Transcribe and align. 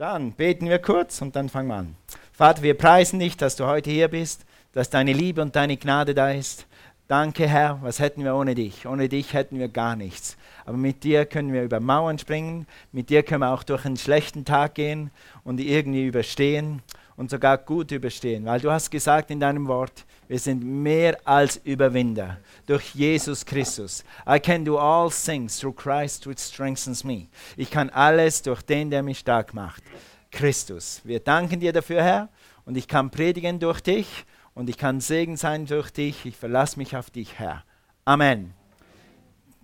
Dann 0.00 0.32
beten 0.32 0.66
wir 0.66 0.78
kurz 0.78 1.20
und 1.20 1.36
dann 1.36 1.50
fangen 1.50 1.68
wir 1.68 1.74
an. 1.74 1.94
Vater, 2.32 2.62
wir 2.62 2.72
preisen 2.72 3.18
dich, 3.18 3.36
dass 3.36 3.56
du 3.56 3.66
heute 3.66 3.90
hier 3.90 4.08
bist, 4.08 4.46
dass 4.72 4.88
deine 4.88 5.12
Liebe 5.12 5.42
und 5.42 5.56
deine 5.56 5.76
Gnade 5.76 6.14
da 6.14 6.30
ist. 6.30 6.66
Danke, 7.06 7.46
Herr, 7.46 7.80
was 7.82 7.98
hätten 7.98 8.24
wir 8.24 8.34
ohne 8.34 8.54
dich? 8.54 8.86
Ohne 8.86 9.10
dich 9.10 9.34
hätten 9.34 9.58
wir 9.58 9.68
gar 9.68 9.96
nichts. 9.96 10.38
Aber 10.64 10.78
mit 10.78 11.04
dir 11.04 11.26
können 11.26 11.52
wir 11.52 11.64
über 11.64 11.80
Mauern 11.80 12.18
springen, 12.18 12.66
mit 12.92 13.10
dir 13.10 13.22
können 13.22 13.42
wir 13.42 13.50
auch 13.50 13.62
durch 13.62 13.84
einen 13.84 13.98
schlechten 13.98 14.46
Tag 14.46 14.76
gehen 14.76 15.10
und 15.44 15.60
irgendwie 15.60 16.06
überstehen 16.06 16.80
und 17.16 17.30
sogar 17.30 17.58
gut 17.58 17.90
überstehen, 17.90 18.44
weil 18.44 18.60
du 18.60 18.70
hast 18.70 18.90
gesagt 18.90 19.30
in 19.30 19.40
deinem 19.40 19.66
Wort, 19.68 20.04
wir 20.28 20.38
sind 20.38 20.64
mehr 20.64 21.18
als 21.24 21.56
Überwinder 21.64 22.38
durch 22.66 22.94
Jesus 22.94 23.44
Christus. 23.44 24.04
I 24.28 24.38
can 24.38 24.64
do 24.64 24.78
all 24.78 25.10
things 25.10 25.58
through 25.58 25.74
Christ 25.74 26.26
which 26.26 26.38
strengthens 26.38 27.04
me. 27.04 27.26
Ich 27.56 27.70
kann 27.70 27.90
alles 27.90 28.42
durch 28.42 28.62
den, 28.62 28.90
der 28.90 29.02
mich 29.02 29.18
stark 29.18 29.54
macht. 29.54 29.82
Christus. 30.30 31.00
Wir 31.04 31.20
danken 31.20 31.60
dir 31.60 31.72
dafür, 31.72 32.02
Herr, 32.02 32.28
und 32.64 32.76
ich 32.76 32.86
kann 32.86 33.10
predigen 33.10 33.58
durch 33.58 33.80
dich 33.80 34.24
und 34.54 34.68
ich 34.68 34.78
kann 34.78 35.00
Segen 35.00 35.36
sein 35.36 35.66
durch 35.66 35.90
dich. 35.90 36.24
Ich 36.26 36.36
verlasse 36.36 36.78
mich 36.78 36.96
auf 36.96 37.10
dich, 37.10 37.38
Herr. 37.38 37.64
Amen. 38.04 38.54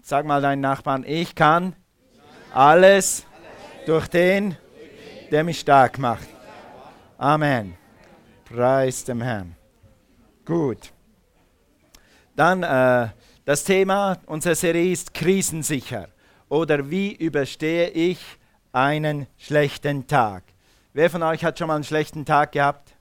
Sag 0.03 0.27
mal 0.27 0.43
deinen 0.43 0.61
Nachbarn, 0.61 1.05
ich 1.07 1.35
kann 1.35 1.75
alles 2.53 3.25
durch 3.87 4.09
den, 4.09 4.57
der 5.31 5.45
mich 5.45 5.61
stark 5.61 5.99
macht. 5.99 6.29
Amen. 7.19 7.79
Preis 8.45 9.05
dem 9.05 9.23
Herrn. 9.23 9.57
Gut. 10.45 10.93
Dann 12.35 12.63
äh, 12.63 13.09
das 13.47 13.65
Thema 13.65 14.19
unserer 14.27 14.55
Serie 14.55 14.93
ist 14.93 15.15
krisensicher 15.15 16.09
oder 16.51 16.91
wie 16.91 17.15
überstehe 17.15 17.89
ich 17.89 18.19
einen 18.73 19.27
schlechten 19.39 20.07
Tag. 20.07 20.43
Wer 20.93 21.09
von 21.09 21.23
euch 21.23 21.43
hat 21.43 21.59
schon 21.59 21.69
mal 21.69 21.77
einen 21.77 21.85
schlechten 21.85 22.27
Tag 22.27 22.53
gehabt? 22.53 22.93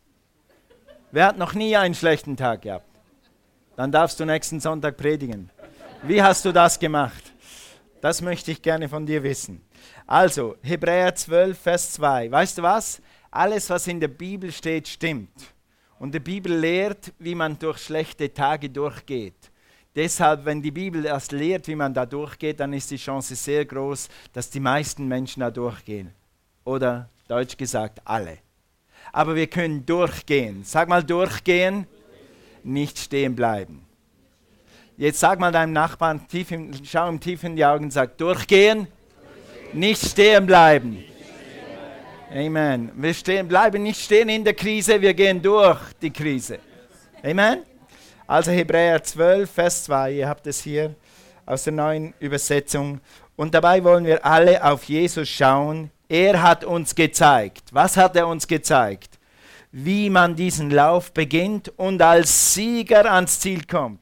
Wer 1.11 1.27
hat 1.27 1.37
noch 1.37 1.53
nie 1.53 1.75
einen 1.75 1.95
schlechten 1.95 2.37
Tag 2.37 2.61
gehabt? 2.61 2.87
Dann 3.75 3.91
darfst 3.91 4.19
du 4.19 4.25
nächsten 4.25 4.61
Sonntag 4.61 4.95
predigen. 4.95 5.49
Wie 6.03 6.23
hast 6.23 6.45
du 6.45 6.53
das 6.53 6.79
gemacht? 6.79 7.33
Das 7.99 8.21
möchte 8.21 8.51
ich 8.51 8.61
gerne 8.61 8.87
von 8.87 9.05
dir 9.05 9.23
wissen. 9.23 9.61
Also, 10.07 10.55
Hebräer 10.61 11.13
12, 11.15 11.59
Vers 11.59 11.91
2. 11.93 12.31
Weißt 12.31 12.57
du 12.57 12.61
was? 12.61 13.01
Alles, 13.35 13.69
was 13.69 13.85
in 13.87 13.99
der 13.99 14.07
Bibel 14.07 14.49
steht, 14.49 14.87
stimmt. 14.87 15.53
Und 15.99 16.15
die 16.15 16.21
Bibel 16.21 16.57
lehrt, 16.57 17.11
wie 17.19 17.35
man 17.35 17.59
durch 17.59 17.79
schlechte 17.79 18.33
Tage 18.33 18.69
durchgeht. 18.69 19.51
Deshalb, 19.93 20.45
wenn 20.45 20.61
die 20.61 20.71
Bibel 20.71 21.05
erst 21.05 21.33
lehrt, 21.33 21.67
wie 21.67 21.75
man 21.75 21.93
da 21.93 22.05
durchgeht, 22.05 22.61
dann 22.61 22.71
ist 22.71 22.91
die 22.91 22.95
Chance 22.95 23.35
sehr 23.35 23.65
groß, 23.65 24.07
dass 24.31 24.49
die 24.49 24.61
meisten 24.61 25.05
Menschen 25.09 25.41
da 25.41 25.51
durchgehen. 25.51 26.11
Oder 26.63 27.09
deutsch 27.27 27.57
gesagt, 27.57 27.99
alle. 28.05 28.37
Aber 29.11 29.35
wir 29.35 29.47
können 29.47 29.85
durchgehen. 29.85 30.63
Sag 30.63 30.87
mal 30.87 31.03
durchgehen, 31.03 31.87
nicht 32.63 32.97
stehen 32.97 33.35
bleiben. 33.35 33.85
Jetzt 34.95 35.19
sag 35.19 35.41
mal 35.41 35.51
deinem 35.51 35.73
Nachbarn, 35.73 36.25
tief 36.29 36.51
im, 36.51 36.71
schau 36.85 37.09
ihm 37.09 37.19
tief 37.19 37.43
in 37.43 37.57
die 37.57 37.65
Augen 37.65 37.83
und 37.85 37.91
sag, 37.91 38.17
durchgehen, 38.17 38.87
nicht 39.73 40.05
stehen 40.05 40.45
bleiben. 40.45 41.03
Amen. 42.35 42.91
Wir 42.97 43.13
stehen, 43.13 43.47
bleiben 43.47 43.81
nicht 43.81 44.01
stehen 44.01 44.27
in 44.27 44.43
der 44.43 44.53
Krise, 44.53 44.99
wir 44.99 45.13
gehen 45.13 45.41
durch 45.41 45.79
die 46.01 46.11
Krise. 46.11 46.59
Amen. 47.23 47.63
Also 48.27 48.51
Hebräer 48.51 49.01
12, 49.01 49.49
Vers 49.49 49.85
2, 49.85 50.11
ihr 50.11 50.27
habt 50.27 50.45
es 50.45 50.61
hier 50.61 50.93
aus 51.45 51.63
der 51.63 51.71
neuen 51.71 52.13
Übersetzung. 52.19 52.99
Und 53.37 53.53
dabei 53.53 53.81
wollen 53.85 54.03
wir 54.03 54.25
alle 54.25 54.61
auf 54.61 54.83
Jesus 54.83 55.29
schauen. 55.29 55.91
Er 56.09 56.41
hat 56.41 56.65
uns 56.65 56.93
gezeigt. 56.93 57.69
Was 57.71 57.95
hat 57.95 58.17
er 58.17 58.27
uns 58.27 58.45
gezeigt? 58.45 59.17
Wie 59.71 60.09
man 60.09 60.35
diesen 60.35 60.71
Lauf 60.71 61.13
beginnt 61.13 61.71
und 61.77 62.01
als 62.01 62.53
Sieger 62.53 63.09
ans 63.13 63.39
Ziel 63.39 63.63
kommt. 63.63 64.01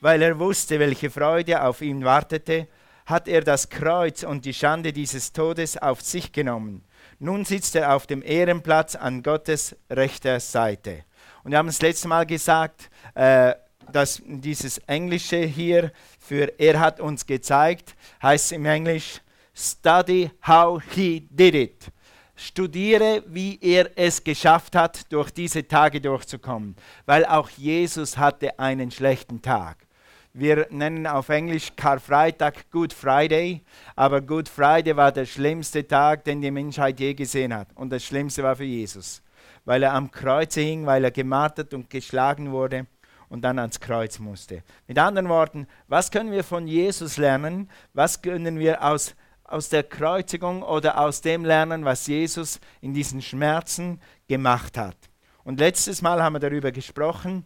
Weil 0.00 0.22
er 0.22 0.38
wusste, 0.38 0.78
welche 0.78 1.10
Freude 1.10 1.60
auf 1.60 1.82
ihn 1.82 2.04
wartete, 2.04 2.68
hat 3.06 3.26
er 3.26 3.40
das 3.40 3.68
Kreuz 3.68 4.22
und 4.22 4.44
die 4.44 4.54
Schande 4.54 4.92
dieses 4.92 5.32
Todes 5.32 5.76
auf 5.76 6.00
sich 6.00 6.30
genommen 6.30 6.84
nun 7.22 7.44
sitzt 7.44 7.76
er 7.76 7.94
auf 7.94 8.08
dem 8.08 8.20
Ehrenplatz 8.20 8.96
an 8.96 9.22
Gottes 9.22 9.76
rechter 9.88 10.40
Seite. 10.40 11.04
Und 11.44 11.52
wir 11.52 11.58
haben 11.58 11.68
das 11.68 11.80
letzte 11.80 12.08
Mal 12.08 12.26
gesagt, 12.26 12.90
äh, 13.14 13.54
dass 13.92 14.20
dieses 14.24 14.78
Englische 14.78 15.38
hier 15.38 15.92
für 16.18 16.58
er 16.58 16.80
hat 16.80 16.98
uns 16.98 17.24
gezeigt, 17.24 17.94
heißt 18.22 18.50
im 18.52 18.66
Englisch 18.66 19.20
Study 19.54 20.32
how 20.46 20.82
he 20.94 21.28
did 21.30 21.54
it. 21.54 21.86
Studiere, 22.34 23.22
wie 23.28 23.56
er 23.60 23.90
es 23.94 24.24
geschafft 24.24 24.74
hat, 24.74 25.12
durch 25.12 25.30
diese 25.30 25.68
Tage 25.68 26.00
durchzukommen. 26.00 26.74
Weil 27.06 27.24
auch 27.24 27.50
Jesus 27.50 28.16
hatte 28.18 28.58
einen 28.58 28.90
schlechten 28.90 29.40
Tag. 29.40 29.86
Wir 30.34 30.66
nennen 30.70 31.06
auf 31.06 31.28
Englisch 31.28 31.76
Karfreitag 31.76 32.70
Good 32.70 32.94
Friday, 32.94 33.62
aber 33.94 34.22
Good 34.22 34.48
Friday 34.48 34.96
war 34.96 35.12
der 35.12 35.26
schlimmste 35.26 35.86
Tag, 35.86 36.24
den 36.24 36.40
die 36.40 36.50
Menschheit 36.50 36.98
je 37.00 37.12
gesehen 37.12 37.54
hat. 37.54 37.68
Und 37.74 37.90
das 37.90 38.02
Schlimmste 38.02 38.42
war 38.42 38.56
für 38.56 38.64
Jesus, 38.64 39.22
weil 39.66 39.82
er 39.82 39.92
am 39.92 40.10
Kreuz 40.10 40.54
hing, 40.54 40.86
weil 40.86 41.04
er 41.04 41.10
gemartert 41.10 41.74
und 41.74 41.90
geschlagen 41.90 42.50
wurde 42.50 42.86
und 43.28 43.42
dann 43.42 43.58
ans 43.58 43.78
Kreuz 43.78 44.18
musste. 44.18 44.62
Mit 44.86 44.98
anderen 44.98 45.28
Worten, 45.28 45.66
was 45.86 46.10
können 46.10 46.32
wir 46.32 46.44
von 46.44 46.66
Jesus 46.66 47.18
lernen? 47.18 47.68
Was 47.92 48.22
können 48.22 48.58
wir 48.58 48.82
aus, 48.82 49.14
aus 49.44 49.68
der 49.68 49.82
Kreuzigung 49.82 50.62
oder 50.62 50.98
aus 50.98 51.20
dem 51.20 51.44
lernen, 51.44 51.84
was 51.84 52.06
Jesus 52.06 52.58
in 52.80 52.94
diesen 52.94 53.20
Schmerzen 53.20 54.00
gemacht 54.28 54.78
hat? 54.78 54.96
Und 55.44 55.60
letztes 55.60 56.00
Mal 56.00 56.22
haben 56.22 56.36
wir 56.36 56.40
darüber 56.40 56.72
gesprochen, 56.72 57.44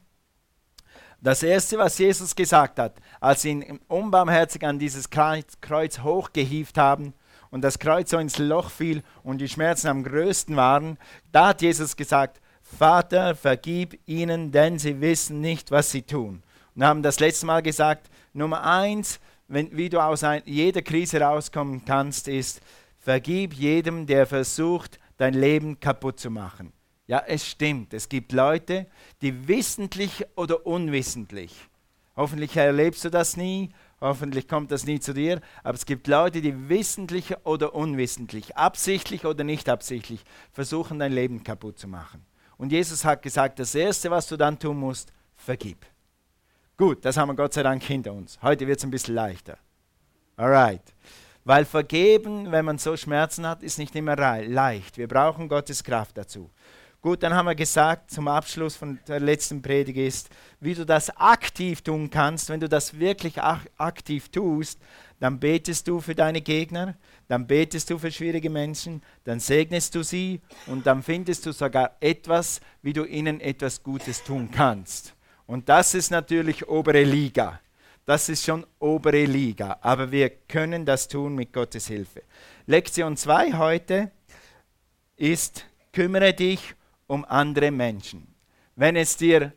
das 1.27 1.43
Erste, 1.43 1.77
was 1.77 1.99
Jesus 1.99 2.37
gesagt 2.37 2.79
hat, 2.79 2.95
als 3.21 3.43
sie 3.43 3.51
ihn 3.51 3.81
unbarmherzig 3.89 4.65
an 4.65 4.79
dieses 4.79 5.11
Kreuz 5.11 5.99
hochgehievt 5.99 6.79
haben 6.79 7.15
und 7.51 7.63
das 7.63 7.81
Kreuz 7.81 8.11
so 8.11 8.19
ins 8.19 8.39
Loch 8.39 8.71
fiel 8.71 9.03
und 9.25 9.39
die 9.39 9.49
Schmerzen 9.49 9.89
am 9.89 10.05
größten 10.05 10.55
waren, 10.55 10.99
da 11.33 11.49
hat 11.49 11.63
Jesus 11.63 11.97
gesagt, 11.97 12.41
Vater, 12.63 13.35
vergib 13.35 13.99
ihnen, 14.07 14.53
denn 14.53 14.79
sie 14.79 15.01
wissen 15.01 15.41
nicht, 15.41 15.73
was 15.73 15.91
sie 15.91 16.03
tun. 16.03 16.45
Und 16.77 16.85
haben 16.85 17.03
das 17.03 17.19
letzte 17.19 17.47
Mal 17.47 17.63
gesagt, 17.63 18.09
Nummer 18.33 18.63
eins, 18.63 19.19
wenn, 19.49 19.77
wie 19.77 19.89
du 19.89 19.99
aus 19.99 20.23
ein, 20.23 20.43
jeder 20.45 20.83
Krise 20.83 21.21
rauskommen 21.21 21.85
kannst, 21.85 22.29
ist, 22.29 22.61
vergib 23.01 23.53
jedem, 23.55 24.07
der 24.07 24.27
versucht, 24.27 25.01
dein 25.17 25.35
Leben 25.35 25.81
kaputt 25.81 26.21
zu 26.21 26.31
machen. 26.31 26.73
Ja, 27.07 27.23
es 27.27 27.47
stimmt. 27.47 27.95
Es 27.95 28.09
gibt 28.09 28.33
Leute, 28.33 28.87
die 29.23 29.47
wissentlich 29.47 30.27
oder 30.35 30.67
unwissentlich, 30.67 31.55
hoffentlich 32.17 32.57
erlebst 32.57 33.05
du 33.05 33.11
das 33.11 33.37
nie, 33.37 33.71
hoffentlich 34.01 34.49
kommt 34.49 34.71
das 34.73 34.85
nie 34.85 34.99
zu 34.99 35.15
dir, 35.15 35.41
aber 35.63 35.75
es 35.75 35.87
gibt 35.87 36.09
Leute, 36.09 36.41
die 36.41 36.69
wissentlich 36.69 37.37
oder 37.45 37.75
unwissentlich, 37.75 38.57
absichtlich 38.57 39.25
oder 39.25 39.45
nicht 39.45 39.69
absichtlich, 39.69 40.25
versuchen 40.53 40.99
dein 40.99 41.13
Leben 41.13 41.45
kaputt 41.45 41.79
zu 41.79 41.87
machen. 41.87 42.25
Und 42.59 42.73
Jesus 42.73 43.05
hat 43.05 43.23
gesagt, 43.23 43.59
das 43.59 43.75
Erste, 43.75 44.11
was 44.11 44.27
du 44.27 44.37
dann 44.37 44.59
tun 44.59 44.79
musst, 44.79 45.13
vergib. 45.37 45.87
Gut, 46.77 47.05
das 47.05 47.17
haben 47.17 47.29
wir 47.29 47.37
Gott 47.37 47.55
sei 47.55 47.63
Dank 47.63 47.83
hinter 47.83 48.13
uns. 48.13 48.39
Heute 48.43 48.67
wird 48.67 48.79
es 48.79 48.85
ein 48.85 48.91
bisschen 48.91 49.15
leichter. 49.15 49.59
Alright. 50.37 50.83
Weil 51.45 51.65
vergeben, 51.65 52.51
wenn 52.51 52.65
man 52.65 52.79
so 52.79 52.97
Schmerzen 52.97 53.47
hat, 53.47 53.63
ist 53.63 53.79
nicht 53.79 53.95
immer 53.95 54.17
leicht. 54.17 54.99
Wir 54.99 55.07
brauchen 55.07 55.49
Gottes 55.49 55.85
Kraft 55.85 56.19
dazu. 56.19 56.51
Gut, 57.07 57.23
dann 57.23 57.35
haben 57.35 57.47
wir 57.47 57.55
gesagt 57.55 58.11
zum 58.11 58.27
Abschluss 58.27 58.75
von 58.75 58.99
der 59.07 59.21
letzten 59.21 59.63
Predigt 59.63 59.97
ist, 59.97 60.29
wie 60.59 60.75
du 60.75 60.85
das 60.85 61.17
aktiv 61.17 61.81
tun 61.81 62.11
kannst. 62.11 62.49
Wenn 62.49 62.59
du 62.59 62.69
das 62.69 62.99
wirklich 62.99 63.41
aktiv 63.41 64.29
tust, 64.29 64.81
dann 65.21 65.39
betest 65.39 65.87
du 65.87 66.01
für 66.01 66.17
deine 66.17 66.41
Gegner, 66.41 66.97
dann 67.29 67.47
betest 67.47 67.91
du 67.91 67.99
für 67.99 68.11
schwierige 68.11 68.51
Menschen, 68.51 69.05
dann 69.23 69.39
segnest 69.39 69.95
du 69.95 70.03
sie 70.03 70.41
und 70.67 70.85
dann 70.85 71.01
findest 71.01 71.47
du 71.47 71.53
sogar 71.53 71.97
etwas, 72.01 72.61
wie 72.83 72.93
du 72.93 73.05
ihnen 73.05 73.41
etwas 73.41 73.85
Gutes 73.85 74.25
tun 74.25 74.51
kannst. 74.51 75.15
Und 75.47 75.69
das 75.69 75.95
ist 75.95 76.11
natürlich 76.11 76.67
obere 76.67 77.05
Liga. 77.05 77.61
Das 78.05 78.29
ist 78.29 78.45
schon 78.45 78.67
obere 78.81 79.27
Liga, 79.27 79.79
aber 79.81 80.11
wir 80.11 80.29
können 80.29 80.85
das 80.85 81.07
tun 81.07 81.37
mit 81.37 81.53
Gottes 81.53 81.87
Hilfe. 81.87 82.23
Lektion 82.67 83.17
2 83.17 83.53
heute 83.53 84.11
ist, 85.15 85.67
kümmere 85.93 86.35
dich 86.35 86.71
um 86.71 86.86
andere 87.25 87.71
Menschen. 87.71 88.35
Wenn 88.75 88.97
es 88.97 89.17
dir, 89.17 89.53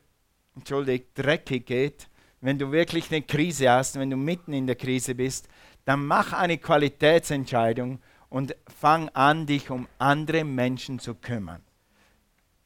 entschuldigt, 0.56 1.07
dreckig 1.16 1.66
geht, 1.66 2.07
wenn 2.42 2.57
du 2.57 2.72
wirklich 2.72 3.12
eine 3.12 3.22
Krise 3.22 3.69
hast, 3.69 4.00
wenn 4.00 4.10
du 4.10 4.18
mitten 4.18 4.54
in 4.54 4.68
der 4.68 4.75
Krise 4.75 5.16
bist, 5.16 5.48
dann 5.86 6.06
mach 6.06 6.34
eine 6.34 6.57
Qualitätsentscheidung 6.57 8.00
und 8.30 8.56
fang 8.80 9.10
an, 9.10 9.46
dich 9.46 9.69
um 9.69 9.88
andere 9.98 10.44
Menschen 10.44 11.00
zu 11.00 11.16
kümmern. 11.16 11.62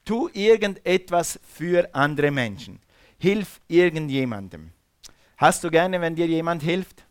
Tu 0.06 0.30
irgendetwas 0.34 1.40
für 1.44 1.90
andere 1.96 2.30
Menschen. 2.32 2.80
Hilf 3.18 3.62
irgendjemandem. 3.68 4.72
Hast 5.38 5.64
du 5.64 5.72
gerne, 5.72 6.02
wenn 6.02 6.16
dir 6.16 6.28
jemand 6.28 6.62
hilft? 6.62 7.06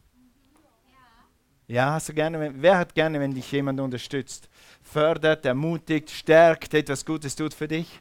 Ja, 1.67 1.95
hast 1.95 2.11
du 2.11 2.13
gerne, 2.13 2.53
wer 2.57 2.77
hat 2.77 2.95
gerne, 2.95 3.19
wenn 3.19 3.33
dich 3.33 3.51
jemand 3.51 3.81
unterstützt, 3.81 4.51
fördert, 4.83 5.47
ermutigt, 5.47 6.11
stärkt, 6.11 6.75
etwas 6.75 7.05
Gutes 7.05 7.35
tut 7.37 7.55
für 7.55 7.69
dich? 7.69 8.01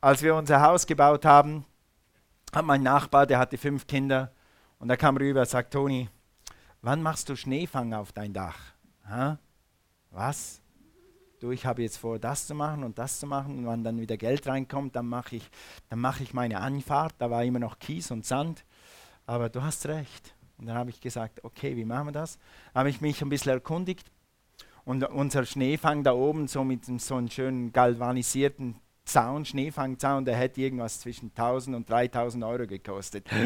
Als 0.00 0.22
wir 0.22 0.34
unser 0.34 0.60
Haus 0.60 0.86
gebaut 0.86 1.24
haben, 1.24 1.64
hat 2.54 2.64
mein 2.64 2.82
Nachbar, 2.82 3.26
der 3.26 3.38
hatte 3.38 3.56
fünf 3.56 3.86
Kinder, 3.86 4.32
und 4.78 4.90
er 4.90 4.96
kam 4.96 5.16
rüber 5.16 5.40
und 5.40 5.48
sagt, 5.48 5.72
Toni, 5.72 6.08
wann 6.80 7.02
machst 7.02 7.28
du 7.28 7.36
Schneefang 7.36 7.94
auf 7.94 8.10
dein 8.10 8.32
Dach? 8.32 8.58
Ha? 9.08 9.38
Was? 10.10 10.60
Du, 11.38 11.52
ich 11.52 11.66
habe 11.66 11.82
jetzt 11.82 11.98
vor, 11.98 12.18
das 12.18 12.46
zu 12.48 12.54
machen 12.54 12.84
und 12.84 12.98
das 12.98 13.20
zu 13.20 13.26
machen. 13.26 13.58
Und 13.58 13.66
wenn 13.66 13.84
dann 13.84 14.00
wieder 14.00 14.16
Geld 14.16 14.46
reinkommt, 14.46 14.96
dann 14.96 15.06
mache 15.06 15.36
ich, 15.36 15.50
mach 15.94 16.20
ich 16.20 16.34
meine 16.34 16.60
Anfahrt. 16.60 17.14
Da 17.18 17.30
war 17.30 17.44
immer 17.44 17.60
noch 17.60 17.78
Kies 17.78 18.10
und 18.10 18.26
Sand. 18.26 18.64
Aber 19.24 19.48
du 19.48 19.62
hast 19.62 19.86
recht. 19.86 20.34
Und 20.58 20.66
dann 20.66 20.76
habe 20.76 20.90
ich 20.90 21.00
gesagt, 21.00 21.44
okay, 21.44 21.76
wie 21.76 21.84
machen 21.84 22.08
wir 22.08 22.12
das? 22.12 22.38
Habe 22.74 22.90
ich 22.90 23.00
mich 23.00 23.22
ein 23.22 23.28
bisschen 23.28 23.52
erkundigt. 23.52 24.10
Und 24.84 25.04
unser 25.04 25.44
Schneefang 25.44 26.02
da 26.02 26.12
oben, 26.12 26.48
so 26.48 26.64
mit 26.64 26.84
so 26.84 27.14
einem 27.14 27.28
schönen 27.28 27.72
galvanisierten 27.72 28.76
Zaun, 29.04 29.44
Schneefangzaun, 29.44 30.24
der 30.24 30.36
hätte 30.36 30.60
irgendwas 30.60 31.00
zwischen 31.00 31.30
1000 31.30 31.76
und 31.76 31.90
3000 31.90 32.44
Euro 32.44 32.66
gekostet. 32.66 33.26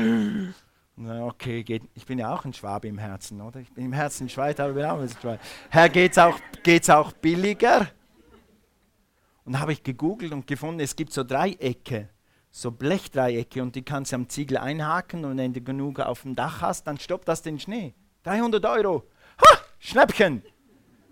Okay, 0.98 1.62
geht, 1.62 1.82
ich 1.92 2.06
bin 2.06 2.18
ja 2.18 2.34
auch 2.34 2.46
ein 2.46 2.54
Schwabe 2.54 2.88
im 2.88 2.96
Herzen, 2.96 3.42
oder? 3.42 3.60
Ich 3.60 3.70
bin 3.70 3.84
im 3.84 3.92
Herzen 3.92 4.30
Schweizer, 4.30 4.64
aber 4.64 4.72
bin 4.72 4.84
auch 4.86 4.98
ein 4.98 5.10
Schweizer. 5.10 5.42
Herr, 5.68 5.90
geht's 5.90 6.16
auch, 6.16 6.38
geht's 6.62 6.88
auch 6.88 7.12
billiger? 7.12 7.88
Und 9.44 9.52
da 9.52 9.58
habe 9.58 9.72
ich 9.74 9.82
gegoogelt 9.82 10.32
und 10.32 10.46
gefunden, 10.46 10.80
es 10.80 10.96
gibt 10.96 11.12
so 11.12 11.22
Dreiecke, 11.22 12.08
so 12.50 12.70
Blechdreiecke 12.70 13.62
und 13.62 13.74
die 13.76 13.82
kannst 13.82 14.12
du 14.12 14.16
am 14.16 14.30
Ziegel 14.30 14.56
einhaken 14.56 15.26
und 15.26 15.36
wenn 15.36 15.52
du 15.52 15.60
genug 15.60 16.00
auf 16.00 16.22
dem 16.22 16.34
Dach 16.34 16.62
hast, 16.62 16.86
dann 16.86 16.98
stoppt 16.98 17.28
das 17.28 17.42
den 17.42 17.60
Schnee. 17.60 17.92
300 18.22 18.64
Euro. 18.64 19.04
Ha, 19.42 19.58
Schnäppchen! 19.78 20.42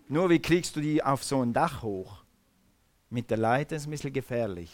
Nur 0.07 0.29
wie 0.29 0.39
kriegst 0.39 0.77
du 0.77 0.81
die 0.81 1.03
auf 1.03 1.25
so 1.25 1.41
ein 1.41 1.55
Dach 1.55 1.83
hoch? 1.83 2.25
Mit 3.09 3.31
der 3.31 3.39
Leiter 3.39 3.77
ist 3.77 3.87
ein 3.87 3.91
bisschen 3.91 4.13
gefährlich. 4.13 4.71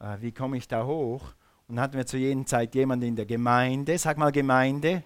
Äh, 0.00 0.16
wie 0.20 0.32
komme 0.32 0.56
ich 0.56 0.66
da 0.66 0.86
hoch? 0.86 1.34
Und 1.68 1.78
hatten 1.78 1.98
wir 1.98 2.06
zu 2.06 2.16
jeder 2.16 2.46
Zeit 2.46 2.74
jemanden 2.74 3.08
in 3.08 3.16
der 3.16 3.26
Gemeinde, 3.26 3.98
sag 3.98 4.16
mal 4.16 4.32
Gemeinde, 4.32 5.02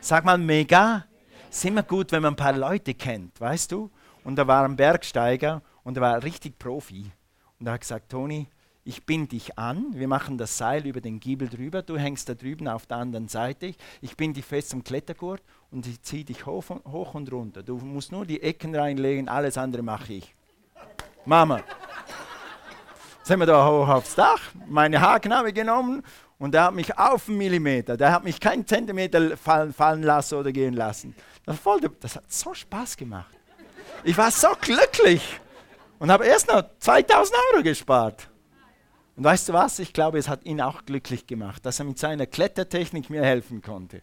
sag 0.00 0.24
mal 0.24 0.38
mega. 0.38 1.04
Ist 1.50 1.66
immer 1.66 1.82
gut, 1.82 2.12
wenn 2.12 2.22
man 2.22 2.32
ein 2.32 2.36
paar 2.36 2.56
Leute 2.56 2.94
kennt, 2.94 3.38
weißt 3.40 3.72
du? 3.72 3.90
Und 4.24 4.36
da 4.36 4.46
war 4.46 4.64
ein 4.64 4.76
Bergsteiger 4.76 5.60
und 5.82 5.98
er 5.98 6.00
war 6.00 6.22
richtig 6.22 6.58
Profi. 6.58 7.10
Und 7.60 7.66
er 7.66 7.74
hat 7.74 7.82
gesagt, 7.82 8.10
Toni, 8.10 8.48
ich 8.84 9.04
bind 9.04 9.32
dich 9.32 9.58
an, 9.58 9.86
wir 9.92 10.08
machen 10.08 10.38
das 10.38 10.56
Seil 10.56 10.86
über 10.86 11.02
den 11.02 11.20
Giebel 11.20 11.48
drüber, 11.48 11.82
du 11.82 11.98
hängst 11.98 12.28
da 12.28 12.34
drüben 12.34 12.68
auf 12.68 12.86
der 12.86 12.98
anderen 12.98 13.28
Seite, 13.28 13.74
ich 14.00 14.16
bind 14.16 14.36
dich 14.36 14.44
fest 14.44 14.70
zum 14.70 14.82
Klettergurt 14.82 15.42
und 15.70 15.86
ich 15.86 16.02
ziehe 16.02 16.24
dich 16.24 16.46
hoch 16.46 16.70
und, 16.70 16.84
hoch 16.84 17.14
und 17.14 17.30
runter. 17.32 17.62
Du 17.62 17.76
musst 17.78 18.12
nur 18.12 18.26
die 18.26 18.42
Ecken 18.42 18.74
reinlegen, 18.74 19.28
alles 19.28 19.58
andere 19.58 19.82
mache 19.82 20.14
ich. 20.14 20.34
Mama 21.24 21.60
sind 23.24 23.38
wir 23.38 23.46
da 23.46 23.66
hoch 23.66 23.88
aufs 23.88 24.14
Dach, 24.14 24.40
meine 24.66 25.00
Haarknabe 25.00 25.52
genommen 25.52 26.02
und 26.38 26.52
der 26.52 26.64
hat 26.64 26.74
mich 26.74 26.96
auf 26.96 27.28
einen 27.28 27.38
Millimeter, 27.38 27.96
der 27.96 28.12
hat 28.12 28.22
mich 28.22 28.38
keinen 28.38 28.66
Zentimeter 28.66 29.36
fallen, 29.36 29.72
fallen 29.72 30.02
lassen 30.02 30.34
oder 30.36 30.52
gehen 30.52 30.74
lassen. 30.74 31.14
Das, 31.46 31.58
voll, 31.58 31.80
das 32.00 32.16
hat 32.16 32.30
so 32.30 32.52
Spaß 32.52 32.96
gemacht. 32.96 33.34
Ich 34.04 34.16
war 34.18 34.30
so 34.30 34.48
glücklich 34.60 35.40
und 35.98 36.10
habe 36.10 36.26
erst 36.26 36.48
noch 36.48 36.62
2000 36.78 37.36
Euro 37.52 37.62
gespart. 37.62 38.28
Und 39.16 39.24
weißt 39.24 39.48
du 39.48 39.52
was? 39.54 39.78
Ich 39.78 39.92
glaube, 39.92 40.18
es 40.18 40.28
hat 40.28 40.44
ihn 40.44 40.60
auch 40.60 40.84
glücklich 40.84 41.26
gemacht, 41.26 41.64
dass 41.64 41.78
er 41.78 41.86
mit 41.86 41.98
seiner 41.98 42.26
Klettertechnik 42.26 43.08
mir 43.08 43.22
helfen 43.22 43.62
konnte. 43.62 44.02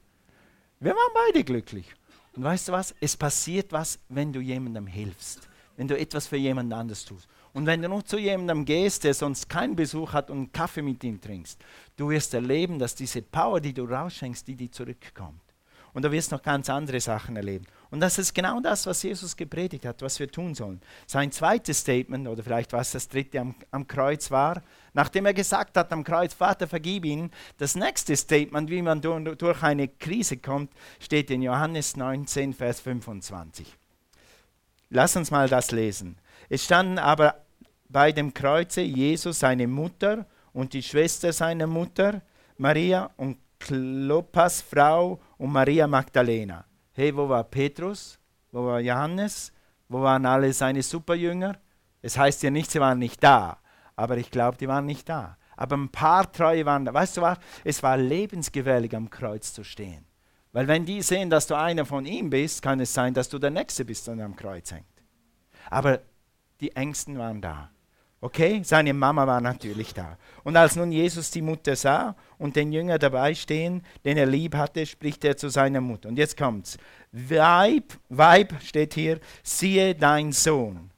Wir 0.83 0.95
waren 0.95 1.13
beide 1.13 1.43
glücklich. 1.43 1.85
Und 2.35 2.43
weißt 2.43 2.67
du 2.67 2.71
was? 2.71 2.95
Es 2.99 3.15
passiert 3.15 3.71
was, 3.71 3.99
wenn 4.09 4.33
du 4.33 4.39
jemandem 4.39 4.87
hilfst, 4.87 5.47
wenn 5.77 5.87
du 5.87 5.95
etwas 5.95 6.25
für 6.25 6.37
jemand 6.37 6.73
anderes 6.73 7.05
tust. 7.05 7.27
Und 7.53 7.67
wenn 7.67 7.83
du 7.83 7.87
noch 7.87 8.01
zu 8.01 8.17
jemandem 8.17 8.65
gehst, 8.65 9.03
der 9.03 9.13
sonst 9.13 9.47
keinen 9.47 9.75
Besuch 9.75 10.11
hat 10.11 10.31
und 10.31 10.37
einen 10.37 10.51
Kaffee 10.51 10.81
mit 10.81 11.03
ihm 11.03 11.21
trinkst, 11.21 11.63
du 11.97 12.09
wirst 12.09 12.33
erleben, 12.33 12.79
dass 12.79 12.95
diese 12.95 13.21
Power, 13.21 13.61
die 13.61 13.73
du 13.73 13.83
rausschenkst, 13.83 14.47
die 14.47 14.55
dir 14.55 14.71
zurückkommt. 14.71 15.50
Und 15.93 16.03
du 16.03 16.11
wirst 16.11 16.31
noch 16.31 16.41
ganz 16.41 16.69
andere 16.69 16.99
Sachen 16.99 17.35
erleben. 17.35 17.65
Und 17.89 17.99
das 17.99 18.17
ist 18.17 18.33
genau 18.33 18.61
das, 18.61 18.85
was 18.85 19.03
Jesus 19.03 19.35
gepredigt 19.35 19.85
hat, 19.85 20.01
was 20.01 20.17
wir 20.19 20.31
tun 20.31 20.55
sollen. 20.55 20.81
Sein 21.05 21.31
zweites 21.31 21.79
Statement, 21.79 22.27
oder 22.27 22.41
vielleicht 22.41 22.71
was 22.71 22.91
das 22.91 23.09
dritte 23.09 23.41
am, 23.41 23.55
am 23.71 23.85
Kreuz 23.85 24.31
war, 24.31 24.61
nachdem 24.93 25.25
er 25.25 25.33
gesagt 25.33 25.75
hat 25.75 25.91
am 25.91 26.05
Kreuz, 26.05 26.33
Vater, 26.33 26.67
vergib 26.67 27.03
ihn, 27.03 27.31
das 27.57 27.75
nächste 27.75 28.15
Statement, 28.15 28.69
wie 28.69 28.81
man 28.81 29.01
durch 29.01 29.63
eine 29.63 29.89
Krise 29.89 30.37
kommt, 30.37 30.71
steht 30.99 31.29
in 31.29 31.41
Johannes 31.41 31.97
19, 31.97 32.53
Vers 32.53 32.79
25. 32.79 33.75
Lass 34.89 35.15
uns 35.17 35.29
mal 35.29 35.49
das 35.49 35.71
lesen. 35.71 36.17
Es 36.47 36.63
standen 36.63 36.97
aber 36.97 37.35
bei 37.89 38.11
dem 38.13 38.33
Kreuze 38.33 38.81
Jesus, 38.81 39.39
seine 39.39 39.67
Mutter 39.67 40.25
und 40.53 40.73
die 40.73 40.83
Schwester 40.83 41.33
seiner 41.33 41.67
Mutter, 41.67 42.21
Maria 42.57 43.09
und 43.17 43.37
Klopas 43.59 44.61
Frau 44.61 45.19
und 45.41 45.51
Maria 45.51 45.87
Magdalena. 45.87 46.65
Hey, 46.93 47.15
wo 47.15 47.27
war 47.27 47.43
Petrus? 47.43 48.19
Wo 48.51 48.63
war 48.67 48.79
Johannes? 48.79 49.51
Wo 49.89 49.99
waren 50.03 50.23
alle 50.27 50.53
seine 50.53 50.83
Superjünger? 50.83 51.57
Es 52.03 52.15
heißt 52.15 52.43
ja 52.43 52.51
nicht, 52.51 52.69
sie 52.69 52.79
waren 52.79 52.99
nicht 52.99 53.23
da, 53.23 53.57
aber 53.95 54.17
ich 54.17 54.29
glaube, 54.29 54.57
die 54.57 54.67
waren 54.67 54.85
nicht 54.85 55.09
da. 55.09 55.37
Aber 55.57 55.77
ein 55.77 55.89
paar 55.89 56.31
Treue 56.31 56.63
waren 56.67 56.85
da. 56.85 56.93
Weißt 56.93 57.17
du 57.17 57.21
was? 57.21 57.39
Es 57.63 57.81
war 57.81 57.97
lebensgefährlich, 57.97 58.95
am 58.95 59.09
Kreuz 59.09 59.51
zu 59.51 59.63
stehen. 59.63 60.05
Weil 60.51 60.67
wenn 60.67 60.85
die 60.85 61.01
sehen, 61.01 61.31
dass 61.31 61.47
du 61.47 61.55
einer 61.55 61.85
von 61.85 62.05
ihm 62.05 62.29
bist, 62.29 62.61
kann 62.61 62.79
es 62.79 62.93
sein, 62.93 63.15
dass 63.15 63.27
du 63.27 63.39
der 63.39 63.49
Nächste 63.49 63.83
bist, 63.83 64.05
der 64.05 64.23
am 64.23 64.35
Kreuz 64.35 64.71
hängt. 64.71 64.85
Aber 65.71 66.01
die 66.59 66.75
Ängsten 66.75 67.17
waren 67.17 67.41
da. 67.41 67.71
Okay, 68.23 68.61
seine 68.63 68.93
Mama 68.93 69.25
war 69.25 69.41
natürlich 69.41 69.95
da. 69.95 70.15
Und 70.43 70.55
als 70.55 70.75
nun 70.75 70.91
Jesus 70.91 71.31
die 71.31 71.41
Mutter 71.41 71.75
sah 71.75 72.15
und 72.37 72.55
den 72.55 72.71
Jünger 72.71 72.99
dabei 72.99 73.33
stehen, 73.33 73.83
den 74.05 74.15
er 74.15 74.27
lieb 74.27 74.53
hatte, 74.53 74.85
spricht 74.85 75.25
er 75.25 75.35
zu 75.37 75.49
seiner 75.49 75.81
Mutter. 75.81 76.07
Und 76.07 76.17
jetzt 76.17 76.37
kommt's. 76.37 76.77
Weib, 77.11 77.97
Weib 78.09 78.61
steht 78.61 78.93
hier, 78.93 79.19
siehe 79.41 79.95
dein 79.95 80.31
Sohn. 80.31 80.91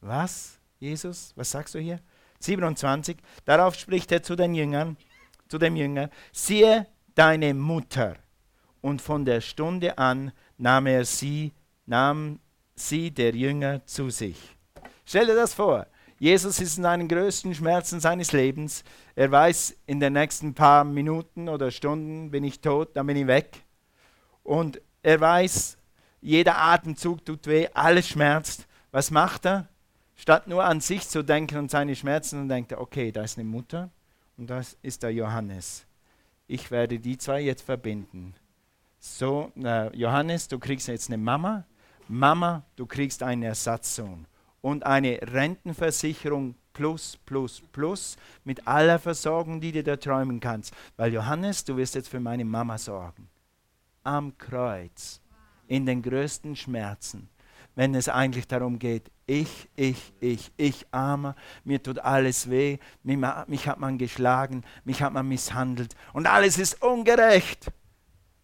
Was, 0.00 0.58
Jesus? 0.78 1.34
Was 1.36 1.50
sagst 1.50 1.74
du 1.74 1.80
hier? 1.80 2.00
27. 2.40 3.18
Darauf 3.44 3.74
spricht 3.74 4.10
er 4.10 4.22
zu 4.22 4.36
den 4.36 4.54
Jüngern, 4.54 4.96
zu 5.48 5.58
dem 5.58 5.76
Jünger, 5.76 6.08
siehe 6.32 6.86
deine 7.14 7.52
Mutter. 7.52 8.16
Und 8.80 9.02
von 9.02 9.26
der 9.26 9.42
Stunde 9.42 9.98
an 9.98 10.32
nahm 10.56 10.86
er 10.86 11.04
sie, 11.04 11.52
nahm 11.84 12.40
sie 12.74 13.10
der 13.10 13.34
Jünger 13.34 13.84
zu 13.84 14.08
sich. 14.08 14.56
Stell 15.04 15.26
dir 15.26 15.34
das 15.34 15.52
vor. 15.52 15.86
Jesus 16.18 16.60
ist 16.60 16.78
in 16.78 16.82
seinen 16.82 17.08
größten 17.08 17.54
Schmerzen 17.54 18.00
seines 18.00 18.32
Lebens. 18.32 18.84
Er 19.14 19.30
weiß, 19.30 19.76
in 19.86 20.00
den 20.00 20.14
nächsten 20.14 20.54
paar 20.54 20.84
Minuten 20.84 21.48
oder 21.48 21.70
Stunden 21.70 22.30
bin 22.30 22.44
ich 22.44 22.60
tot, 22.60 22.96
dann 22.96 23.06
bin 23.06 23.16
ich 23.16 23.26
weg. 23.26 23.64
Und 24.42 24.80
er 25.02 25.20
weiß, 25.20 25.76
jeder 26.20 26.58
Atemzug 26.58 27.24
tut 27.24 27.46
weh, 27.46 27.68
alles 27.74 28.08
schmerzt. 28.08 28.66
Was 28.92 29.10
macht 29.10 29.46
er? 29.46 29.68
Statt 30.16 30.48
nur 30.48 30.64
an 30.64 30.80
sich 30.80 31.06
zu 31.06 31.22
denken 31.22 31.58
und 31.58 31.70
seine 31.70 31.94
Schmerzen, 31.94 32.38
dann 32.38 32.48
denkt 32.48 32.72
er, 32.72 32.80
okay, 32.80 33.12
da 33.12 33.22
ist 33.22 33.38
eine 33.38 33.46
Mutter 33.46 33.90
und 34.38 34.48
das 34.48 34.78
ist 34.82 35.02
der 35.02 35.12
Johannes. 35.12 35.84
Ich 36.46 36.70
werde 36.70 36.98
die 36.98 37.18
zwei 37.18 37.42
jetzt 37.42 37.62
verbinden. 37.62 38.34
So, 38.98 39.52
äh, 39.62 39.94
Johannes, 39.94 40.48
du 40.48 40.58
kriegst 40.58 40.88
jetzt 40.88 41.08
eine 41.10 41.18
Mama 41.18 41.64
Mama, 42.08 42.62
du 42.76 42.86
kriegst 42.86 43.22
einen 43.22 43.42
Ersatzsohn 43.42 44.26
und 44.66 44.84
eine 44.84 45.20
Rentenversicherung 45.22 46.56
plus, 46.72 47.16
plus, 47.24 47.62
plus 47.70 48.16
mit 48.42 48.66
aller 48.66 48.98
Versorgung, 48.98 49.60
die 49.60 49.70
du 49.70 49.84
da 49.84 49.94
träumen 49.94 50.40
kannst. 50.40 50.74
Weil 50.96 51.12
Johannes, 51.12 51.64
du 51.64 51.76
wirst 51.76 51.94
jetzt 51.94 52.08
für 52.08 52.18
meine 52.18 52.44
Mama 52.44 52.76
sorgen. 52.76 53.28
Am 54.02 54.36
Kreuz, 54.38 55.20
in 55.68 55.86
den 55.86 56.02
größten 56.02 56.56
Schmerzen, 56.56 57.28
wenn 57.76 57.94
es 57.94 58.08
eigentlich 58.08 58.48
darum 58.48 58.80
geht, 58.80 59.08
ich, 59.24 59.68
ich, 59.76 60.12
ich, 60.18 60.50
ich 60.56 60.84
armer, 60.90 61.36
mir 61.62 61.80
tut 61.80 62.00
alles 62.00 62.50
weh, 62.50 62.78
mich 63.04 63.68
hat 63.68 63.78
man 63.78 63.98
geschlagen, 63.98 64.64
mich 64.84 65.00
hat 65.00 65.12
man 65.12 65.28
misshandelt 65.28 65.94
und 66.12 66.26
alles 66.26 66.58
ist 66.58 66.82
ungerecht, 66.82 67.70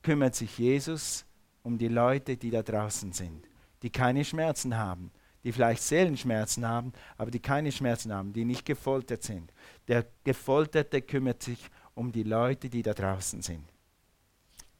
kümmert 0.02 0.36
sich 0.36 0.56
Jesus 0.56 1.24
um 1.64 1.78
die 1.78 1.88
Leute, 1.88 2.36
die 2.36 2.50
da 2.50 2.62
draußen 2.62 3.12
sind 3.12 3.48
die 3.82 3.90
keine 3.90 4.24
Schmerzen 4.24 4.76
haben, 4.76 5.10
die 5.44 5.52
vielleicht 5.52 5.82
Seelenschmerzen 5.82 6.66
haben, 6.66 6.92
aber 7.16 7.30
die 7.30 7.40
keine 7.40 7.72
Schmerzen 7.72 8.12
haben, 8.12 8.32
die 8.32 8.44
nicht 8.44 8.64
gefoltert 8.64 9.22
sind. 9.22 9.52
Der 9.88 10.06
Gefolterte 10.24 11.02
kümmert 11.02 11.42
sich 11.42 11.58
um 11.94 12.12
die 12.12 12.22
Leute, 12.22 12.68
die 12.68 12.82
da 12.82 12.94
draußen 12.94 13.42
sind. 13.42 13.64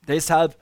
Deshalb, 0.07 0.59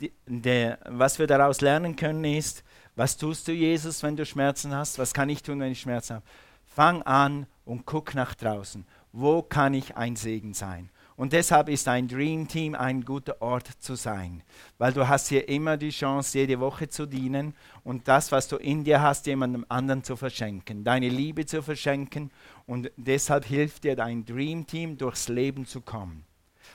die, 0.00 0.12
der, 0.26 0.78
was 0.84 1.18
wir 1.18 1.26
daraus 1.26 1.60
lernen 1.60 1.96
können, 1.96 2.24
ist, 2.24 2.62
was 2.94 3.16
tust 3.16 3.48
du, 3.48 3.52
Jesus, 3.52 4.02
wenn 4.02 4.16
du 4.16 4.24
Schmerzen 4.24 4.74
hast? 4.74 4.98
Was 4.98 5.12
kann 5.12 5.28
ich 5.28 5.42
tun, 5.42 5.60
wenn 5.60 5.72
ich 5.72 5.80
Schmerzen 5.80 6.16
habe? 6.16 6.26
Fang 6.64 7.02
an 7.02 7.46
und 7.64 7.84
guck 7.84 8.14
nach 8.14 8.34
draußen. 8.34 8.86
Wo 9.12 9.42
kann 9.42 9.74
ich 9.74 9.96
ein 9.96 10.16
Segen 10.16 10.54
sein? 10.54 10.90
Und 11.16 11.32
deshalb 11.32 11.70
ist 11.70 11.88
ein 11.88 12.08
Dream 12.08 12.46
Team 12.46 12.74
ein 12.74 13.02
guter 13.02 13.40
Ort 13.40 13.68
zu 13.78 13.94
sein, 13.94 14.42
weil 14.76 14.92
du 14.92 15.08
hast 15.08 15.28
hier 15.28 15.48
immer 15.48 15.78
die 15.78 15.90
Chance, 15.90 16.38
jede 16.38 16.60
Woche 16.60 16.90
zu 16.90 17.06
dienen 17.06 17.54
und 17.84 18.06
das, 18.06 18.32
was 18.32 18.48
du 18.48 18.56
in 18.56 18.84
dir 18.84 19.00
hast, 19.00 19.26
jemandem 19.26 19.64
anderen 19.70 20.04
zu 20.04 20.16
verschenken, 20.16 20.84
deine 20.84 21.08
Liebe 21.08 21.46
zu 21.46 21.62
verschenken. 21.62 22.30
Und 22.66 22.90
deshalb 22.96 23.46
hilft 23.46 23.84
dir 23.84 23.96
dein 23.96 24.26
Dream 24.26 24.66
Team, 24.66 24.98
durchs 24.98 25.28
Leben 25.28 25.64
zu 25.64 25.80
kommen, 25.80 26.24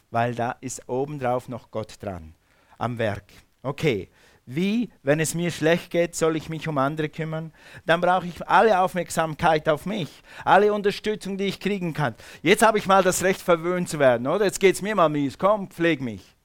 weil 0.10 0.34
da 0.34 0.54
ist 0.60 0.90
obendrauf 0.90 1.48
noch 1.48 1.70
Gott 1.70 2.02
dran, 2.02 2.34
am 2.80 2.98
Werk. 2.98 3.32
Okay, 3.62 4.10
wie, 4.56 4.90
wenn 5.04 5.20
es 5.20 5.34
mir 5.34 5.52
schlecht 5.52 5.92
geht, 5.92 6.16
soll 6.16 6.36
ich 6.36 6.50
mich 6.50 6.68
um 6.68 6.78
andere 6.78 7.10
kümmern? 7.10 7.52
Dann 7.86 8.02
brauche 8.02 8.28
ich 8.28 8.48
alle 8.48 8.80
Aufmerksamkeit 8.80 9.70
auf 9.70 9.86
mich, 9.86 10.10
alle 10.44 10.74
Unterstützung, 10.74 11.38
die 11.38 11.46
ich 11.46 11.60
kriegen 11.60 11.94
kann. 11.94 12.16
Jetzt 12.42 12.66
habe 12.66 12.78
ich 12.78 12.88
mal 12.88 13.04
das 13.04 13.24
Recht, 13.24 13.42
verwöhnt 13.42 13.90
zu 13.90 14.00
werden, 14.00 14.28
oder? 14.28 14.46
Jetzt 14.46 14.60
geht 14.60 14.76
es 14.76 14.82
mir 14.82 14.96
mal 14.96 15.10
mies. 15.10 15.38
Komm, 15.38 15.70
pfleg 15.70 16.02
mich. 16.02 16.36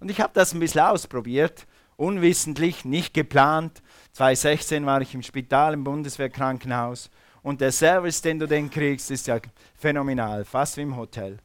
Und 0.00 0.10
ich 0.10 0.20
habe 0.20 0.32
das 0.34 0.52
ein 0.52 0.60
bisschen 0.60 0.82
ausprobiert, 0.82 1.66
unwissentlich, 1.96 2.84
nicht 2.84 3.14
geplant. 3.14 3.82
2016 4.12 4.86
war 4.86 5.00
ich 5.00 5.14
im 5.14 5.22
Spital 5.22 5.74
im 5.74 5.84
Bundeswehrkrankenhaus 5.84 7.10
und 7.42 7.60
der 7.60 7.72
Service, 7.72 8.22
den 8.22 8.38
du 8.38 8.48
den 8.48 8.70
kriegst, 8.70 9.10
ist 9.10 9.26
ja 9.26 9.38
phänomenal, 9.74 10.44
fast 10.44 10.76
wie 10.76 10.82
im 10.82 10.96
Hotel. 10.96 11.38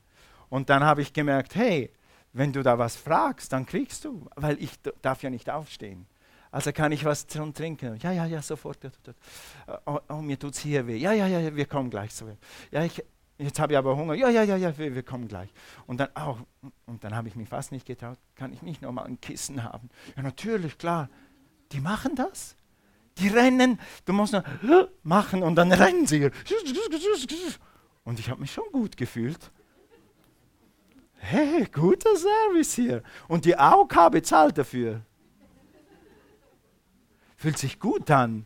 Und 0.49 0.69
dann 0.69 0.83
habe 0.83 1.01
ich 1.01 1.13
gemerkt, 1.13 1.55
hey, 1.55 1.91
wenn 2.33 2.53
du 2.53 2.63
da 2.63 2.77
was 2.77 2.95
fragst, 2.95 3.51
dann 3.53 3.65
kriegst 3.65 4.05
du, 4.05 4.27
weil 4.35 4.61
ich 4.61 4.71
darf 5.01 5.23
ja 5.23 5.29
nicht 5.29 5.49
aufstehen. 5.49 6.07
Also 6.51 6.73
kann 6.73 6.91
ich 6.91 7.05
was 7.05 7.27
Trinken? 7.27 7.97
Ja, 8.01 8.11
ja, 8.11 8.25
ja, 8.25 8.41
sofort. 8.41 8.77
Oh, 9.85 9.99
oh 10.09 10.15
mir 10.15 10.37
tut 10.37 10.53
es 10.53 10.59
hier 10.59 10.85
weh. 10.85 10.97
Ja, 10.97 11.13
ja, 11.13 11.27
ja, 11.27 11.55
wir 11.55 11.65
kommen 11.65 11.89
gleich. 11.89 12.11
Ja, 12.71 12.83
ich, 12.83 13.01
jetzt 13.37 13.57
habe 13.59 13.73
ich 13.73 13.77
aber 13.77 13.95
Hunger. 13.95 14.15
Ja, 14.15 14.29
ja, 14.29 14.43
ja, 14.43 14.57
ja, 14.57 14.77
wir, 14.77 14.93
wir 14.93 15.03
kommen 15.03 15.29
gleich. 15.29 15.49
Und 15.87 16.01
dann 16.01 16.09
auch, 16.13 16.39
und 16.85 17.03
dann 17.05 17.15
habe 17.15 17.29
ich 17.29 17.35
mich 17.35 17.47
fast 17.47 17.71
nicht 17.71 17.85
getraut, 17.85 18.17
kann 18.35 18.51
ich 18.51 18.61
nicht 18.61 18.81
nochmal 18.81 19.05
ein 19.05 19.21
Kissen 19.21 19.63
haben? 19.63 19.89
Ja, 20.17 20.23
natürlich, 20.23 20.77
klar. 20.77 21.09
Die 21.71 21.79
machen 21.79 22.15
das. 22.15 22.57
Die 23.17 23.29
rennen, 23.29 23.79
du 24.05 24.13
musst 24.13 24.35
nur 24.61 24.91
machen 25.03 25.43
und 25.43 25.55
dann 25.55 25.71
rennen 25.71 26.05
sie. 26.05 26.31
Und 28.03 28.19
ich 28.19 28.29
habe 28.29 28.41
mich 28.41 28.51
schon 28.51 28.65
gut 28.71 28.97
gefühlt 28.97 29.51
hey, 31.21 31.65
guter 31.71 32.15
Service 32.15 32.73
hier. 32.73 33.03
Und 33.27 33.45
die 33.45 33.55
AOK 33.57 34.11
bezahlt 34.11 34.57
dafür. 34.57 35.01
Fühlt 37.37 37.57
sich 37.57 37.79
gut 37.79 38.09
an, 38.11 38.45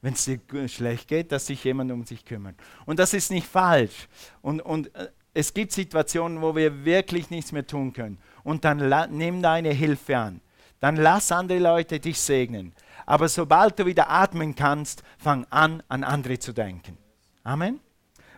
wenn 0.00 0.14
es 0.14 0.24
dir 0.24 0.40
schlecht 0.68 1.08
geht, 1.08 1.30
dass 1.32 1.46
sich 1.46 1.62
jemand 1.64 1.92
um 1.92 2.04
sich 2.04 2.24
kümmert. 2.24 2.56
Und 2.86 2.98
das 2.98 3.14
ist 3.14 3.30
nicht 3.30 3.46
falsch. 3.46 4.08
Und, 4.40 4.60
und 4.60 4.94
äh, 4.94 5.08
es 5.34 5.54
gibt 5.54 5.72
Situationen, 5.72 6.42
wo 6.42 6.54
wir 6.54 6.84
wirklich 6.84 7.30
nichts 7.30 7.52
mehr 7.52 7.66
tun 7.66 7.92
können. 7.92 8.18
Und 8.44 8.64
dann 8.64 8.78
nimm 9.16 9.42
deine 9.42 9.70
Hilfe 9.70 10.16
an. 10.16 10.40
Dann 10.80 10.96
lass 10.96 11.30
andere 11.30 11.58
Leute 11.58 12.00
dich 12.00 12.20
segnen. 12.20 12.72
Aber 13.06 13.28
sobald 13.28 13.78
du 13.78 13.86
wieder 13.86 14.10
atmen 14.10 14.54
kannst, 14.54 15.02
fang 15.18 15.46
an, 15.50 15.82
an 15.88 16.02
andere 16.04 16.38
zu 16.38 16.52
denken. 16.52 16.98
Amen. 17.44 17.80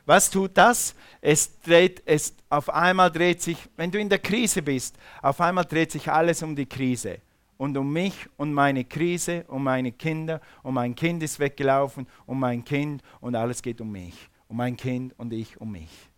Was 0.07 0.31
tut 0.31 0.57
das? 0.57 0.95
Es 1.21 1.61
dreht, 1.61 2.03
es 2.05 2.35
auf 2.51 2.69
einmal 2.69 3.11
dreht 3.11 3.41
sich, 3.41 3.57
wenn 3.77 3.91
du 3.91 3.99
in 3.99 4.09
der 4.09 4.19
Krise 4.19 4.63
bist, 4.63 4.97
auf 5.23 5.41
einmal 5.41 5.65
dreht 5.65 5.91
sich 5.93 6.11
alles 6.11 6.43
um 6.43 6.55
die 6.55 6.67
Krise 6.67 7.19
und 7.57 7.77
um 7.77 7.91
mich 7.93 8.29
und 8.37 8.53
meine 8.53 8.85
Krise, 8.85 9.45
um 9.49 9.65
meine 9.65 9.93
Kinder, 9.93 10.41
und 10.63 10.75
mein 10.75 10.95
Kind 10.95 11.23
ist 11.23 11.39
weggelaufen, 11.39 12.07
um 12.27 12.39
mein 12.39 12.65
Kind 12.65 13.03
und 13.21 13.35
alles 13.35 13.63
geht 13.63 13.81
um 13.81 13.91
mich, 13.91 14.29
um 14.49 14.59
mein 14.59 14.77
Kind 14.77 15.19
und 15.19 15.33
ich 15.33 15.59
um 15.59 15.73
mich. 15.73 16.11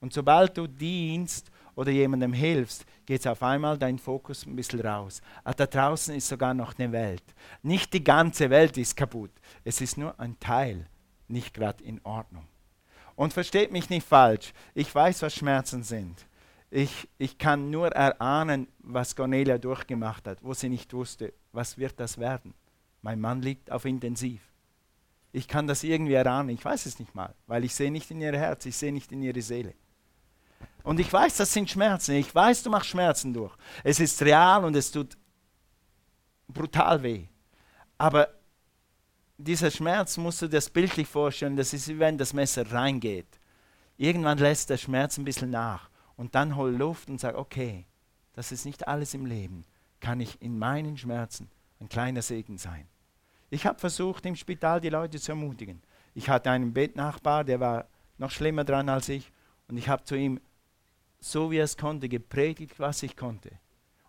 Und 0.00 0.12
sobald 0.12 0.56
du 0.56 0.68
dienst 0.68 1.50
oder 1.74 1.90
jemandem 1.90 2.32
hilfst, 2.32 2.84
geht 3.04 3.26
auf 3.26 3.42
einmal 3.42 3.76
dein 3.76 3.98
Fokus 3.98 4.46
ein 4.46 4.54
bisschen 4.54 4.80
raus. 4.80 5.20
Ah, 5.42 5.52
da 5.52 5.66
draußen 5.66 6.14
ist 6.14 6.28
sogar 6.28 6.54
noch 6.54 6.78
eine 6.78 6.92
Welt. 6.92 7.24
Nicht 7.62 7.92
die 7.92 8.04
ganze 8.04 8.50
Welt 8.50 8.76
ist 8.78 8.96
kaputt. 8.96 9.32
Es 9.64 9.80
ist 9.80 9.96
nur 9.96 10.18
ein 10.20 10.38
Teil 10.38 10.86
nicht 11.28 11.54
gerade 11.54 11.82
in 11.82 12.00
Ordnung. 12.04 12.46
Und 13.16 13.32
versteht 13.32 13.72
mich 13.72 13.90
nicht 13.90 14.06
falsch, 14.06 14.52
ich 14.74 14.94
weiß, 14.94 15.22
was 15.22 15.34
Schmerzen 15.34 15.82
sind. 15.82 16.26
Ich, 16.70 17.08
ich 17.16 17.38
kann 17.38 17.70
nur 17.70 17.88
erahnen, 17.88 18.68
was 18.78 19.16
Cornelia 19.16 19.56
durchgemacht 19.56 20.26
hat, 20.26 20.42
wo 20.42 20.52
sie 20.52 20.68
nicht 20.68 20.92
wusste, 20.92 21.32
was 21.52 21.78
wird 21.78 21.98
das 21.98 22.18
werden. 22.18 22.54
Mein 23.02 23.20
Mann 23.20 23.40
liegt 23.40 23.72
auf 23.72 23.84
Intensiv. 23.84 24.42
Ich 25.32 25.48
kann 25.48 25.66
das 25.66 25.84
irgendwie 25.84 26.14
erahnen, 26.14 26.50
ich 26.50 26.64
weiß 26.64 26.86
es 26.86 26.98
nicht 26.98 27.14
mal, 27.14 27.34
weil 27.46 27.64
ich 27.64 27.74
sehe 27.74 27.90
nicht 27.90 28.10
in 28.10 28.20
ihr 28.20 28.36
Herz, 28.36 28.66
ich 28.66 28.76
sehe 28.76 28.92
nicht 28.92 29.12
in 29.12 29.22
ihre 29.22 29.42
Seele. 29.42 29.74
Und 30.82 31.00
ich 31.00 31.12
weiß, 31.12 31.36
das 31.38 31.52
sind 31.52 31.68
Schmerzen. 31.68 32.14
Ich 32.14 32.32
weiß, 32.32 32.62
du 32.62 32.70
machst 32.70 32.90
Schmerzen 32.90 33.34
durch. 33.34 33.52
Es 33.82 33.98
ist 33.98 34.22
real 34.22 34.64
und 34.64 34.76
es 34.76 34.92
tut 34.92 35.16
brutal 36.46 37.02
weh. 37.02 37.26
Aber 37.98 38.28
dieser 39.38 39.70
Schmerz 39.70 40.16
musst 40.16 40.42
du 40.42 40.46
dir 40.46 40.56
das 40.56 40.70
bildlich 40.70 41.06
vorstellen, 41.06 41.56
das 41.56 41.72
ist 41.72 41.88
wie 41.88 41.98
wenn 41.98 42.18
das 42.18 42.32
Messer 42.32 42.70
reingeht. 42.70 43.38
Irgendwann 43.96 44.38
lässt 44.38 44.70
der 44.70 44.76
Schmerz 44.76 45.18
ein 45.18 45.24
bisschen 45.24 45.50
nach 45.50 45.90
und 46.16 46.34
dann 46.34 46.56
hol 46.56 46.70
Luft 46.70 47.08
und 47.08 47.20
sag, 47.20 47.36
okay, 47.36 47.86
das 48.32 48.52
ist 48.52 48.64
nicht 48.64 48.88
alles 48.88 49.14
im 49.14 49.26
Leben. 49.26 49.64
Kann 50.00 50.20
ich 50.20 50.40
in 50.40 50.58
meinen 50.58 50.96
Schmerzen 50.96 51.50
ein 51.80 51.88
kleiner 51.88 52.22
Segen 52.22 52.58
sein? 52.58 52.86
Ich 53.48 53.64
habe 53.66 53.78
versucht, 53.78 54.26
im 54.26 54.36
Spital 54.36 54.80
die 54.80 54.88
Leute 54.88 55.20
zu 55.20 55.32
ermutigen. 55.32 55.82
Ich 56.14 56.28
hatte 56.28 56.50
einen 56.50 56.72
Bettnachbar, 56.72 57.44
der 57.44 57.60
war 57.60 57.86
noch 58.18 58.30
schlimmer 58.30 58.64
dran 58.64 58.88
als 58.88 59.08
ich 59.08 59.30
und 59.68 59.76
ich 59.76 59.88
habe 59.88 60.04
zu 60.04 60.16
ihm, 60.16 60.40
so 61.20 61.50
wie 61.50 61.58
er 61.58 61.64
es 61.64 61.76
konnte, 61.76 62.08
gepredigt, 62.08 62.78
was 62.78 63.02
ich 63.02 63.16
konnte, 63.16 63.50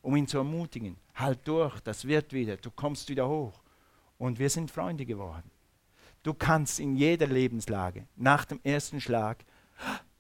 um 0.02 0.16
ihn 0.16 0.28
zu 0.28 0.38
ermutigen. 0.38 0.98
Halt 1.16 1.48
durch, 1.48 1.80
das 1.82 2.06
wird 2.06 2.34
wieder, 2.34 2.58
du 2.58 2.72
kommst 2.72 3.10
wieder 3.10 3.28
hoch. 3.28 3.62
Und 4.18 4.40
wir 4.40 4.50
sind 4.50 4.72
Freunde 4.72 5.06
geworden. 5.06 5.50
Du 6.24 6.34
kannst 6.34 6.80
in 6.80 6.96
jeder 6.96 7.28
Lebenslage 7.28 8.08
nach 8.16 8.46
dem 8.46 8.60
ersten 8.64 9.00
Schlag 9.00 9.46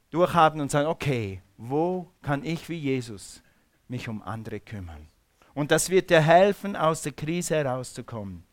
durchhaben 0.09 0.61
und 0.61 0.71
sagen, 0.71 0.87
okay, 0.87 1.41
wo 1.57 2.07
kann 2.21 2.45
ich 2.45 2.69
wie 2.69 2.77
Jesus 2.77 3.41
mich 3.87 4.07
um 4.07 4.21
andere 4.21 4.59
kümmern? 4.59 5.07
Und 5.53 5.71
das 5.71 5.89
wird 5.89 6.09
dir 6.09 6.21
helfen, 6.21 6.75
aus 6.75 7.01
der 7.01 7.13
Krise 7.13 7.55
herauszukommen. 7.55 8.43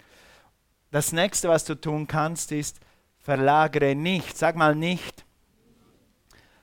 Das 0.91 1.13
nächste, 1.13 1.49
was 1.49 1.65
du 1.65 1.75
tun 1.75 2.07
kannst, 2.07 2.51
ist, 2.51 2.81
verlagere 3.19 3.95
nicht, 3.95 4.37
sag 4.37 4.57
mal 4.57 4.75
nicht, 4.75 5.25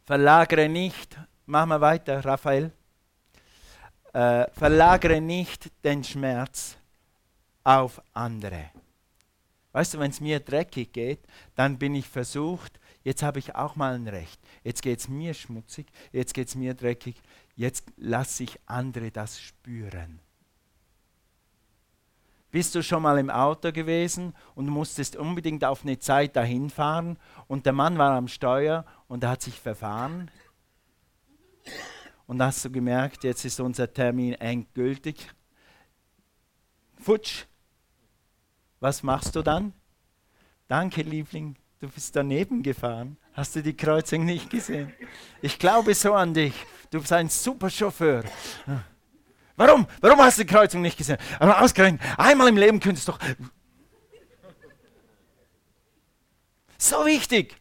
verlagere 0.05 0.67
nicht, 0.67 1.17
mach 1.45 1.65
mal 1.65 1.81
weiter, 1.81 2.25
Raphael, 2.25 2.71
äh, 4.13 4.49
verlagere 4.51 5.21
nicht 5.21 5.71
den 5.83 6.03
Schmerz 6.03 6.77
auf 7.63 8.01
andere. 8.13 8.71
Weißt 9.73 9.93
du, 9.93 9.99
wenn 9.99 10.11
es 10.11 10.19
mir 10.19 10.39
dreckig 10.39 10.91
geht, 10.91 11.19
dann 11.55 11.77
bin 11.77 11.95
ich 11.95 12.07
versucht, 12.07 12.79
jetzt 13.03 13.23
habe 13.23 13.39
ich 13.39 13.55
auch 13.55 13.75
mal 13.75 13.95
ein 13.95 14.07
Recht. 14.07 14.39
Jetzt 14.63 14.81
geht 14.81 14.99
es 14.99 15.07
mir 15.07 15.33
schmutzig, 15.33 15.87
jetzt 16.11 16.33
geht 16.33 16.49
es 16.49 16.55
mir 16.55 16.73
dreckig, 16.73 17.21
jetzt 17.55 17.85
lasse 17.95 18.43
ich 18.43 18.59
andere 18.65 19.11
das 19.11 19.39
spüren. 19.39 20.19
Bist 22.51 22.75
du 22.75 22.83
schon 22.83 23.03
mal 23.03 23.17
im 23.17 23.29
Auto 23.29 23.71
gewesen 23.71 24.35
und 24.55 24.67
musstest 24.67 25.15
unbedingt 25.15 25.63
auf 25.63 25.83
eine 25.83 25.99
Zeit 25.99 26.35
dahin 26.35 26.69
fahren 26.69 27.17
und 27.47 27.65
der 27.65 27.71
Mann 27.71 27.97
war 27.97 28.11
am 28.11 28.27
Steuer 28.27 28.85
und 29.07 29.23
er 29.23 29.31
hat 29.31 29.41
sich 29.41 29.57
verfahren? 29.57 30.29
Und 32.27 32.41
hast 32.41 32.65
du 32.65 32.69
gemerkt, 32.69 33.23
jetzt 33.23 33.45
ist 33.45 33.61
unser 33.61 33.91
Termin 33.91 34.33
endgültig. 34.33 35.31
Futsch, 36.97 37.45
was 38.81 39.03
machst 39.03 39.35
du 39.35 39.41
dann? 39.41 39.73
Danke, 40.67 41.03
Liebling, 41.03 41.55
du 41.79 41.87
bist 41.87 42.15
daneben 42.15 42.63
gefahren. 42.63 43.15
Hast 43.33 43.55
du 43.55 43.63
die 43.63 43.77
Kreuzung 43.77 44.25
nicht 44.25 44.49
gesehen? 44.49 44.91
Ich 45.41 45.57
glaube 45.57 45.93
so 45.95 46.13
an 46.13 46.33
dich. 46.33 46.53
Du 46.89 46.99
bist 46.99 47.13
ein 47.13 47.29
super 47.29 47.69
Chauffeur. 47.69 48.23
Warum? 49.55 49.87
Warum 50.01 50.19
hast 50.19 50.39
du 50.39 50.43
die 50.43 50.51
Kreuzung 50.51 50.81
nicht 50.81 50.97
gesehen? 50.97 51.17
Aber 51.39 51.61
ausgerechnet, 51.61 52.01
einmal 52.17 52.49
im 52.49 52.57
Leben 52.57 52.79
könntest 52.79 53.07
du 53.07 53.13
doch. 53.13 53.19
So 56.77 57.05
wichtig. 57.05 57.55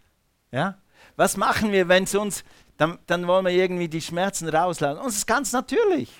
Ja? 0.50 0.78
Was 1.16 1.36
machen 1.36 1.70
wir, 1.70 1.86
wenn 1.88 2.04
es 2.04 2.14
uns, 2.14 2.42
dann, 2.78 2.98
dann 3.06 3.26
wollen 3.26 3.44
wir 3.44 3.52
irgendwie 3.52 3.88
die 3.88 4.00
Schmerzen 4.00 4.48
rauslassen. 4.48 5.00
Und 5.00 5.08
es 5.08 5.16
ist 5.16 5.26
ganz 5.26 5.52
natürlich. 5.52 6.10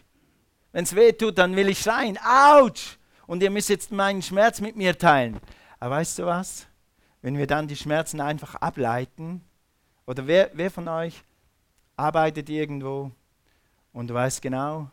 Wenn 0.73 0.85
es 0.85 0.95
weh 0.95 1.12
tut, 1.12 1.38
dann 1.38 1.57
will 1.57 1.69
ich 1.71 1.80
schreien. 1.80 2.19
Autsch! 2.19 3.00
Und 3.30 3.44
ihr 3.44 3.50
müsst 3.50 3.68
jetzt 3.68 3.92
meinen 3.92 4.22
Schmerz 4.22 4.60
mit 4.60 4.75
mir 4.75 4.99
teilen. 4.99 5.38
Aber 5.78 5.94
weißt 5.94 6.18
du 6.18 6.26
was? 6.26 6.66
Wenn 7.22 7.38
wir 7.38 7.46
dann 7.46 7.68
die 7.68 7.76
Schmerzen 7.76 8.20
einfach 8.20 8.56
ableiten, 8.56 9.40
oder 10.04 10.26
wer, 10.26 10.50
wer 10.54 10.68
von 10.68 10.88
euch 10.88 11.22
arbeitet 11.96 12.49
irgendwo 12.50 13.12
und 13.92 14.08
du 14.08 14.14
weißt 14.14 14.42
genau, 14.42 14.90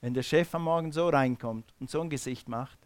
wenn 0.00 0.14
der 0.14 0.22
Chef 0.22 0.54
am 0.54 0.62
Morgen 0.62 0.92
so 0.92 1.08
reinkommt 1.08 1.74
und 1.80 1.90
so 1.90 2.00
ein 2.00 2.08
Gesicht 2.08 2.48
macht, 2.48 2.78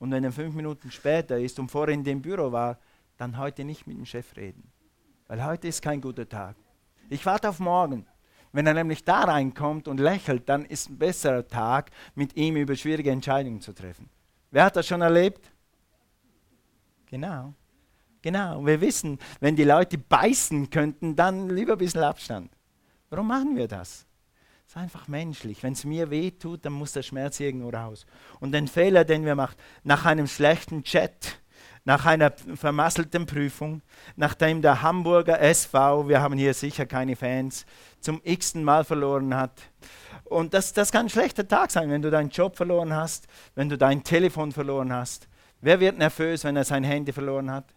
und 0.00 0.10
wenn 0.10 0.24
er 0.24 0.32
fünf 0.32 0.56
Minuten 0.56 0.90
später 0.90 1.38
ist 1.38 1.60
und 1.60 1.70
vorhin 1.70 2.00
in 2.00 2.04
dem 2.04 2.22
Büro 2.22 2.50
war, 2.50 2.76
dann 3.18 3.38
heute 3.38 3.62
nicht 3.62 3.86
mit 3.86 3.98
dem 3.98 4.04
Chef 4.04 4.34
reden. 4.34 4.68
Weil 5.28 5.44
heute 5.44 5.68
ist 5.68 5.80
kein 5.80 6.00
guter 6.00 6.28
Tag. 6.28 6.56
Ich 7.08 7.24
warte 7.24 7.48
auf 7.50 7.60
morgen. 7.60 8.04
Wenn 8.52 8.66
er 8.66 8.74
nämlich 8.74 9.04
da 9.04 9.22
reinkommt 9.22 9.88
und 9.88 9.98
lächelt, 9.98 10.48
dann 10.48 10.64
ist 10.66 10.90
ein 10.90 10.98
besserer 10.98 11.46
Tag, 11.46 11.90
mit 12.14 12.36
ihm 12.36 12.56
über 12.56 12.76
schwierige 12.76 13.10
Entscheidungen 13.10 13.60
zu 13.60 13.72
treffen. 13.72 14.10
Wer 14.50 14.64
hat 14.64 14.76
das 14.76 14.86
schon 14.86 15.00
erlebt? 15.00 15.50
Genau. 17.06 17.54
Genau. 18.20 18.64
Wir 18.64 18.80
wissen, 18.80 19.18
wenn 19.40 19.56
die 19.56 19.64
Leute 19.64 19.98
beißen 19.98 20.70
könnten, 20.70 21.16
dann 21.16 21.48
lieber 21.48 21.72
ein 21.72 21.78
bisschen 21.78 22.02
Abstand. 22.02 22.52
Warum 23.10 23.28
machen 23.28 23.56
wir 23.56 23.68
das? 23.68 24.06
Das 24.64 24.76
ist 24.76 24.76
einfach 24.76 25.08
menschlich. 25.08 25.62
Wenn 25.62 25.72
es 25.72 25.84
mir 25.84 26.10
weh 26.10 26.30
tut, 26.30 26.64
dann 26.64 26.72
muss 26.72 26.92
der 26.92 27.02
Schmerz 27.02 27.40
irgendwo 27.40 27.70
raus. 27.70 28.06
Und 28.40 28.52
den 28.52 28.68
Fehler, 28.68 29.04
den 29.04 29.24
wir 29.24 29.34
machen, 29.34 29.56
nach 29.82 30.04
einem 30.04 30.26
schlechten 30.26 30.84
Chat, 30.84 31.42
nach 31.84 32.06
einer 32.06 32.32
vermasselten 32.54 33.26
Prüfung, 33.26 33.82
nachdem 34.16 34.62
der 34.62 34.82
Hamburger 34.82 35.40
SV, 35.40 36.08
wir 36.08 36.22
haben 36.22 36.38
hier 36.38 36.54
sicher 36.54 36.86
keine 36.86 37.16
Fans, 37.16 37.66
zum 38.02 38.20
x-ten 38.24 38.64
Mal 38.64 38.84
verloren 38.84 39.34
hat. 39.34 39.60
Und 40.24 40.54
das, 40.54 40.72
das 40.72 40.92
kann 40.92 41.06
ein 41.06 41.10
schlechter 41.10 41.46
Tag 41.46 41.70
sein, 41.70 41.90
wenn 41.90 42.02
du 42.02 42.10
deinen 42.10 42.30
Job 42.30 42.56
verloren 42.56 42.92
hast, 42.94 43.26
wenn 43.54 43.68
du 43.68 43.76
dein 43.76 44.02
Telefon 44.04 44.52
verloren 44.52 44.92
hast. 44.92 45.28
Wer 45.60 45.78
wird 45.80 45.98
nervös, 45.98 46.44
wenn 46.44 46.56
er 46.56 46.64
sein 46.64 46.84
Handy 46.84 47.12
verloren 47.12 47.50
hat? 47.50 47.74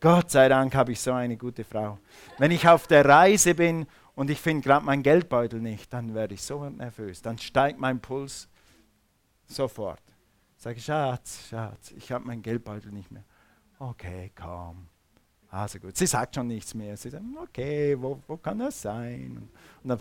Gott 0.00 0.30
sei 0.30 0.48
Dank 0.48 0.74
habe 0.74 0.92
ich 0.92 1.00
so 1.00 1.12
eine 1.12 1.36
gute 1.36 1.64
Frau. 1.64 1.98
Wenn 2.38 2.52
ich 2.52 2.68
auf 2.68 2.86
der 2.86 3.04
Reise 3.04 3.54
bin 3.54 3.86
und 4.14 4.30
ich 4.30 4.40
finde 4.40 4.62
gerade 4.62 4.84
meinen 4.84 5.02
Geldbeutel 5.02 5.60
nicht, 5.60 5.92
dann 5.92 6.14
werde 6.14 6.34
ich 6.34 6.42
so 6.42 6.68
nervös. 6.68 7.20
Dann 7.22 7.38
steigt 7.38 7.80
mein 7.80 8.00
Puls 8.00 8.48
sofort. 9.46 10.02
Sage 10.56 10.80
Schatz, 10.80 11.48
Schatz, 11.48 11.92
ich 11.92 12.12
habe 12.12 12.26
meinen 12.26 12.42
Geldbeutel 12.42 12.92
nicht 12.92 13.10
mehr. 13.10 13.24
Okay, 13.78 14.32
komm. 14.34 14.88
Also 15.50 15.78
gut. 15.78 15.96
Sie 15.96 16.06
sagt 16.06 16.34
schon 16.34 16.46
nichts 16.46 16.74
mehr. 16.74 16.96
Sie 16.96 17.10
sagt, 17.10 17.24
okay, 17.42 17.96
wo, 17.98 18.20
wo 18.26 18.36
kann 18.36 18.58
das 18.58 18.82
sein? 18.82 19.48
Und 19.82 19.88
dann, 19.88 20.00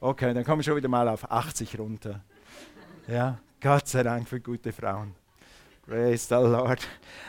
okay, 0.00 0.34
dann 0.34 0.44
komme 0.44 0.60
ich 0.60 0.66
schon 0.66 0.76
wieder 0.76 0.88
mal 0.88 1.08
auf 1.08 1.30
80 1.30 1.78
runter. 1.78 2.20
Ja, 3.06 3.38
Gott 3.60 3.86
sei 3.86 4.02
Dank 4.02 4.28
für 4.28 4.40
gute 4.40 4.72
Frauen. 4.72 5.14
Praise 5.86 6.26
the 6.28 6.34
Lord. 6.34 6.86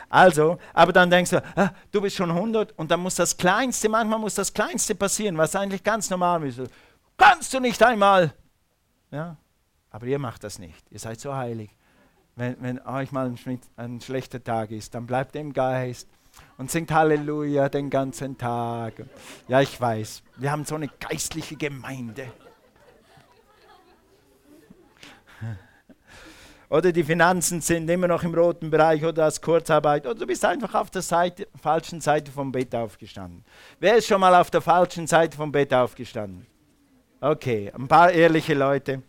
Also, 0.08 0.58
aber 0.72 0.92
dann 0.92 1.10
denkst 1.10 1.30
du, 1.30 1.42
ah, 1.56 1.72
du 1.90 2.00
bist 2.00 2.16
schon 2.16 2.30
100 2.30 2.72
und 2.78 2.90
dann 2.90 3.00
muss 3.00 3.16
das 3.16 3.36
Kleinste, 3.36 3.88
manchmal 3.88 4.18
muss 4.18 4.34
das 4.34 4.52
Kleinste 4.52 4.94
passieren, 4.94 5.36
was 5.36 5.56
eigentlich 5.56 5.82
ganz 5.82 6.08
normal 6.08 6.44
ist. 6.44 6.60
Kannst 7.16 7.52
du 7.52 7.60
nicht 7.60 7.82
einmal? 7.82 8.32
Ja, 9.10 9.36
aber 9.90 10.06
ihr 10.06 10.18
macht 10.18 10.44
das 10.44 10.58
nicht. 10.58 10.84
Ihr 10.90 10.98
seid 10.98 11.20
so 11.20 11.34
heilig. 11.34 11.70
Wenn, 12.36 12.56
wenn 12.60 12.80
euch 12.80 13.12
mal 13.12 13.26
ein, 13.26 13.60
ein 13.76 14.00
schlechter 14.00 14.42
Tag 14.42 14.70
ist, 14.70 14.94
dann 14.94 15.06
bleibt 15.06 15.36
im 15.36 15.52
Geist 15.52 16.08
und 16.58 16.70
singt 16.70 16.92
Halleluja 16.92 17.68
den 17.68 17.90
ganzen 17.90 18.38
Tag. 18.38 18.94
Ja, 19.48 19.60
ich 19.60 19.80
weiß, 19.80 20.22
wir 20.36 20.50
haben 20.50 20.64
so 20.64 20.74
eine 20.74 20.88
geistliche 21.00 21.56
Gemeinde. 21.56 22.32
oder 26.70 26.92
die 26.92 27.04
Finanzen 27.04 27.60
sind 27.60 27.88
immer 27.88 28.08
noch 28.08 28.22
im 28.22 28.34
roten 28.34 28.70
Bereich 28.70 29.02
oder 29.02 29.24
das 29.24 29.40
Kurzarbeit 29.40 30.06
oder 30.06 30.14
du 30.14 30.26
bist 30.26 30.44
einfach 30.44 30.74
auf 30.74 30.90
der 30.90 31.02
Seite, 31.02 31.46
falschen 31.60 32.00
Seite 32.00 32.30
vom 32.32 32.50
Bett 32.52 32.74
aufgestanden. 32.74 33.44
Wer 33.80 33.96
ist 33.96 34.06
schon 34.06 34.20
mal 34.20 34.34
auf 34.34 34.50
der 34.50 34.60
falschen 34.60 35.06
Seite 35.06 35.36
vom 35.36 35.52
Bett 35.52 35.72
aufgestanden? 35.72 36.46
Okay, 37.20 37.72
ein 37.74 37.88
paar 37.88 38.10
ehrliche 38.10 38.54
Leute. 38.54 39.02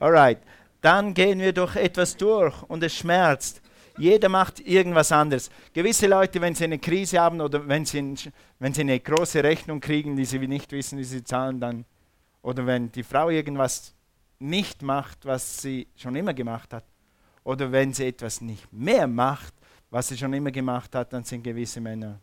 Alright, 0.00 0.38
dann 0.80 1.14
gehen 1.14 1.38
wir 1.38 1.52
durch 1.52 1.76
etwas 1.76 2.16
durch 2.16 2.62
und 2.64 2.82
es 2.82 2.94
schmerzt. 2.94 3.62
Jeder 3.96 4.28
macht 4.28 4.60
irgendwas 4.60 5.12
anderes. 5.12 5.50
Gewisse 5.72 6.06
Leute, 6.08 6.40
wenn 6.40 6.54
sie 6.54 6.64
eine 6.64 6.78
Krise 6.78 7.20
haben 7.20 7.40
oder 7.40 7.66
wenn 7.68 7.84
sie, 7.84 8.14
wenn 8.58 8.74
sie 8.74 8.80
eine 8.80 8.98
große 8.98 9.42
Rechnung 9.44 9.80
kriegen, 9.80 10.16
die 10.16 10.24
sie 10.24 10.38
nicht 10.38 10.72
wissen, 10.72 10.98
wie 10.98 11.04
sie 11.04 11.22
zahlen, 11.22 11.60
dann 11.60 11.84
oder 12.42 12.66
wenn 12.66 12.92
die 12.92 13.02
Frau 13.02 13.30
irgendwas 13.30 13.94
nicht 14.38 14.82
macht, 14.82 15.24
was 15.24 15.62
sie 15.62 15.86
schon 15.96 16.14
immer 16.16 16.34
gemacht 16.34 16.72
hat, 16.74 16.84
oder 17.42 17.70
wenn 17.72 17.92
sie 17.92 18.06
etwas 18.06 18.40
nicht 18.40 18.70
mehr 18.72 19.06
macht, 19.06 19.54
was 19.90 20.08
sie 20.08 20.18
schon 20.18 20.32
immer 20.32 20.50
gemacht 20.50 20.94
hat, 20.94 21.12
dann 21.12 21.24
sind 21.24 21.42
gewisse 21.42 21.80
Männer. 21.80 22.18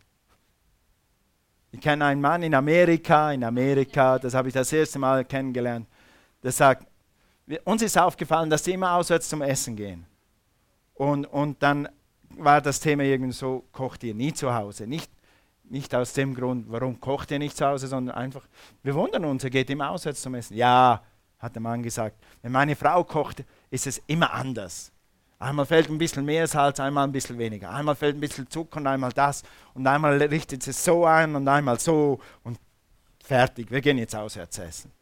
Ich 1.72 1.80
kenne 1.80 2.04
einen 2.04 2.20
Mann 2.20 2.42
in 2.42 2.54
Amerika, 2.54 3.32
in 3.32 3.42
Amerika, 3.42 4.18
das 4.18 4.34
habe 4.34 4.48
ich 4.48 4.54
das 4.54 4.72
erste 4.72 4.98
Mal 4.98 5.24
kennengelernt, 5.24 5.88
der 6.42 6.52
sagt, 6.52 6.86
uns 7.64 7.82
ist 7.82 7.96
aufgefallen, 7.96 8.50
dass 8.50 8.62
sie 8.62 8.72
immer 8.72 8.92
auswärts 8.92 9.28
zum 9.28 9.42
Essen 9.42 9.74
gehen. 9.74 10.06
Und, 10.94 11.26
und 11.26 11.62
dann 11.62 11.88
war 12.36 12.60
das 12.60 12.80
Thema 12.80 13.02
irgendwie 13.04 13.32
so, 13.32 13.64
kocht 13.72 14.04
ihr 14.04 14.14
nie 14.14 14.32
zu 14.32 14.54
Hause. 14.54 14.86
Nicht, 14.86 15.10
nicht 15.64 15.94
aus 15.94 16.12
dem 16.12 16.34
Grund, 16.34 16.66
warum 16.68 17.00
kocht 17.00 17.30
ihr 17.30 17.38
nicht 17.38 17.56
zu 17.56 17.66
Hause, 17.66 17.86
sondern 17.86 18.14
einfach, 18.14 18.46
wir 18.82 18.94
wundern 18.94 19.24
uns, 19.24 19.44
er 19.44 19.50
geht 19.50 19.70
immer 19.70 19.90
auswärts 19.90 20.22
zum 20.22 20.34
Essen. 20.34 20.56
Ja, 20.56 21.02
hat 21.38 21.54
der 21.54 21.62
Mann 21.62 21.82
gesagt, 21.82 22.16
wenn 22.42 22.52
meine 22.52 22.76
Frau 22.76 23.04
kocht, 23.04 23.44
ist 23.70 23.86
es 23.86 24.00
immer 24.06 24.32
anders. 24.32 24.92
Einmal 25.42 25.66
fällt 25.66 25.90
ein 25.90 25.98
bisschen 25.98 26.24
mehr 26.24 26.46
Salz, 26.46 26.78
einmal 26.78 27.04
ein 27.04 27.10
bisschen 27.10 27.36
weniger. 27.36 27.70
Einmal 27.70 27.96
fällt 27.96 28.16
ein 28.16 28.20
bisschen 28.20 28.48
Zucker 28.48 28.76
und 28.76 28.86
einmal 28.86 29.12
das. 29.12 29.42
Und 29.74 29.84
einmal 29.88 30.22
richtet 30.22 30.64
es 30.68 30.84
so 30.84 31.04
ein 31.04 31.34
und 31.34 31.48
einmal 31.48 31.80
so. 31.80 32.20
Und 32.44 32.60
fertig, 33.24 33.68
wir 33.72 33.80
gehen 33.80 33.98
jetzt 33.98 34.14
auswärts 34.14 34.58
essen. 34.58 34.92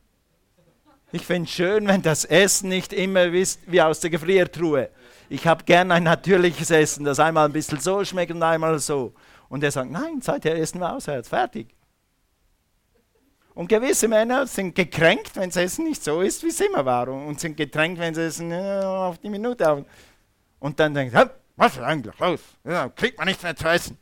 Ich 1.13 1.27
finde 1.27 1.47
es 1.47 1.55
schön, 1.55 1.87
wenn 1.89 2.01
das 2.01 2.25
Essen 2.25 2.71
nicht 2.71 2.95
immer 2.95 3.25
ist 3.25 3.61
wie 3.67 3.83
aus 3.83 4.01
der 4.01 4.09
Gefriertruhe. 4.09 4.89
Ich 5.31 5.47
habe 5.47 5.65
gern 5.65 5.93
ein 5.93 6.03
natürliches 6.03 6.73
Essen, 6.73 7.05
das 7.05 7.21
einmal 7.21 7.47
ein 7.47 7.53
bisschen 7.53 7.79
so 7.79 8.05
schmeckt 8.05 8.33
und 8.33 8.43
einmal 8.43 8.81
so. 8.81 9.15
Und 9.49 9.63
er 9.63 9.71
sagt, 9.71 9.89
nein, 9.89 10.21
seither 10.21 10.59
essen 10.59 10.81
wir 10.81 10.93
auswärts, 10.93 11.29
fertig. 11.29 11.73
Und 13.55 13.69
gewisse 13.69 14.09
Männer 14.09 14.49
sind 14.49 14.75
gekränkt, 14.75 15.37
wenn 15.37 15.49
das 15.49 15.57
Essen 15.57 15.85
nicht 15.85 16.03
so 16.03 16.21
ist, 16.21 16.43
wie 16.43 16.49
es 16.49 16.61
immer 16.61 16.85
war. 16.85 17.09
Und 17.09 17.39
sind 17.39 17.57
gekränkt, 17.57 18.01
wenn 18.01 18.13
sie 18.13 18.23
Essen 18.23 18.51
äh, 18.51 18.83
auf 18.85 19.19
die 19.19 19.29
Minute 19.29 19.65
haben 19.65 19.87
und 20.59 20.81
dann 20.81 20.95
denkt, 20.95 21.15
was 21.55 21.77
ist 21.77 21.83
eigentlich 21.83 22.19
los? 22.19 22.41
Ja, 22.65 22.89
kriegt 22.89 23.17
man 23.17 23.29
nichts 23.29 23.45
mehr 23.45 23.55
zu 23.55 23.69
essen. 23.69 23.99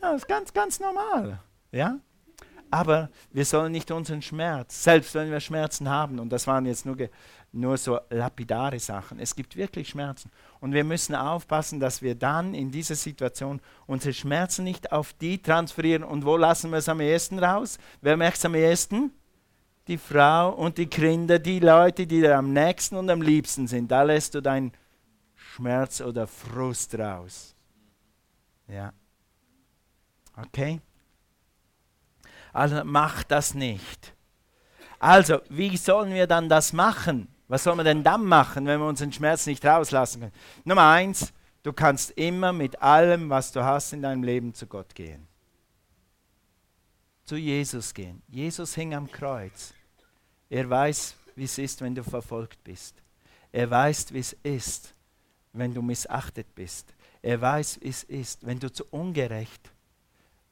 Ja, 0.00 0.12
das 0.12 0.22
ist 0.22 0.28
ganz, 0.28 0.52
ganz 0.52 0.78
normal. 0.78 1.40
Ja? 1.72 1.98
Aber 2.70 3.10
wir 3.32 3.44
sollen 3.44 3.72
nicht 3.72 3.90
unseren 3.90 4.22
Schmerz, 4.22 4.84
selbst 4.84 5.14
wenn 5.14 5.32
wir 5.32 5.40
Schmerzen 5.40 5.88
haben, 5.88 6.20
und 6.20 6.30
das 6.30 6.46
waren 6.46 6.64
jetzt 6.66 6.86
nur, 6.86 6.96
nur 7.54 7.76
so 7.76 8.00
lapidare 8.10 8.78
Sachen, 8.80 9.18
es 9.18 9.34
gibt 9.34 9.56
wirklich 9.56 9.88
Schmerzen. 9.88 10.30
Und 10.60 10.72
wir 10.72 10.84
müssen 10.84 11.14
aufpassen, 11.14 11.78
dass 11.78 12.02
wir 12.02 12.14
dann 12.14 12.52
in 12.52 12.70
dieser 12.70 12.96
Situation 12.96 13.60
unsere 13.86 14.12
Schmerzen 14.12 14.64
nicht 14.64 14.92
auf 14.92 15.12
die 15.14 15.40
transferieren. 15.40 16.04
Und 16.04 16.24
wo 16.24 16.36
lassen 16.36 16.70
wir 16.70 16.78
es 16.78 16.88
am 16.88 17.00
ehesten 17.00 17.38
raus? 17.38 17.78
Wer 18.00 18.16
merkt 18.16 18.38
es 18.38 18.44
am 18.44 18.54
ehesten? 18.54 19.12
Die 19.86 19.98
Frau 19.98 20.50
und 20.50 20.78
die 20.78 20.86
Kinder, 20.86 21.38
die 21.38 21.60
Leute, 21.60 22.06
die 22.06 22.20
dir 22.20 22.38
am 22.38 22.52
nächsten 22.52 22.96
und 22.96 23.08
am 23.10 23.22
liebsten 23.22 23.66
sind. 23.66 23.90
Da 23.90 24.02
lässt 24.02 24.34
du 24.34 24.40
dein 24.40 24.72
Schmerz 25.34 26.00
oder 26.00 26.26
Frust 26.26 26.98
raus. 26.98 27.54
Ja. 28.66 28.92
Okay? 30.36 30.80
Also 32.52 32.82
mach 32.84 33.22
das 33.24 33.54
nicht. 33.54 34.14
Also, 34.98 35.40
wie 35.50 35.76
sollen 35.76 36.14
wir 36.14 36.26
dann 36.26 36.48
das 36.48 36.72
machen? 36.72 37.33
Was 37.48 37.64
soll 37.64 37.76
man 37.76 37.84
denn 37.84 38.02
dann 38.02 38.24
machen, 38.24 38.66
wenn 38.66 38.80
wir 38.80 38.86
unseren 38.86 39.12
Schmerz 39.12 39.46
nicht 39.46 39.64
rauslassen 39.64 40.20
können? 40.20 40.32
Nummer 40.64 40.88
eins, 40.90 41.32
du 41.62 41.72
kannst 41.72 42.12
immer 42.12 42.52
mit 42.52 42.80
allem, 42.80 43.30
was 43.30 43.52
du 43.52 43.62
hast 43.62 43.92
in 43.92 44.02
deinem 44.02 44.22
Leben, 44.22 44.54
zu 44.54 44.66
Gott 44.66 44.94
gehen. 44.94 45.26
Zu 47.24 47.36
Jesus 47.36 47.92
gehen. 47.94 48.22
Jesus 48.28 48.74
hing 48.74 48.94
am 48.94 49.10
Kreuz. 49.10 49.74
Er 50.48 50.68
weiß, 50.68 51.16
wie 51.36 51.44
es 51.44 51.58
ist, 51.58 51.80
wenn 51.80 51.94
du 51.94 52.02
verfolgt 52.02 52.62
bist. 52.64 52.96
Er 53.52 53.70
weiß, 53.70 54.12
wie 54.12 54.18
es 54.18 54.34
ist, 54.42 54.94
wenn 55.52 55.74
du 55.74 55.82
missachtet 55.82 56.54
bist. 56.54 56.94
Er 57.22 57.40
weiß, 57.40 57.80
wie 57.80 57.88
es 57.88 58.04
ist, 58.04 58.46
wenn 58.46 58.58
du 58.58 58.70
zu 58.70 58.84
ungerecht, 58.90 59.70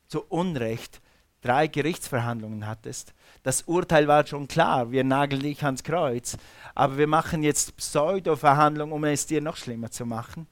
zu 0.08 0.22
Unrecht 0.24 1.00
drei 1.42 1.66
Gerichtsverhandlungen 1.66 2.66
hattest. 2.66 3.12
Das 3.42 3.62
Urteil 3.62 4.08
war 4.08 4.26
schon 4.26 4.48
klar, 4.48 4.90
wir 4.90 5.04
nageln 5.04 5.42
dich 5.42 5.62
ans 5.64 5.82
Kreuz, 5.82 6.38
aber 6.74 6.96
wir 6.96 7.08
machen 7.08 7.42
jetzt 7.42 7.76
Pseudo-Verhandlungen, 7.76 8.92
um 8.92 9.04
es 9.04 9.26
dir 9.26 9.42
noch 9.42 9.56
schlimmer 9.56 9.90
zu 9.90 10.06
machen. 10.06 10.46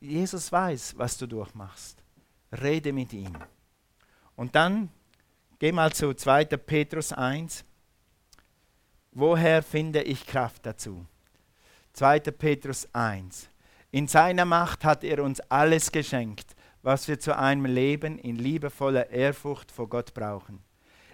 Jesus 0.00 0.52
weiß, 0.52 0.94
was 0.98 1.16
du 1.16 1.26
durchmachst. 1.26 2.02
Rede 2.52 2.92
mit 2.92 3.12
ihm. 3.12 3.32
Und 4.36 4.54
dann 4.54 4.90
geh 5.58 5.72
mal 5.72 5.92
zu 5.92 6.12
2. 6.12 6.44
Petrus 6.44 7.12
1. 7.12 7.64
Woher 9.12 9.62
finde 9.62 10.02
ich 10.02 10.26
Kraft 10.26 10.66
dazu? 10.66 11.06
2. 11.94 12.18
Petrus 12.20 12.88
1. 12.92 13.48
In 13.92 14.08
seiner 14.08 14.44
Macht 14.44 14.84
hat 14.84 15.04
er 15.04 15.22
uns 15.22 15.40
alles 15.42 15.92
geschenkt, 15.92 16.53
was 16.84 17.08
wir 17.08 17.18
zu 17.18 17.36
einem 17.36 17.64
Leben 17.64 18.18
in 18.18 18.36
liebevoller 18.36 19.08
Ehrfurcht 19.08 19.72
vor 19.72 19.88
Gott 19.88 20.12
brauchen. 20.12 20.62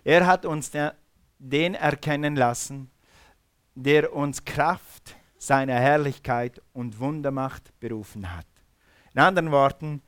Er 0.02 0.26
hat 0.26 0.44
uns 0.44 0.72
den 1.38 1.74
erkennen 1.74 2.34
lassen, 2.34 2.90
der 3.76 4.12
uns 4.12 4.44
Kraft 4.44 5.14
seiner 5.38 5.74
Herrlichkeit 5.74 6.60
und 6.72 6.98
Wundermacht 6.98 7.78
berufen 7.78 8.36
hat. 8.36 8.46
In 9.14 9.20
anderen 9.20 9.52
Worten, 9.52 10.02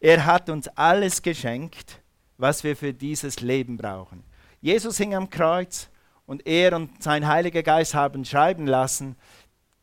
Er 0.00 0.26
hat 0.26 0.50
uns 0.50 0.68
alles 0.68 1.22
geschenkt, 1.22 2.02
was 2.36 2.62
wir 2.62 2.76
für 2.76 2.92
dieses 2.92 3.40
Leben 3.40 3.78
brauchen. 3.78 4.22
Jesus 4.60 4.98
hing 4.98 5.14
am 5.14 5.30
Kreuz 5.30 5.88
und 6.26 6.46
er 6.46 6.76
und 6.76 7.02
sein 7.02 7.26
Heiliger 7.26 7.62
Geist 7.62 7.94
haben 7.94 8.22
schreiben 8.26 8.66
lassen, 8.66 9.16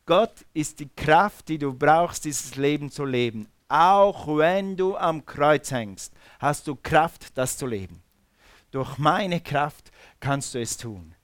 Gott 0.06 0.46
ist 0.54 0.80
die 0.80 0.90
Kraft, 0.90 1.48
die 1.48 1.58
du 1.58 1.74
brauchst, 1.74 2.26
dieses 2.26 2.56
Leben 2.56 2.92
zu 2.92 3.04
leben. 3.04 3.48
Auch 3.72 4.28
wenn 4.28 4.76
du 4.76 4.98
am 4.98 5.26
Kreuz 5.26 5.72
hängst, 5.72 6.14
hast 6.40 6.68
du 6.68 6.76
Kraft, 6.76 7.38
das 7.38 7.58
zu 7.58 7.66
leben. 7.66 8.04
Durch 8.70 8.98
meine 8.98 9.40
Kraft 9.40 9.94
kannst 10.20 10.54
du 10.54 10.60
es 10.60 10.76
tun. 10.76 11.16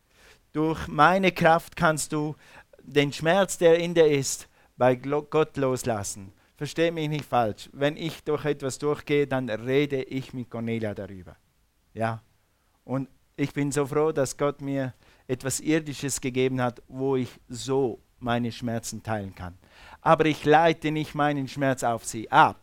Durch 0.53 0.87
meine 0.87 1.33
Kraft 1.33 1.75
kannst 1.75 2.13
du 2.13 2.37
den 2.81 3.11
Schmerz, 3.11 3.57
der 3.57 3.79
in 3.79 3.93
dir 3.93 4.07
ist, 4.07 4.47
bei 4.77 4.95
Gott 4.95 5.57
loslassen. 5.57 6.31
Versteht 6.55 6.93
mich 6.93 7.09
nicht 7.09 7.25
falsch. 7.25 7.69
Wenn 7.73 7.97
ich 7.97 8.23
durch 8.23 8.45
etwas 8.45 8.79
durchgehe, 8.79 9.27
dann 9.27 9.49
rede 9.49 10.01
ich 10.03 10.33
mit 10.33 10.49
Cornelia 10.49 10.93
darüber. 10.93 11.35
Ja. 11.93 12.21
Und 12.85 13.09
ich 13.35 13.51
bin 13.51 13.73
so 13.73 13.85
froh, 13.85 14.13
dass 14.13 14.37
Gott 14.37 14.61
mir 14.61 14.93
etwas 15.27 15.59
Irdisches 15.59 16.21
gegeben 16.21 16.61
hat, 16.61 16.81
wo 16.87 17.17
ich 17.17 17.41
so 17.49 17.99
meine 18.19 18.53
Schmerzen 18.53 19.03
teilen 19.03 19.35
kann. 19.35 19.57
Aber 20.01 20.25
ich 20.25 20.45
leite 20.45 20.91
nicht 20.91 21.15
meinen 21.15 21.47
Schmerz 21.47 21.83
auf 21.83 22.05
sie 22.05 22.31
ab. 22.31 22.59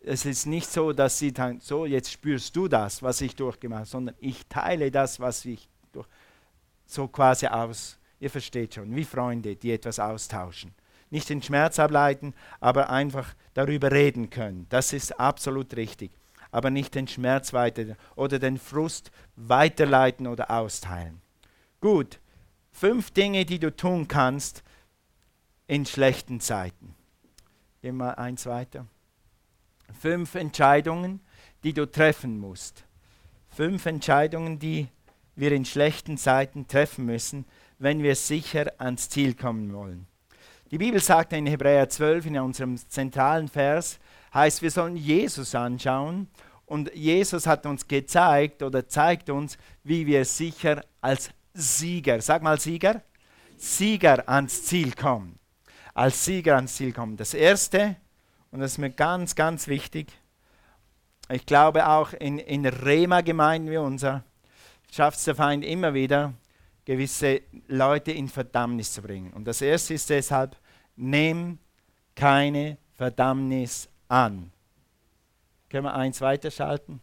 Es 0.00 0.26
ist 0.26 0.46
nicht 0.46 0.70
so, 0.70 0.92
dass 0.92 1.18
sie 1.18 1.32
dann 1.32 1.60
so, 1.60 1.86
jetzt 1.86 2.12
spürst 2.12 2.54
du 2.56 2.68
das, 2.68 3.02
was 3.02 3.20
ich 3.20 3.36
durchgemacht 3.36 3.80
habe, 3.80 3.88
sondern 3.88 4.14
ich 4.18 4.46
teile 4.48 4.90
das, 4.90 5.18
was 5.18 5.44
ich 5.44 5.68
durch, 5.92 6.06
so 6.86 7.08
quasi 7.08 7.46
aus. 7.46 7.98
Ihr 8.20 8.30
versteht 8.30 8.74
schon, 8.74 8.94
wie 8.94 9.04
Freunde, 9.04 9.56
die 9.56 9.72
etwas 9.72 9.98
austauschen. 9.98 10.74
Nicht 11.10 11.28
den 11.28 11.42
Schmerz 11.42 11.78
ableiten, 11.78 12.34
aber 12.60 12.90
einfach 12.90 13.34
darüber 13.54 13.92
reden 13.92 14.30
können. 14.30 14.66
Das 14.68 14.92
ist 14.92 15.18
absolut 15.18 15.76
richtig. 15.76 16.10
Aber 16.50 16.70
nicht 16.70 16.94
den 16.94 17.08
Schmerz 17.08 17.52
weiter 17.52 17.96
oder 18.16 18.38
den 18.38 18.58
Frust 18.58 19.10
weiterleiten 19.36 20.26
oder 20.26 20.50
austeilen. 20.50 21.20
Gut, 21.80 22.20
fünf 22.72 23.10
Dinge, 23.10 23.44
die 23.44 23.58
du 23.58 23.74
tun 23.74 24.08
kannst 24.08 24.62
in 25.66 25.86
schlechten 25.86 26.40
Zeiten. 26.40 26.94
Gehen 27.80 27.96
wir 27.96 28.18
eins 28.18 28.46
weiter. 28.46 28.86
Fünf 30.00 30.34
Entscheidungen, 30.34 31.20
die 31.62 31.72
du 31.72 31.90
treffen 31.90 32.38
musst. 32.38 32.84
Fünf 33.48 33.86
Entscheidungen, 33.86 34.58
die 34.58 34.88
wir 35.36 35.52
in 35.52 35.64
schlechten 35.64 36.18
Zeiten 36.18 36.68
treffen 36.68 37.06
müssen, 37.06 37.44
wenn 37.78 38.02
wir 38.02 38.16
sicher 38.16 38.72
ans 38.78 39.08
Ziel 39.08 39.34
kommen 39.34 39.72
wollen. 39.72 40.06
Die 40.70 40.78
Bibel 40.78 41.00
sagt 41.00 41.32
in 41.32 41.46
Hebräer 41.46 41.88
12, 41.88 42.26
in 42.26 42.38
unserem 42.38 42.76
zentralen 42.76 43.48
Vers, 43.48 43.98
heißt, 44.32 44.62
wir 44.62 44.70
sollen 44.70 44.96
Jesus 44.96 45.54
anschauen 45.54 46.28
und 46.66 46.92
Jesus 46.94 47.46
hat 47.46 47.66
uns 47.66 47.86
gezeigt 47.86 48.62
oder 48.62 48.88
zeigt 48.88 49.30
uns, 49.30 49.58
wie 49.82 50.06
wir 50.06 50.24
sicher 50.24 50.84
als 51.00 51.30
Sieger, 51.52 52.20
sag 52.20 52.42
mal 52.42 52.58
Sieger, 52.58 53.02
Sieger 53.56 54.28
ans 54.28 54.64
Ziel 54.64 54.92
kommen. 54.92 55.38
Als 55.94 56.24
Sieger 56.24 56.56
ans 56.56 56.74
Ziel 56.74 56.92
kommen. 56.92 57.16
Das 57.16 57.34
Erste, 57.34 57.96
und 58.50 58.60
das 58.60 58.72
ist 58.72 58.78
mir 58.78 58.90
ganz, 58.90 59.34
ganz 59.34 59.68
wichtig, 59.68 60.12
ich 61.30 61.46
glaube 61.46 61.88
auch 61.88 62.12
in, 62.12 62.38
in 62.38 62.66
Rema-Gemeinden 62.66 63.70
wie 63.70 63.78
unser, 63.78 64.24
schafft 64.92 65.18
es 65.18 65.24
der 65.24 65.34
Feind 65.34 65.64
immer 65.64 65.94
wieder, 65.94 66.34
gewisse 66.84 67.40
Leute 67.68 68.12
in 68.12 68.28
Verdammnis 68.28 68.92
zu 68.92 69.02
bringen. 69.02 69.32
Und 69.32 69.46
das 69.46 69.62
Erste 69.62 69.94
ist 69.94 70.10
deshalb, 70.10 70.56
nimm 70.96 71.58
keine 72.14 72.76
Verdammnis 72.94 73.88
an. 74.08 74.52
Können 75.68 75.84
wir 75.84 75.94
eins 75.94 76.20
weiterschalten? 76.20 77.00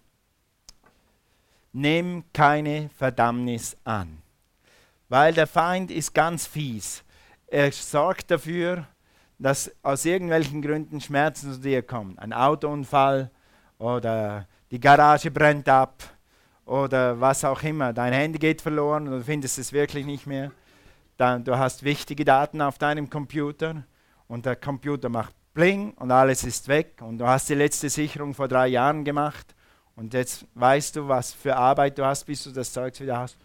Nimm 1.74 2.24
keine 2.34 2.90
Verdammnis 2.98 3.76
an. 3.84 4.22
Weil 5.10 5.34
der 5.34 5.48
Feind 5.48 5.92
ist 5.92 6.14
ganz 6.14 6.46
fies. 6.46 7.04
Er 7.54 7.70
sorgt 7.74 8.32
dafür, 8.32 8.88
dass 9.38 9.70
aus 9.84 10.06
irgendwelchen 10.06 10.62
Gründen 10.62 11.02
Schmerzen 11.02 11.52
zu 11.52 11.60
dir 11.60 11.82
kommen. 11.82 12.18
Ein 12.18 12.32
Autounfall 12.32 13.30
oder 13.78 14.48
die 14.72 14.80
Garage 14.80 15.30
brennt 15.32 15.68
ab 15.68 16.02
oder 16.66 17.20
was 17.20 17.44
auch 17.44 17.62
immer. 17.64 17.92
Dein 17.92 18.14
Handy 18.14 18.40
geht 18.40 18.62
verloren 18.62 19.06
und 19.06 19.20
du 19.20 19.22
findest 19.26 19.60
es 19.60 19.74
wirklich 19.74 20.06
nicht 20.06 20.26
mehr. 20.28 20.54
Dann, 21.18 21.44
du 21.44 21.58
hast 21.58 21.84
wichtige 21.84 22.24
Daten 22.24 22.62
auf 22.62 22.78
deinem 22.78 23.10
Computer 23.10 23.84
und 24.30 24.46
der 24.46 24.56
Computer 24.56 25.10
macht 25.10 25.36
Bling 25.54 25.92
und 25.96 26.10
alles 26.10 26.46
ist 26.46 26.70
weg 26.70 27.02
und 27.02 27.18
du 27.18 27.28
hast 27.28 27.50
die 27.50 27.56
letzte 27.56 27.90
Sicherung 27.90 28.34
vor 28.34 28.48
drei 28.48 28.68
Jahren 28.68 29.04
gemacht 29.04 29.54
und 29.98 30.14
jetzt 30.14 30.46
weißt 30.54 30.96
du, 30.96 31.10
was 31.10 31.34
für 31.34 31.58
Arbeit 31.58 31.98
du 31.98 32.06
hast, 32.06 32.24
bis 32.24 32.46
du 32.46 32.52
das 32.52 32.72
Zeug 32.72 32.98
wieder 33.02 33.18
hast. 33.18 33.38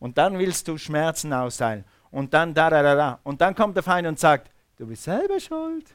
Und 0.00 0.18
dann 0.18 0.36
willst 0.36 0.66
du 0.66 0.76
Schmerzen 0.78 1.32
austeilen. 1.32 1.84
Und 2.12 2.32
dann 2.32 2.54
da, 2.54 2.70
da, 2.70 2.82
da, 2.82 2.94
da. 2.94 3.18
Und 3.24 3.40
dann 3.40 3.54
kommt 3.54 3.74
der 3.74 3.82
Feind 3.82 4.06
und 4.06 4.20
sagt, 4.20 4.52
du 4.76 4.86
bist 4.86 5.02
selber 5.02 5.40
schuld. 5.40 5.86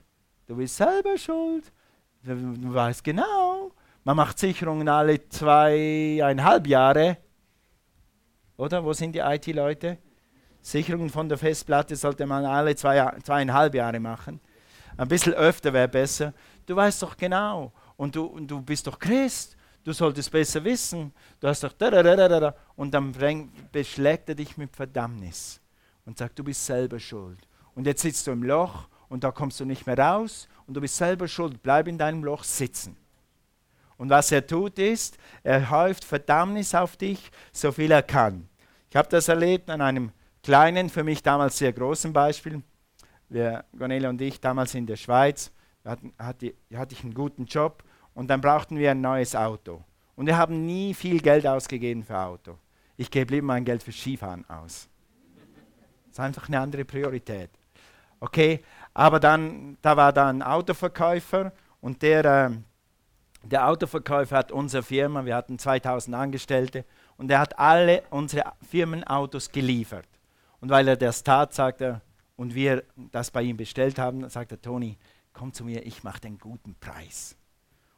Du 0.48 0.56
bist 0.56 0.76
selber 0.76 1.18
schuld. 1.18 1.72
Du, 2.24 2.36
du 2.36 2.74
weißt 2.74 3.04
genau. 3.04 3.72
Man 4.04 4.18
macht 4.18 4.40
Sicherungen 4.40 4.90
alle 4.90 5.30
zweieinhalb 5.30 6.68
Jahre. 6.68 7.18
Oder? 8.58 8.84
Wo 8.84 8.94
sind 8.94 9.14
die 9.14 9.20
IT-Leute? 9.20 10.00
Sicherungen 10.60 11.10
von 11.10 11.30
der 11.30 11.38
Festplatte 11.38 11.96
sollte 11.96 12.26
man 12.26 12.44
alle 12.44 12.76
zwei, 12.76 13.00
zweieinhalb 13.24 13.76
Jahre 13.76 14.00
machen. 14.00 14.42
Ein 14.98 15.08
bisschen 15.08 15.36
öfter 15.36 15.72
wäre 15.72 15.88
besser. 15.88 16.34
Du 16.66 16.76
weißt 16.76 17.04
doch 17.04 17.16
genau. 17.16 17.72
Und 17.96 18.16
du, 18.16 18.26
und 18.26 18.48
du 18.48 18.60
bist 18.62 18.88
doch 18.88 18.98
Christ 18.98 19.56
du 19.84 19.94
solltest 19.94 20.30
besser 20.30 20.62
wissen, 20.66 21.14
du 21.40 21.48
hast 21.48 21.64
doch 21.64 21.72
da, 21.72 21.90
da, 21.90 22.04
da, 22.04 22.28
da, 22.28 22.40
da. 22.42 22.56
und 22.76 22.94
dann 22.94 23.14
beschlägt 23.72 24.28
er 24.28 24.36
dich 24.36 24.58
mit 24.58 24.76
Verdammnis 24.76 25.62
und 26.08 26.18
sagt, 26.18 26.40
du 26.40 26.44
bist 26.44 26.66
selber 26.66 27.00
schuld. 27.00 27.38
Und 27.76 27.86
jetzt 27.86 28.02
sitzt 28.02 28.26
du 28.26 28.32
im 28.32 28.42
Loch 28.42 28.88
und 29.10 29.24
da 29.24 29.32
kommst 29.32 29.60
du 29.60 29.66
nicht 29.66 29.86
mehr 29.86 30.00
raus 30.00 30.48
und 30.66 30.74
du 30.74 30.82
bist 30.82 30.96
selber 30.96 31.28
schuld, 31.28 31.62
bleib 31.62 31.88
in 31.88 31.98
deinem 31.98 32.24
Loch 32.24 32.44
sitzen. 32.44 32.96
Und 33.98 34.10
was 34.10 34.32
er 34.32 34.48
tut 34.48 34.80
ist, 34.80 35.18
er 35.44 35.70
häuft 35.70 36.06
Verdammnis 36.06 36.74
auf 36.74 36.96
dich, 36.96 37.30
so 37.52 37.72
viel 37.72 37.92
er 37.92 38.04
kann. 38.04 38.48
Ich 38.90 38.96
habe 38.96 39.10
das 39.10 39.28
erlebt 39.28 39.70
an 39.70 39.82
einem 39.82 40.12
kleinen, 40.42 40.90
für 40.90 41.04
mich 41.04 41.22
damals 41.22 41.58
sehr 41.58 41.74
großen 41.74 42.14
Beispiel. 42.14 42.64
Wir, 43.28 43.66
Gonella 43.78 44.10
und 44.10 44.22
ich, 44.22 44.40
damals 44.40 44.76
in 44.76 44.86
der 44.86 44.96
Schweiz, 44.96 45.52
hatten, 45.84 46.14
hatte, 46.18 46.54
hatte 46.74 46.96
ich 46.96 47.04
einen 47.04 47.14
guten 47.14 47.46
Job 47.46 47.84
und 48.14 48.30
dann 48.30 48.40
brauchten 48.40 48.78
wir 48.78 48.92
ein 48.92 49.02
neues 49.02 49.36
Auto. 49.36 49.84
Und 50.16 50.28
wir 50.28 50.38
haben 50.38 50.66
nie 50.66 50.94
viel 50.94 51.20
Geld 51.20 51.46
ausgegeben 51.46 52.04
für 52.04 52.18
Auto. 52.18 52.58
Ich 52.96 53.12
gebe 53.12 53.34
lieber 53.36 53.48
mein 53.48 53.66
Geld 53.66 53.84
für 53.84 53.92
Skifahren 53.92 54.50
aus. 54.50 54.90
Ist 56.18 56.22
einfach 56.22 56.48
eine 56.48 56.60
andere 56.60 56.84
Priorität. 56.84 57.52
Okay, 58.20 58.64
aber 58.96 59.20
dann, 59.20 59.78
da 59.84 59.96
war 59.96 60.12
da 60.12 60.30
ein 60.30 60.42
Autoverkäufer 60.42 61.54
und 61.80 62.02
der, 62.02 62.26
äh, 62.26 62.50
der 63.44 63.68
Autoverkäufer 63.68 64.36
hat 64.36 64.52
unsere 64.52 64.82
Firma, 64.82 65.26
wir 65.26 65.36
hatten 65.36 65.60
2000 65.60 66.16
Angestellte 66.16 66.86
und 67.18 67.30
er 67.30 67.38
hat 67.38 67.60
alle 67.60 68.02
unsere 68.10 68.52
Firmenautos 68.68 69.52
geliefert. 69.52 70.08
Und 70.60 70.72
weil 70.72 70.88
er 70.88 70.98
das 70.98 71.24
tat, 71.24 71.54
sagt 71.54 71.82
er, 71.82 72.02
und 72.36 72.56
wir 72.56 72.84
das 73.12 73.30
bei 73.30 73.44
ihm 73.44 73.58
bestellt 73.58 74.00
haben, 74.00 74.28
sagt 74.28 74.52
er, 74.52 74.60
Toni, 74.60 74.98
komm 75.34 75.54
zu 75.54 75.66
mir, 75.66 75.86
ich 75.86 76.04
mache 76.04 76.22
den 76.22 76.40
guten 76.40 76.74
Preis. 76.80 77.36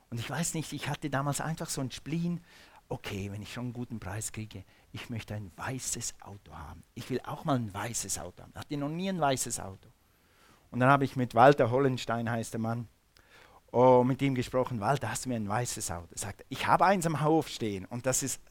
Und 0.10 0.20
ich 0.20 0.30
weiß 0.30 0.56
nicht, 0.56 0.74
ich 0.74 0.90
hatte 0.90 1.10
damals 1.10 1.40
einfach 1.40 1.70
so 1.70 1.80
ein 1.80 1.92
Spleen, 1.92 2.42
okay, 2.90 3.32
wenn 3.32 3.42
ich 3.42 3.54
schon 3.54 3.68
einen 3.68 3.74
guten 3.74 4.02
Preis 4.02 4.34
kriege, 4.34 4.66
ich 4.92 5.10
möchte 5.10 5.36
ein 5.36 5.52
weißes 5.56 6.16
Auto 6.22 6.54
haben. 6.54 6.84
Ich 6.96 7.10
will 7.10 7.22
auch 7.26 7.46
mal 7.46 7.56
ein 7.56 7.74
weißes 7.74 8.20
Auto 8.20 8.44
haben. 8.44 8.52
Ich 8.54 8.60
hatte 8.60 8.78
noch 8.78 8.90
nie 8.90 9.10
ein 9.10 9.20
weißes 9.20 9.60
Auto. 9.60 9.90
Und 10.72 10.80
dann 10.80 10.90
habe 10.90 11.06
ich 11.06 11.16
mit 11.16 11.36
Walter 11.36 11.72
Hollenstein, 11.72 12.30
heißt 12.30 12.54
der 12.54 12.60
Mann, 12.60 12.88
oh, 13.72 14.04
mit 14.04 14.22
ihm 14.22 14.36
gesprochen, 14.36 14.80
Walter, 14.80 15.10
hast 15.10 15.26
du 15.26 15.30
mir 15.30 15.36
ein 15.36 15.48
weißes 15.48 15.92
Auto? 15.92 16.08
Er 16.12 16.18
sagt, 16.18 16.46
ich 16.50 16.68
habe 16.68 16.86
eins 16.86 17.06
am 17.06 17.24
Hof 17.24 17.48
stehen 17.48 17.86
und 17.86 18.06
das 18.06 18.24
ist, 18.24 18.42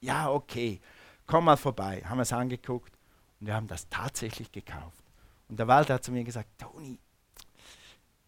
ja, 0.00 0.30
okay, 0.30 0.80
komm 1.26 1.46
mal 1.46 1.56
vorbei. 1.56 2.02
Haben 2.04 2.18
wir 2.18 2.22
es 2.22 2.32
angeguckt 2.32 2.94
und 3.40 3.46
wir 3.46 3.54
haben 3.54 3.66
das 3.66 3.88
tatsächlich 3.88 4.52
gekauft. 4.52 5.04
Und 5.48 5.58
der 5.58 5.68
Walter 5.68 5.94
hat 5.94 6.04
zu 6.04 6.12
mir 6.12 6.24
gesagt, 6.24 6.48
Toni, 6.58 6.98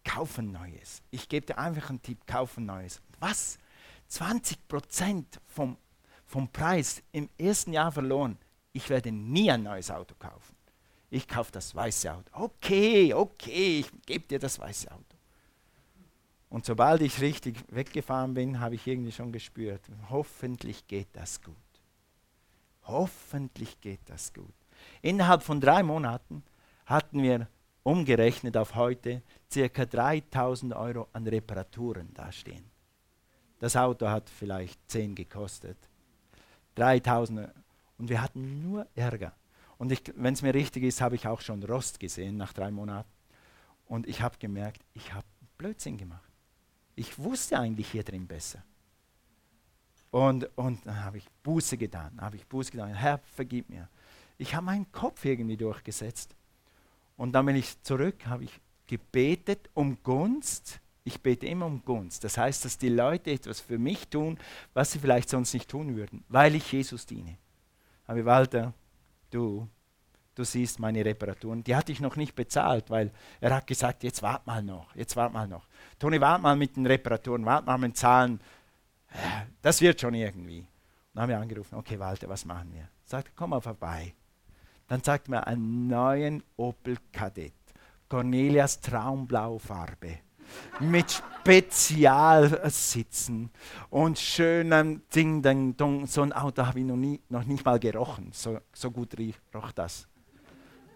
kauf 0.03 0.37
ein 0.37 0.51
neues. 0.51 1.01
Ich 1.11 1.27
gebe 1.27 1.45
dir 1.45 1.57
einfach 1.57 1.89
einen 1.89 2.01
Tipp, 2.01 2.25
kauf 2.25 2.57
ein 2.57 2.65
neues. 2.65 3.01
Was? 3.19 3.57
20% 4.09 5.25
vom, 5.47 5.77
vom 6.27 6.47
Preis 6.49 7.01
im 7.11 7.29
ersten 7.37 7.73
Jahr 7.73 7.91
verloren. 7.91 8.37
Ich 8.73 8.89
werde 8.89 9.11
nie 9.11 9.49
ein 9.49 9.63
neues 9.63 9.89
Auto 9.89 10.13
kaufen. 10.19 10.55
Ich 11.09 11.27
kaufe 11.27 11.51
das 11.51 11.73
weiße 11.73 12.13
Auto. 12.13 12.29
Okay, 12.33 13.13
okay, 13.13 13.79
ich 13.79 13.91
gebe 14.05 14.27
dir 14.27 14.39
das 14.39 14.59
weiße 14.59 14.91
Auto. 14.91 15.03
Und 16.49 16.65
sobald 16.65 17.01
ich 17.01 17.21
richtig 17.21 17.63
weggefahren 17.69 18.33
bin, 18.33 18.59
habe 18.59 18.75
ich 18.75 18.85
irgendwie 18.85 19.11
schon 19.11 19.31
gespürt, 19.31 19.81
hoffentlich 20.09 20.87
geht 20.87 21.09
das 21.13 21.41
gut. 21.41 21.55
Hoffentlich 22.83 23.79
geht 23.81 24.01
das 24.05 24.33
gut. 24.33 24.53
Innerhalb 25.01 25.43
von 25.43 25.59
drei 25.59 25.83
Monaten 25.83 26.43
hatten 26.85 27.21
wir 27.21 27.47
umgerechnet 27.83 28.55
auf 28.55 28.75
heute 28.75 29.21
circa 29.51 29.85
3000 29.85 30.73
Euro 30.73 31.07
an 31.13 31.27
Reparaturen 31.27 32.13
dastehen. 32.13 32.69
Das 33.59 33.75
Auto 33.75 34.07
hat 34.07 34.29
vielleicht 34.29 34.79
10 34.89 35.15
gekostet. 35.15 35.86
3000 36.77 37.49
und 37.97 38.09
wir 38.09 38.21
hatten 38.21 38.61
nur 38.61 38.87
Ärger. 38.95 39.33
Und 39.77 39.91
wenn 40.15 40.33
es 40.33 40.41
mir 40.41 40.53
richtig 40.53 40.83
ist, 40.83 41.01
habe 41.01 41.15
ich 41.15 41.27
auch 41.27 41.41
schon 41.41 41.63
Rost 41.63 41.99
gesehen 41.99 42.37
nach 42.37 42.53
drei 42.53 42.71
Monaten. 42.71 43.09
Und 43.85 44.07
ich 44.07 44.21
habe 44.21 44.37
gemerkt, 44.37 44.83
ich 44.93 45.13
habe 45.13 45.25
Blödsinn 45.57 45.97
gemacht. 45.97 46.31
Ich 46.95 47.19
wusste 47.19 47.59
eigentlich 47.59 47.91
hier 47.91 48.03
drin 48.03 48.27
besser. 48.27 48.63
Und, 50.09 50.49
und 50.57 50.85
dann 50.85 51.03
habe 51.03 51.17
ich 51.17 51.29
Buße 51.43 51.77
getan, 51.77 52.19
habe 52.19 52.37
ich 52.37 52.47
Buße 52.47 52.71
getan. 52.71 52.93
Herr, 52.93 53.19
vergib 53.19 53.69
mir. 53.69 53.89
Ich 54.37 54.55
habe 54.55 54.65
meinen 54.65 54.91
Kopf 54.91 55.25
irgendwie 55.25 55.57
durchgesetzt. 55.57 56.35
Und 57.17 57.33
dann 57.33 57.45
bin 57.45 57.55
ich 57.55 57.81
zurück, 57.83 58.25
habe 58.25 58.45
ich 58.45 58.59
gebetet 58.87 59.69
um 59.73 60.01
Gunst. 60.03 60.79
Ich 61.07 61.21
bete 61.21 61.45
immer 61.45 61.67
um 61.67 61.85
Gunst. 61.85 62.25
Das 62.25 62.37
heißt, 62.37 62.65
dass 62.65 62.77
die 62.77 62.89
Leute 62.89 63.31
etwas 63.31 63.61
für 63.61 63.77
mich 63.77 64.09
tun, 64.09 64.37
was 64.73 64.91
sie 64.91 64.99
vielleicht 64.99 65.29
sonst 65.29 65.53
nicht 65.53 65.69
tun 65.69 65.95
würden, 65.95 66.25
weil 66.27 66.53
ich 66.53 66.69
Jesus 66.69 67.05
diene. 67.05 67.37
Aber 68.07 68.25
Walter, 68.25 68.73
du, 69.29 69.69
du 70.35 70.43
siehst 70.43 70.81
meine 70.81 71.05
Reparaturen, 71.05 71.63
die 71.63 71.77
hatte 71.77 71.93
ich 71.93 72.01
noch 72.01 72.17
nicht 72.17 72.35
bezahlt, 72.35 72.89
weil 72.89 73.13
er 73.39 73.55
hat 73.55 73.67
gesagt, 73.67 74.03
jetzt 74.03 74.21
wart 74.21 74.45
mal 74.45 74.61
noch, 74.61 74.93
jetzt 74.97 75.15
wart 75.15 75.31
mal 75.31 75.47
noch. 75.47 75.69
Toni, 75.97 76.19
wart 76.19 76.41
mal 76.41 76.57
mit 76.57 76.75
den 76.75 76.85
Reparaturen, 76.85 77.45
wart 77.45 77.65
mal 77.65 77.77
mit 77.77 77.91
den 77.91 77.95
Zahlen, 77.95 78.41
das 79.61 79.79
wird 79.79 80.01
schon 80.01 80.13
irgendwie. 80.13 80.59
Und 80.59 80.67
dann 81.13 81.21
haben 81.21 81.29
wir 81.29 81.39
angerufen, 81.39 81.75
okay 81.75 81.97
Walter, 81.97 82.27
was 82.27 82.43
machen 82.43 82.73
wir? 82.73 82.89
Sagt, 83.05 83.31
komm 83.33 83.51
mal 83.51 83.61
vorbei. 83.61 84.13
Dann 84.89 85.01
sagt 85.01 85.29
mir 85.29 85.47
einen 85.47 85.87
neuen 85.87 86.43
Opel 86.57 86.97
Kadett, 87.13 87.53
Cornelias 88.09 88.81
Traumblau-Farbe 88.81 90.26
mit 90.79 91.21
Spezialsitzen 91.47 93.49
und 93.89 94.19
schönem 94.19 95.01
Ding, 95.15 95.41
Ding, 95.41 95.77
Dong. 95.77 96.05
So 96.05 96.21
ein 96.21 96.33
Auto 96.33 96.65
habe 96.65 96.79
ich 96.79 96.85
noch, 96.85 96.97
nie, 96.97 97.21
noch 97.29 97.45
nicht 97.45 97.63
mal 97.63 97.79
gerochen. 97.79 98.31
So, 98.33 98.59
so 98.73 98.91
gut 98.91 99.15
roch 99.55 99.71
das. 99.71 100.09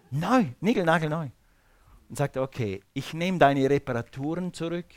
Neu, 0.10 0.48
neu. 0.60 1.30
Und 2.10 2.18
sagte, 2.18 2.42
okay, 2.42 2.82
ich 2.94 3.14
nehme 3.14 3.38
deine 3.38 3.70
Reparaturen 3.70 4.54
zurück. 4.54 4.88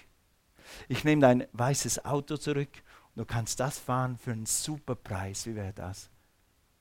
Ich 0.89 1.05
nehme 1.05 1.23
dein 1.23 1.47
weißes 1.53 2.05
Auto 2.05 2.37
zurück. 2.37 2.83
Und 3.15 3.21
du 3.21 3.25
kannst 3.25 3.61
das 3.61 3.79
fahren 3.79 4.19
für 4.19 4.33
einen 4.33 4.47
super 4.47 4.97
Preis. 4.97 5.47
Wie 5.47 5.55
wäre 5.55 5.73
das? 5.73 6.11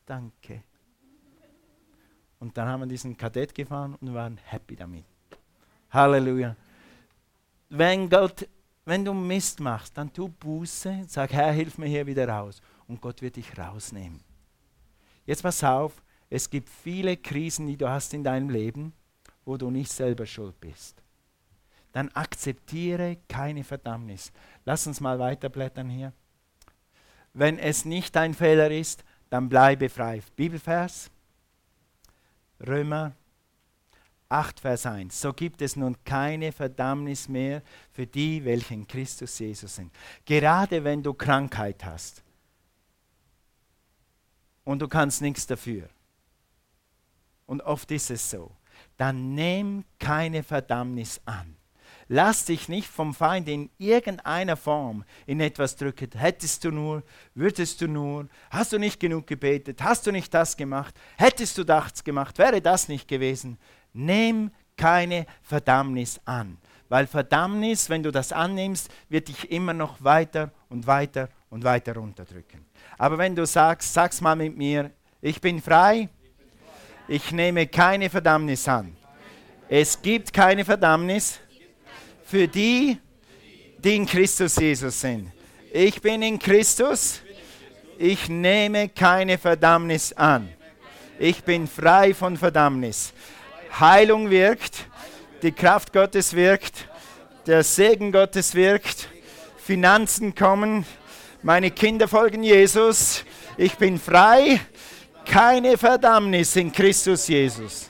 Danke. 0.08 0.64
Und 2.40 2.58
dann 2.58 2.68
haben 2.68 2.80
wir 2.80 2.88
diesen 2.88 3.16
Kadett 3.16 3.54
gefahren 3.54 3.94
und 4.02 4.16
waren 4.16 4.38
happy 4.38 4.76
damit. 4.76 5.06
Halleluja 5.92 6.56
wenn 7.76 8.08
Gott, 8.08 8.48
wenn 8.86 9.04
du 9.04 9.14
Mist 9.14 9.60
machst, 9.60 9.98
dann 9.98 10.14
tu 10.14 10.30
Buße, 10.30 11.06
sag, 11.08 11.34
Herr, 11.34 11.52
hilf 11.52 11.80
mir 11.80 11.88
hier 11.88 12.06
wieder 12.06 12.30
raus. 12.30 12.62
Und 12.88 13.02
Gott 13.02 13.22
wird 13.24 13.36
dich 13.36 13.58
rausnehmen. 13.58 14.22
Jetzt 15.26 15.42
pass 15.42 15.64
auf, 15.64 16.04
es 16.30 16.48
gibt 16.50 16.70
viele 16.70 17.18
Krisen, 17.18 17.66
die 17.66 17.78
du 17.78 17.90
hast 17.90 18.14
in 18.14 18.24
deinem 18.24 18.52
Leben, 18.52 18.94
wo 19.44 19.58
du 19.58 19.72
nicht 19.72 19.92
selber 19.92 20.28
schuld 20.28 20.60
bist. 20.62 21.02
Dann 21.94 22.10
akzeptiere 22.10 23.18
keine 23.28 23.64
Verdammnis. 23.64 24.32
Lass 24.66 24.86
uns 24.86 25.02
mal 25.02 25.18
weiterblättern 25.18 25.90
hier. 25.90 26.14
Wenn 27.34 27.58
es 27.58 27.86
nicht 27.86 28.16
dein 28.16 28.36
Fehler 28.36 28.70
ist, 28.70 29.04
dann 29.32 29.50
bleibe 29.50 29.90
frei. 29.90 30.22
Bibelvers, 30.36 31.10
Römer 32.60 33.14
8, 34.34 34.60
Vers 34.60 34.86
1. 34.88 35.22
So 35.22 35.32
gibt 35.32 35.62
es 35.62 35.76
nun 35.76 35.96
keine 36.04 36.52
Verdammnis 36.52 37.30
mehr 37.30 37.62
für 37.92 38.08
die, 38.08 38.44
welche 38.44 38.74
in 38.74 38.88
Christus 38.88 39.38
Jesus 39.38 39.76
sind. 39.76 39.92
Gerade 40.26 40.84
wenn 40.84 41.04
du 41.04 41.14
Krankheit 41.14 41.86
hast 41.86 42.24
und 44.64 44.82
du 44.82 44.88
kannst 44.88 45.22
nichts 45.22 45.46
dafür, 45.46 45.88
und 47.46 47.62
oft 47.62 47.92
ist 47.92 48.10
es 48.10 48.30
so, 48.30 48.56
dann 48.98 49.36
nimm 49.36 49.84
keine 50.00 50.44
Verdammnis 50.44 51.22
an. 51.26 51.56
Lass 52.08 52.46
dich 52.46 52.68
nicht 52.68 52.88
vom 52.88 53.14
Feind 53.14 53.48
in 53.48 53.70
irgendeiner 53.78 54.58
Form 54.58 55.04
in 55.26 55.40
etwas 55.40 55.76
drücken. 55.76 56.10
Hättest 56.16 56.64
du 56.64 56.72
nur, 56.72 57.04
würdest 57.34 57.82
du 57.82 57.88
nur, 57.88 58.28
hast 58.50 58.74
du 58.74 58.78
nicht 58.78 59.00
genug 59.00 59.28
gebetet, 59.28 59.82
hast 59.82 60.06
du 60.08 60.12
nicht 60.12 60.34
das 60.34 60.58
gemacht, 60.58 60.96
hättest 61.18 61.58
du 61.58 61.64
das 61.64 62.04
gemacht, 62.04 62.38
wäre 62.38 62.62
das 62.62 62.88
nicht 62.88 63.08
gewesen. 63.08 63.58
Nimm 63.94 64.52
keine 64.76 65.26
Verdammnis 65.42 66.20
an. 66.26 66.58
Weil 66.90 67.08
Verdammnis, 67.08 67.90
wenn 67.90 68.04
du 68.04 68.12
das 68.12 68.32
annimmst, 68.32 68.90
wird 69.10 69.28
dich 69.28 69.50
immer 69.52 69.74
noch 69.74 70.04
weiter 70.04 70.52
und 70.70 70.86
weiter 70.86 71.30
und 71.50 71.64
weiter 71.64 71.96
runterdrücken. 71.96 72.66
Aber 72.98 73.18
wenn 73.18 73.36
du 73.36 73.46
sagst, 73.46 73.94
sag's 73.94 74.22
mal 74.22 74.36
mit 74.36 74.56
mir, 74.56 74.92
ich 75.22 75.40
bin 75.40 75.62
frei, 75.62 76.10
ich 77.08 77.32
nehme 77.32 77.68
keine 77.68 78.10
Verdammnis 78.10 78.68
an. 78.68 78.96
Es 79.70 80.02
gibt 80.02 80.34
keine 80.34 80.64
Verdammnis 80.64 81.40
für 82.24 82.48
die, 82.48 82.98
die 83.78 83.96
in 83.96 84.06
Christus 84.06 84.56
Jesus 84.56 85.02
sind. 85.02 85.32
Ich 85.72 86.02
bin 86.02 86.22
in 86.22 86.38
Christus, 86.38 87.22
ich 87.98 88.30
nehme 88.30 88.90
keine 88.90 89.38
Verdammnis 89.38 90.14
an. 90.14 90.50
Ich 91.20 91.44
bin 91.44 91.68
frei 91.68 92.14
von 92.14 92.38
Verdammnis. 92.38 93.14
Heilung 93.80 94.30
wirkt, 94.30 94.86
die 95.42 95.52
Kraft 95.52 95.94
Gottes 95.94 96.36
wirkt, 96.36 96.88
der 97.48 97.64
Segen 97.64 98.12
Gottes 98.12 98.56
wirkt, 98.56 99.10
Finanzen 99.58 100.36
kommen, 100.36 100.86
meine 101.42 101.72
Kinder 101.72 102.08
folgen 102.08 102.44
Jesus, 102.44 103.26
ich 103.58 103.76
bin 103.78 104.00
frei, 104.00 104.60
keine 105.26 105.78
Verdammnis 105.78 106.56
in 106.56 106.72
Christus 106.72 107.28
Jesus. 107.28 107.90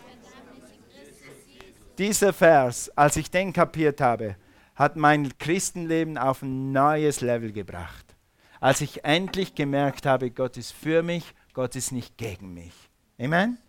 Dieser 1.98 2.34
Vers, 2.34 2.90
als 2.96 3.18
ich 3.18 3.30
den 3.30 3.54
kapiert 3.54 4.02
habe, 4.02 4.36
hat 4.76 4.96
mein 4.96 5.38
Christenleben 5.38 6.18
auf 6.18 6.42
ein 6.42 6.72
neues 6.72 7.22
Level 7.22 7.52
gebracht. 7.52 8.16
Als 8.60 8.82
ich 8.82 9.04
endlich 9.04 9.54
gemerkt 9.54 10.06
habe, 10.06 10.32
Gott 10.32 10.58
ist 10.58 10.72
für 10.72 11.04
mich, 11.04 11.36
Gott 11.54 11.76
ist 11.76 11.92
nicht 11.92 12.18
gegen 12.18 12.54
mich. 12.54 12.74
Amen. 13.20 13.63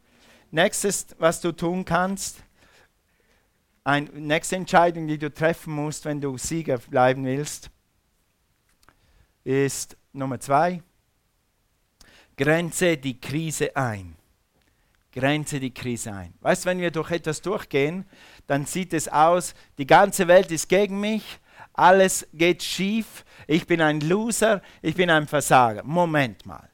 Nächstes, 0.54 1.08
was 1.18 1.40
du 1.40 1.50
tun 1.50 1.84
kannst, 1.84 2.36
eine 3.82 4.08
nächste 4.10 4.54
Entscheidung, 4.54 5.08
die 5.08 5.18
du 5.18 5.34
treffen 5.34 5.74
musst, 5.74 6.04
wenn 6.04 6.20
du 6.20 6.38
Sieger 6.38 6.78
bleiben 6.78 7.24
willst, 7.24 7.72
ist 9.42 9.96
Nummer 10.12 10.38
zwei, 10.38 10.80
grenze 12.36 12.96
die 12.96 13.20
Krise 13.20 13.74
ein. 13.74 14.14
Grenze 15.12 15.58
die 15.58 15.74
Krise 15.74 16.12
ein. 16.12 16.34
Weißt 16.40 16.64
du, 16.64 16.68
wenn 16.68 16.78
wir 16.78 16.92
durch 16.92 17.10
etwas 17.10 17.42
durchgehen, 17.42 18.06
dann 18.46 18.64
sieht 18.64 18.94
es 18.94 19.08
aus, 19.08 19.56
die 19.76 19.88
ganze 19.88 20.28
Welt 20.28 20.52
ist 20.52 20.68
gegen 20.68 21.00
mich, 21.00 21.40
alles 21.72 22.28
geht 22.32 22.62
schief, 22.62 23.24
ich 23.48 23.66
bin 23.66 23.80
ein 23.80 24.00
Loser, 24.02 24.62
ich 24.82 24.94
bin 24.94 25.10
ein 25.10 25.26
Versager. 25.26 25.82
Moment 25.82 26.46
mal, 26.46 26.70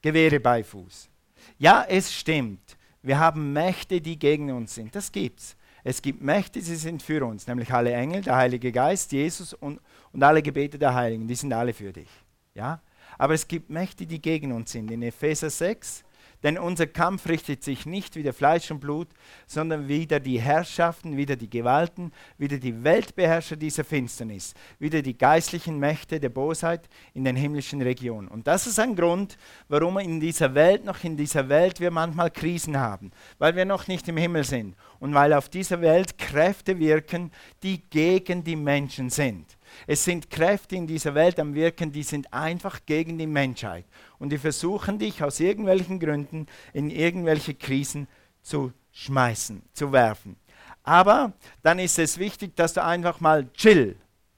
Gewehre 0.00 0.40
bei 0.40 0.64
Fuß. 0.64 1.10
Ja, 1.58 1.84
es 1.86 2.10
stimmt. 2.10 2.77
Wir 3.02 3.18
haben 3.18 3.52
Mächte, 3.52 4.00
die 4.00 4.18
gegen 4.18 4.50
uns 4.50 4.74
sind. 4.74 4.94
Das 4.94 5.12
gibt's. 5.12 5.56
Es 5.84 6.02
gibt 6.02 6.20
Mächte, 6.20 6.60
die 6.60 6.74
sind 6.74 7.02
für 7.02 7.24
uns, 7.24 7.46
nämlich 7.46 7.72
alle 7.72 7.92
Engel, 7.92 8.22
der 8.22 8.36
Heilige 8.36 8.72
Geist, 8.72 9.12
Jesus 9.12 9.54
und, 9.54 9.80
und 10.12 10.22
alle 10.22 10.42
Gebete 10.42 10.78
der 10.78 10.94
Heiligen, 10.94 11.26
die 11.28 11.34
sind 11.34 11.52
alle 11.52 11.72
für 11.72 11.92
dich. 11.92 12.10
Ja? 12.54 12.82
Aber 13.16 13.34
es 13.34 13.46
gibt 13.46 13.70
Mächte, 13.70 14.06
die 14.06 14.20
gegen 14.20 14.52
uns 14.52 14.72
sind. 14.72 14.90
In 14.90 15.02
Epheser 15.02 15.50
6 15.50 16.04
denn 16.42 16.58
unser 16.58 16.86
Kampf 16.86 17.28
richtet 17.28 17.62
sich 17.62 17.86
nicht 17.86 18.16
wieder 18.16 18.32
Fleisch 18.32 18.70
und 18.70 18.80
Blut, 18.80 19.08
sondern 19.46 19.88
wieder 19.88 20.20
die 20.20 20.40
Herrschaften, 20.40 21.16
wieder 21.16 21.36
die 21.36 21.50
Gewalten, 21.50 22.12
wieder 22.36 22.58
die 22.58 22.84
Weltbeherrscher 22.84 23.56
dieser 23.56 23.84
Finsternis, 23.84 24.54
wieder 24.78 25.02
die 25.02 25.18
geistlichen 25.18 25.78
Mächte 25.78 26.20
der 26.20 26.28
Bosheit 26.28 26.88
in 27.14 27.24
den 27.24 27.36
himmlischen 27.36 27.82
Regionen. 27.82 28.28
Und 28.28 28.46
das 28.46 28.66
ist 28.66 28.78
ein 28.78 28.96
Grund, 28.96 29.36
warum 29.68 29.98
in 29.98 30.20
dieser 30.20 30.54
Welt, 30.54 30.84
noch 30.84 31.02
in 31.04 31.16
dieser 31.16 31.48
Welt, 31.48 31.80
wir 31.80 31.90
manchmal 31.90 32.30
Krisen 32.30 32.78
haben, 32.78 33.10
weil 33.38 33.56
wir 33.56 33.64
noch 33.64 33.88
nicht 33.88 34.06
im 34.08 34.16
Himmel 34.16 34.44
sind 34.44 34.76
und 35.00 35.14
weil 35.14 35.32
auf 35.32 35.48
dieser 35.48 35.80
Welt 35.80 36.18
Kräfte 36.18 36.78
wirken, 36.78 37.32
die 37.62 37.82
gegen 37.90 38.44
die 38.44 38.56
Menschen 38.56 39.10
sind. 39.10 39.57
Es 39.86 40.04
sind 40.04 40.30
Kräfte 40.30 40.76
in 40.76 40.86
dieser 40.86 41.14
Welt 41.14 41.38
am 41.38 41.54
Wirken, 41.54 41.92
die 41.92 42.02
sind 42.02 42.32
einfach 42.32 42.80
gegen 42.86 43.18
die 43.18 43.26
Menschheit. 43.26 43.84
Und 44.18 44.30
die 44.30 44.38
versuchen 44.38 44.98
dich 44.98 45.22
aus 45.22 45.40
irgendwelchen 45.40 46.00
Gründen 46.00 46.46
in 46.72 46.90
irgendwelche 46.90 47.54
Krisen 47.54 48.08
zu 48.42 48.72
schmeißen, 48.92 49.62
zu 49.72 49.92
werfen. 49.92 50.36
Aber 50.82 51.32
dann 51.62 51.78
ist 51.78 51.98
es 51.98 52.18
wichtig, 52.18 52.56
dass 52.56 52.72
du 52.72 52.82
einfach 52.82 53.20
mal 53.20 53.50
chill. 53.52 53.96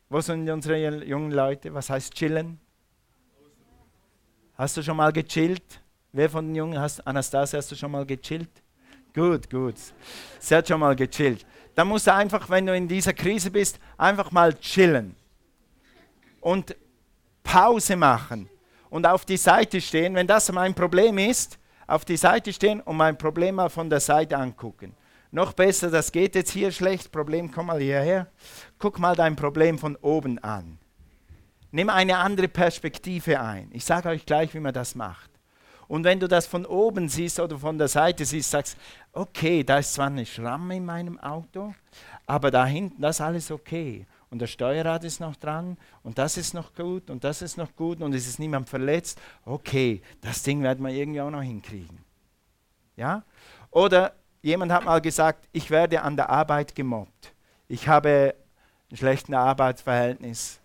Wo 0.08 0.20
sind 0.20 0.48
unsere 0.50 1.04
jungen 1.04 1.30
Leute? 1.30 1.72
Was 1.72 1.88
heißt 1.88 2.12
chillen? 2.14 2.58
Hast 4.54 4.76
du 4.76 4.82
schon 4.82 4.96
mal 4.96 5.12
gechillt? 5.12 5.80
Wer 6.12 6.28
von 6.28 6.46
den 6.46 6.56
Jungen 6.56 6.78
hast, 6.78 7.06
Anastasia, 7.06 7.58
hast 7.58 7.70
du 7.70 7.76
schon 7.76 7.92
mal 7.92 8.04
gechillt? 8.04 8.50
Gut, 9.14 9.48
gut. 9.48 9.76
Sie 10.40 10.54
hat 10.54 10.66
schon 10.66 10.80
mal 10.80 10.96
gechillt. 10.96 11.46
Dann 11.74 11.88
musst 11.88 12.08
du 12.08 12.14
einfach, 12.14 12.50
wenn 12.50 12.66
du 12.66 12.74
in 12.74 12.88
dieser 12.88 13.12
Krise 13.12 13.50
bist, 13.50 13.78
einfach 13.96 14.30
mal 14.32 14.52
chillen 14.54 15.14
und 16.40 16.76
Pause 17.42 17.96
machen 17.96 18.48
und 18.90 19.06
auf 19.06 19.24
die 19.24 19.36
Seite 19.36 19.80
stehen, 19.80 20.14
wenn 20.14 20.26
das 20.26 20.50
mein 20.52 20.74
Problem 20.74 21.18
ist, 21.18 21.58
auf 21.86 22.04
die 22.04 22.16
Seite 22.16 22.52
stehen 22.52 22.80
und 22.80 22.96
mein 22.96 23.18
Problem 23.18 23.56
mal 23.56 23.68
von 23.68 23.90
der 23.90 24.00
Seite 24.00 24.36
angucken. 24.36 24.94
Noch 25.32 25.52
besser, 25.52 25.90
das 25.90 26.10
geht 26.10 26.34
jetzt 26.34 26.50
hier 26.50 26.72
schlecht, 26.72 27.12
Problem, 27.12 27.50
komm 27.50 27.66
mal 27.66 27.80
hierher. 27.80 28.26
Guck 28.78 28.98
mal 28.98 29.14
dein 29.14 29.36
Problem 29.36 29.78
von 29.78 29.96
oben 29.96 30.38
an. 30.40 30.78
Nimm 31.70 31.88
eine 31.88 32.16
andere 32.18 32.48
Perspektive 32.48 33.40
ein. 33.40 33.70
Ich 33.72 33.84
sage 33.84 34.08
euch 34.08 34.26
gleich, 34.26 34.54
wie 34.54 34.60
man 34.60 34.74
das 34.74 34.96
macht. 34.96 35.30
Und 35.86 36.04
wenn 36.04 36.20
du 36.20 36.28
das 36.28 36.46
von 36.46 36.66
oben 36.66 37.08
siehst 37.08 37.38
oder 37.40 37.58
von 37.58 37.78
der 37.78 37.88
Seite 37.88 38.24
siehst, 38.24 38.50
sagst, 38.50 38.76
okay, 39.12 39.64
da 39.64 39.78
ist 39.78 39.94
zwar 39.94 40.06
eine 40.06 40.26
Schramme 40.26 40.76
in 40.76 40.84
meinem 40.84 41.18
Auto, 41.18 41.74
aber 42.26 42.50
da 42.50 42.64
hinten, 42.64 43.02
das 43.02 43.16
ist 43.16 43.20
alles 43.20 43.50
okay. 43.50 44.06
Und 44.30 44.40
das 44.40 44.50
Steuerrad 44.50 45.02
ist 45.02 45.20
noch 45.20 45.34
dran 45.34 45.76
und 46.04 46.18
das 46.18 46.36
ist 46.36 46.54
noch 46.54 46.74
gut 46.74 47.10
und 47.10 47.24
das 47.24 47.42
ist 47.42 47.56
noch 47.56 47.74
gut 47.74 48.00
und 48.00 48.14
es 48.14 48.28
ist 48.28 48.38
niemand 48.38 48.68
verletzt. 48.68 49.20
Okay, 49.44 50.02
das 50.20 50.44
Ding 50.44 50.62
werden 50.62 50.86
wir 50.86 50.92
irgendwie 50.92 51.20
auch 51.20 51.30
noch 51.30 51.42
hinkriegen. 51.42 51.98
Ja? 52.96 53.24
Oder 53.72 54.14
jemand 54.40 54.70
hat 54.70 54.84
mal 54.84 55.00
gesagt, 55.00 55.48
ich 55.52 55.70
werde 55.70 56.02
an 56.02 56.16
der 56.16 56.30
Arbeit 56.30 56.76
gemobbt. 56.76 57.32
Ich 57.66 57.88
habe 57.88 58.36
ein 58.90 58.96
schlechtes 58.96 59.34
Arbeitsverhältnis 59.34 60.60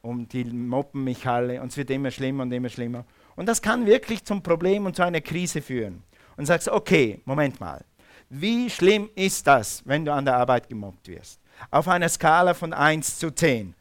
und 0.00 0.32
die 0.32 0.44
mobben 0.44 1.04
mich 1.04 1.26
alle 1.26 1.60
und 1.60 1.68
es 1.68 1.76
wird 1.76 1.90
immer 1.90 2.10
schlimmer 2.10 2.44
und 2.44 2.52
immer 2.52 2.70
schlimmer. 2.70 3.04
Und 3.36 3.46
das 3.46 3.60
kann 3.60 3.84
wirklich 3.84 4.24
zum 4.24 4.42
Problem 4.42 4.86
und 4.86 4.96
zu 4.96 5.02
einer 5.02 5.20
Krise 5.20 5.60
führen. 5.60 6.02
Und 6.36 6.46
sagst, 6.46 6.68
okay, 6.68 7.20
Moment 7.26 7.60
mal, 7.60 7.84
wie 8.30 8.70
schlimm 8.70 9.10
ist 9.14 9.46
das, 9.46 9.82
wenn 9.84 10.06
du 10.06 10.12
an 10.12 10.24
der 10.24 10.36
Arbeit 10.36 10.68
gemobbt 10.68 11.06
wirst? 11.08 11.38
Auf 11.70 11.88
einer 11.88 12.08
Skala 12.08 12.54
von 12.54 12.72
1 12.72 13.18
zu 13.18 13.30
10. 13.30 13.74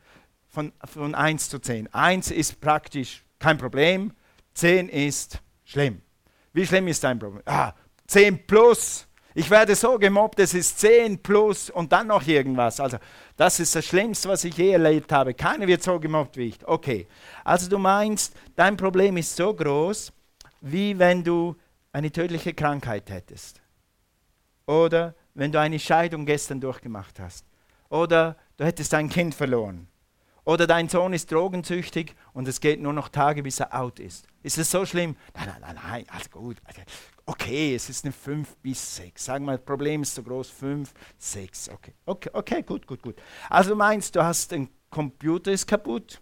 Von, 0.49 0.73
von 0.85 1.15
1 1.15 1.49
zu 1.49 1.59
10. 1.59 1.93
1 1.93 2.31
ist 2.31 2.59
praktisch 2.59 3.23
kein 3.37 3.57
Problem, 3.57 4.13
10 4.53 4.89
ist 4.89 5.39
schlimm. 5.63 6.01
Wie 6.53 6.65
schlimm 6.65 6.87
ist 6.87 7.03
dein 7.03 7.19
Problem? 7.19 7.43
Ah, 7.45 7.73
10 8.07 8.45
plus. 8.45 9.07
Ich 9.35 9.49
werde 9.49 9.75
so 9.75 9.97
gemobbt, 9.97 10.39
es 10.39 10.53
ist 10.53 10.79
10 10.79 11.19
plus 11.19 11.69
und 11.69 11.91
dann 11.91 12.07
noch 12.07 12.25
irgendwas. 12.27 12.79
Also, 12.79 12.97
das 13.37 13.59
ist 13.59 13.75
das 13.75 13.85
Schlimmste, 13.85 14.27
was 14.27 14.43
ich 14.43 14.57
je 14.57 14.71
erlebt 14.71 15.11
habe. 15.11 15.33
Keiner 15.33 15.67
wird 15.67 15.83
so 15.83 15.99
gemobbt 15.99 16.35
wie 16.35 16.47
ich. 16.47 16.67
Okay. 16.67 17.07
Also, 17.43 17.69
du 17.69 17.77
meinst, 17.77 18.35
dein 18.55 18.75
Problem 18.75 19.15
ist 19.17 19.35
so 19.35 19.53
groß, 19.53 20.11
wie 20.61 20.97
wenn 20.97 21.23
du 21.23 21.55
eine 21.93 22.11
tödliche 22.11 22.53
Krankheit 22.53 23.09
hättest. 23.09 23.61
Oder 24.65 25.15
wenn 25.35 25.51
du 25.51 25.59
eine 25.59 25.79
Scheidung 25.79 26.25
gestern 26.25 26.59
durchgemacht 26.59 27.19
hast. 27.19 27.45
Oder 27.89 28.37
du 28.57 28.65
hättest 28.65 28.93
dein 28.93 29.09
Kind 29.09 29.35
verloren. 29.35 29.87
Oder 30.45 30.65
dein 30.65 30.89
Sohn 30.89 31.13
ist 31.13 31.31
drogensüchtig 31.31 32.15
und 32.33 32.47
es 32.47 32.59
geht 32.59 32.81
nur 32.81 32.93
noch 32.93 33.09
Tage, 33.09 33.43
bis 33.43 33.59
er 33.59 33.79
out 33.79 33.99
ist. 33.99 34.25
Ist 34.41 34.57
es 34.57 34.71
so 34.71 34.85
schlimm? 34.85 35.15
Nein, 35.35 35.47
nein, 35.47 35.61
nein, 35.61 35.75
nein, 35.75 36.05
also 36.09 36.29
gut. 36.29 36.57
Also, 36.63 36.81
okay, 37.25 37.75
es 37.75 37.89
ist 37.89 38.05
eine 38.05 38.11
5 38.11 38.57
bis 38.57 38.95
6. 38.95 39.25
Sagen 39.25 39.45
wir, 39.45 39.57
das 39.57 39.65
Problem 39.65 40.01
ist 40.01 40.15
so 40.15 40.23
groß, 40.23 40.49
5, 40.49 40.91
6. 41.17 41.69
Okay. 41.69 41.93
okay, 42.05 42.29
okay, 42.33 42.63
gut, 42.63 42.87
gut, 42.87 43.03
gut. 43.03 43.21
Also 43.49 43.71
du 43.71 43.75
meinst, 43.75 44.15
du 44.15 44.23
hast 44.23 44.51
ein 44.53 44.69
Computer 44.89 45.51
ist 45.51 45.67
kaputt, 45.67 46.19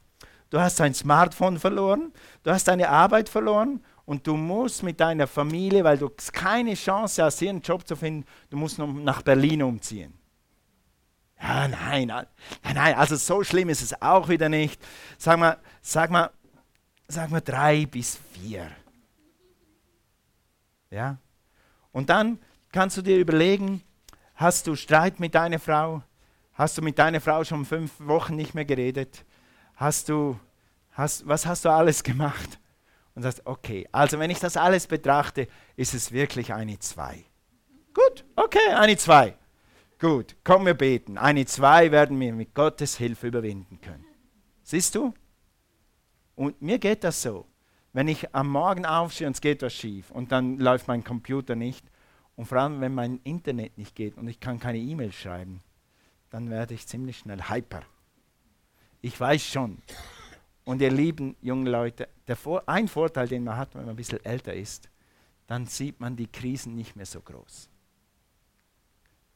du 0.50 0.60
hast 0.60 0.80
dein 0.82 0.94
Smartphone 0.94 1.58
verloren, 1.58 2.12
du 2.44 2.52
hast 2.52 2.68
deine 2.68 2.90
Arbeit 2.90 3.30
verloren 3.30 3.82
und 4.04 4.28
du 4.28 4.36
musst 4.36 4.84
mit 4.84 5.00
deiner 5.00 5.28
Familie, 5.28 5.86
weil 5.86 5.98
du 5.98 6.10
keine 6.34 6.74
Chance 6.74 7.24
hast, 7.24 7.40
hier 7.40 7.50
einen 7.50 7.62
Job 7.62 7.88
zu 7.88 7.96
finden, 7.96 8.26
du 8.50 8.58
musst 8.58 8.78
nach 8.78 9.22
Berlin 9.22 9.64
umziehen. 9.64 10.14
Ja, 11.40 11.68
nein, 11.68 12.08
nein, 12.08 12.26
nein, 12.74 12.96
also 12.96 13.16
so 13.16 13.44
schlimm 13.44 13.70
ist 13.70 13.82
es 13.82 14.02
auch 14.02 14.28
wieder 14.28 14.50
nicht. 14.50 14.82
Sag 15.18 15.38
mal, 15.40 15.58
sag 15.82 16.10
mal, 16.10 16.32
sag 17.08 17.30
mal 17.30 17.42
drei 17.42 17.86
bis 17.86 18.20
vier. 18.34 18.72
Ja? 20.90 21.18
Und 21.92 22.10
dann 22.10 22.40
kannst 22.72 22.98
du 22.98 23.02
dir 23.02 23.18
überlegen, 23.18 23.84
hast 24.36 24.68
du 24.68 24.76
Streit 24.76 25.20
mit 25.20 25.36
deiner 25.36 25.60
Frau? 25.60 26.04
Hast 26.54 26.78
du 26.78 26.82
mit 26.82 26.98
deiner 26.98 27.22
Frau 27.22 27.44
schon 27.44 27.66
fünf 27.66 27.92
Wochen 28.00 28.36
nicht 28.36 28.56
mehr 28.56 28.66
geredet? 28.66 29.24
Hast 29.76 30.10
du, 30.10 30.40
hast, 30.92 31.28
was 31.28 31.46
hast 31.46 31.66
du 31.66 31.70
alles 31.70 32.04
gemacht? 32.04 32.60
Und 33.14 33.24
sagst, 33.24 33.42
okay, 33.46 33.88
also 33.92 34.20
wenn 34.20 34.30
ich 34.30 34.40
das 34.40 34.58
alles 34.58 34.88
betrachte, 34.88 35.48
ist 35.76 35.94
es 35.94 36.12
wirklich 36.12 36.54
eine 36.54 36.80
Zwei. 36.80 37.26
Gut, 37.94 38.26
okay, 38.36 38.74
eine 38.76 38.98
Zwei. 38.98 39.36
Gut, 40.00 40.36
komm, 40.44 40.68
wir 40.68 40.76
beten. 40.76 41.18
Eine 41.18 41.46
zwei 41.48 41.92
werden 41.92 42.20
wir 42.20 42.32
mit 42.32 42.54
Gottes 42.54 42.98
Hilfe 42.98 43.28
überwinden 43.28 43.82
können. 43.82 44.06
Siehst 44.62 44.94
du? 44.94 45.12
Und 46.36 46.62
mir 46.62 46.78
geht 46.78 47.04
das 47.04 47.24
so. 47.24 47.48
Wenn 47.94 48.08
ich 48.08 48.36
am 48.36 48.48
Morgen 48.48 48.86
aufstehe 48.86 49.26
und 49.26 49.36
es 49.36 49.42
geht 49.42 49.64
was 49.64 49.74
schief 49.74 50.12
und 50.12 50.32
dann 50.32 50.60
läuft 50.60 50.88
mein 50.88 51.04
Computer 51.04 51.56
nicht 51.56 51.84
und 52.36 52.46
vor 52.46 52.60
allem, 52.60 52.80
wenn 52.80 52.94
mein 52.94 53.20
Internet 53.24 53.76
nicht 53.80 53.96
geht 53.96 54.18
und 54.18 54.28
ich 54.28 54.40
kann 54.40 54.60
keine 54.60 54.78
E-Mail 54.78 55.12
schreiben, 55.12 55.64
dann 56.30 56.52
werde 56.52 56.76
ich 56.76 56.86
ziemlich 56.86 57.18
schnell 57.18 57.50
hyper. 57.50 57.82
Ich 59.02 59.20
weiß 59.20 59.44
schon. 59.44 59.80
Und 60.64 60.80
ihr 60.80 60.92
lieben 60.92 61.36
jungen 61.42 61.66
Leute, 61.66 62.08
Vor 62.36 62.70
ein 62.70 62.88
Vorteil, 62.88 63.28
den 63.28 63.46
man 63.46 63.58
hat, 63.58 63.74
wenn 63.74 63.82
man 63.82 63.92
ein 63.92 63.96
bisschen 63.96 64.24
älter 64.24 64.54
ist, 64.54 64.90
dann 65.48 65.66
sieht 65.66 66.00
man 66.00 66.16
die 66.16 66.28
Krisen 66.28 66.76
nicht 66.76 66.96
mehr 66.96 67.06
so 67.08 67.20
groß 67.22 67.70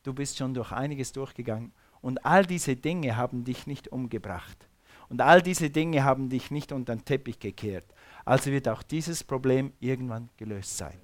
du 0.03 0.13
bist 0.13 0.37
schon 0.37 0.53
durch 0.53 0.71
einiges 0.71 1.11
durchgegangen 1.11 1.71
und 2.01 2.25
all 2.25 2.45
diese 2.45 2.75
Dinge 2.75 3.15
haben 3.15 3.43
dich 3.43 3.67
nicht 3.67 3.89
umgebracht. 3.89 4.67
Und 5.09 5.21
all 5.21 5.41
diese 5.41 5.69
Dinge 5.69 6.05
haben 6.05 6.29
dich 6.29 6.51
nicht 6.51 6.71
unter 6.71 6.95
den 6.95 7.03
Teppich 7.03 7.37
gekehrt. 7.37 7.85
Also 8.23 8.49
wird 8.49 8.69
auch 8.69 8.81
dieses 8.81 9.23
Problem 9.23 9.73
irgendwann 9.81 10.29
gelöst 10.37 10.77
sein. 10.77 10.97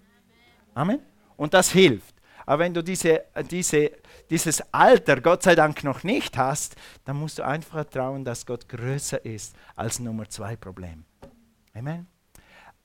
Amen. 0.73 0.99
Und 1.35 1.53
das 1.53 1.71
hilft. 1.71 2.15
Aber 2.45 2.63
wenn 2.63 2.73
du 2.73 2.81
diese, 2.81 3.25
diese, 3.51 3.91
dieses 4.29 4.61
Alter 4.73 5.19
Gott 5.19 5.43
sei 5.43 5.55
Dank 5.55 5.83
noch 5.83 6.03
nicht 6.03 6.37
hast, 6.37 6.77
dann 7.03 7.17
musst 7.17 7.39
du 7.39 7.45
einfach 7.45 7.71
vertrauen, 7.71 8.23
dass 8.23 8.45
Gott 8.45 8.69
größer 8.69 9.25
ist 9.25 9.53
als 9.75 9.99
Nummer 9.99 10.29
zwei 10.29 10.55
Problem. 10.55 11.03
Amen. 11.73 12.07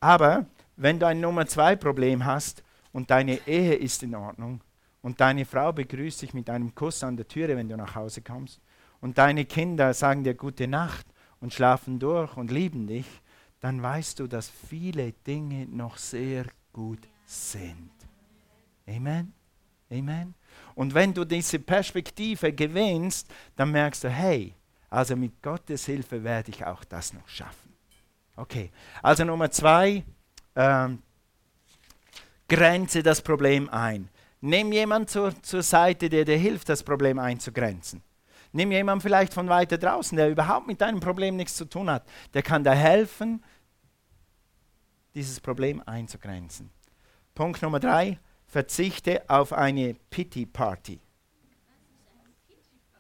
Aber 0.01 0.47
wenn 0.77 0.99
du 0.99 1.07
ein 1.07 1.21
Nummer 1.21 1.47
zwei 1.47 1.77
Problem 1.77 2.25
hast 2.25 2.65
und 2.93 3.13
deine 3.13 3.47
Ehe 3.47 3.75
ist 3.75 4.03
in 4.03 4.17
Ordnung, 4.17 4.61
und 5.03 5.21
deine 5.21 5.45
Frau 5.45 5.73
begrüßt 5.73 6.23
dich 6.23 6.33
mit 6.33 6.49
einem 6.49 6.75
Kuss 6.75 7.03
an 7.03 7.17
der 7.17 7.29
Türe, 7.29 7.57
wenn 7.57 7.69
du 7.69 7.77
nach 7.77 7.95
Hause 7.95 8.23
kommst, 8.23 8.61
und 9.01 9.19
deine 9.19 9.45
Kinder 9.45 9.93
sagen 9.95 10.23
dir 10.25 10.35
gute 10.35 10.69
Nacht 10.69 11.07
und 11.41 11.53
schlafen 11.53 11.99
durch 11.99 12.37
und 12.37 12.51
lieben 12.51 12.87
dich, 12.87 13.07
dann 13.61 13.83
weißt 13.83 14.21
du, 14.21 14.27
dass 14.29 14.49
viele 14.49 15.13
Dinge 15.13 15.67
noch 15.67 15.97
sehr 15.97 16.47
gut 16.73 17.01
sind. 17.27 17.91
Amen. 18.87 19.33
Amen. 19.91 20.35
Und 20.75 20.95
wenn 20.95 21.13
du 21.13 21.25
diese 21.25 21.59
Perspektive 21.59 22.53
gewinnst, 22.53 23.29
dann 23.57 23.73
merkst 23.73 24.05
du, 24.05 24.09
hey, 24.09 24.55
also 24.89 25.17
mit 25.17 25.43
Gottes 25.43 25.87
Hilfe 25.87 26.23
werde 26.23 26.51
ich 26.51 26.65
auch 26.65 26.85
das 26.85 27.13
noch 27.13 27.29
schaffen. 27.29 27.73
Okay, 28.37 28.71
also 29.03 29.25
Nummer 29.25 29.51
zwei, 29.51 30.05
ähm, 30.57 31.03
grenze 32.49 33.03
das 33.03 33.21
Problem 33.21 33.69
ein. 33.69 34.09
Nimm 34.43 34.73
jemand 34.73 35.09
zur, 35.09 35.41
zur 35.43 35.63
Seite, 35.63 36.09
der 36.09 36.25
dir 36.25 36.37
hilft, 36.37 36.69
das 36.69 36.83
Problem 36.83 37.21
einzugrenzen. 37.21 38.03
Nimm 38.51 38.73
jemand 38.73 39.01
vielleicht 39.03 39.33
von 39.33 39.49
weiter 39.49 39.79
draußen, 39.79 40.17
der 40.17 40.31
überhaupt 40.31 40.67
mit 40.67 40.81
deinem 40.81 40.99
Problem 40.99 41.37
nichts 41.37 41.57
zu 41.57 41.65
tun 41.65 41.89
hat. 41.89 42.05
Der 42.35 42.43
kann 42.43 42.65
dir 42.65 42.75
helfen, 42.75 43.43
dieses 45.15 45.41
Problem 45.41 45.81
einzugrenzen. 45.87 46.71
Punkt 47.37 47.63
Nummer 47.63 47.79
drei, 47.79 48.19
verzichte 48.47 49.23
auf 49.29 49.53
eine 49.53 49.95
Pity 50.11 50.45
Party. 50.45 51.01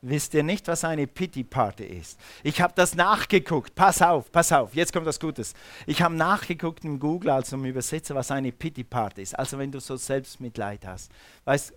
Wisst 0.04 0.34
ihr 0.34 0.42
nicht, 0.42 0.66
was 0.66 0.82
eine 0.82 1.06
Pity 1.06 1.44
Party 1.44 1.84
ist? 1.84 2.18
Ich 2.42 2.60
habe 2.60 2.72
das 2.74 2.96
nachgeguckt. 2.96 3.76
Pass 3.76 4.02
auf, 4.02 4.32
pass 4.32 4.50
auf, 4.50 4.74
jetzt 4.74 4.92
kommt 4.92 5.06
was 5.06 5.20
Gutes. 5.20 5.54
Ich 5.86 6.02
habe 6.02 6.16
nachgeguckt 6.16 6.84
im 6.84 6.98
Google, 6.98 7.30
also 7.30 7.54
im 7.54 7.64
Übersetzer, 7.64 8.16
was 8.16 8.32
eine 8.32 8.50
Pity 8.50 8.82
Party 8.82 9.22
ist. 9.22 9.38
Also 9.38 9.58
wenn 9.58 9.70
du 9.70 9.78
so 9.78 9.94
Selbstmitleid 9.94 10.84
hast. 10.88 11.12
Weißt, 11.44 11.72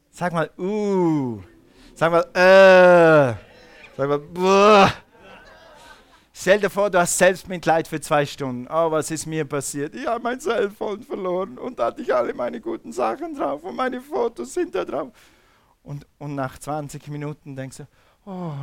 Sag 0.10 0.32
mal, 0.32 0.50
uh. 0.58 1.42
Sag 1.96 2.14
mal, 2.14 2.24
äh. 2.34 3.34
Sag 3.98 4.08
mal, 4.08 4.20
buh. 4.20 4.88
Stell 6.42 6.60
dir 6.60 6.72
vor, 6.72 6.90
du 6.90 7.00
hast 7.00 7.20
Selbstmitleid 7.20 7.88
für 7.88 8.02
zwei 8.02 8.26
Stunden. 8.26 8.68
Oh, 8.68 8.90
was 8.90 9.12
ist 9.12 9.28
mir 9.28 9.46
passiert? 9.46 9.94
Ich 9.94 10.08
habe 10.08 10.24
mein 10.24 10.40
Cellphone 10.40 11.04
verloren 11.04 11.60
und 11.60 11.78
da 11.78 11.86
hatte 11.86 12.02
ich 12.02 12.12
alle 12.12 12.34
meine 12.34 12.60
guten 12.60 12.92
Sachen 12.92 13.36
drauf 13.36 13.64
und 13.64 13.76
meine 13.76 14.02
Fotos 14.02 14.56
sind 14.56 14.74
da 14.74 14.84
drauf. 14.84 15.10
Und, 15.84 16.08
und 16.18 16.34
nach 16.34 16.58
20 16.58 17.10
Minuten 17.10 17.56
denkst 17.56 17.78
du, 17.78 17.88
oh, 18.26 18.54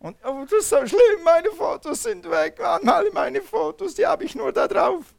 und, 0.00 0.16
oh, 0.24 0.44
das 0.50 0.64
ist 0.64 0.70
so 0.70 0.84
schlimm, 0.84 1.22
meine 1.24 1.50
Fotos 1.50 2.02
sind 2.02 2.28
weg. 2.28 2.58
Alle 2.60 3.12
meine 3.12 3.40
Fotos, 3.40 3.94
die 3.94 4.04
habe 4.04 4.24
ich 4.24 4.34
nur 4.34 4.52
da 4.52 4.66
drauf. 4.66 5.14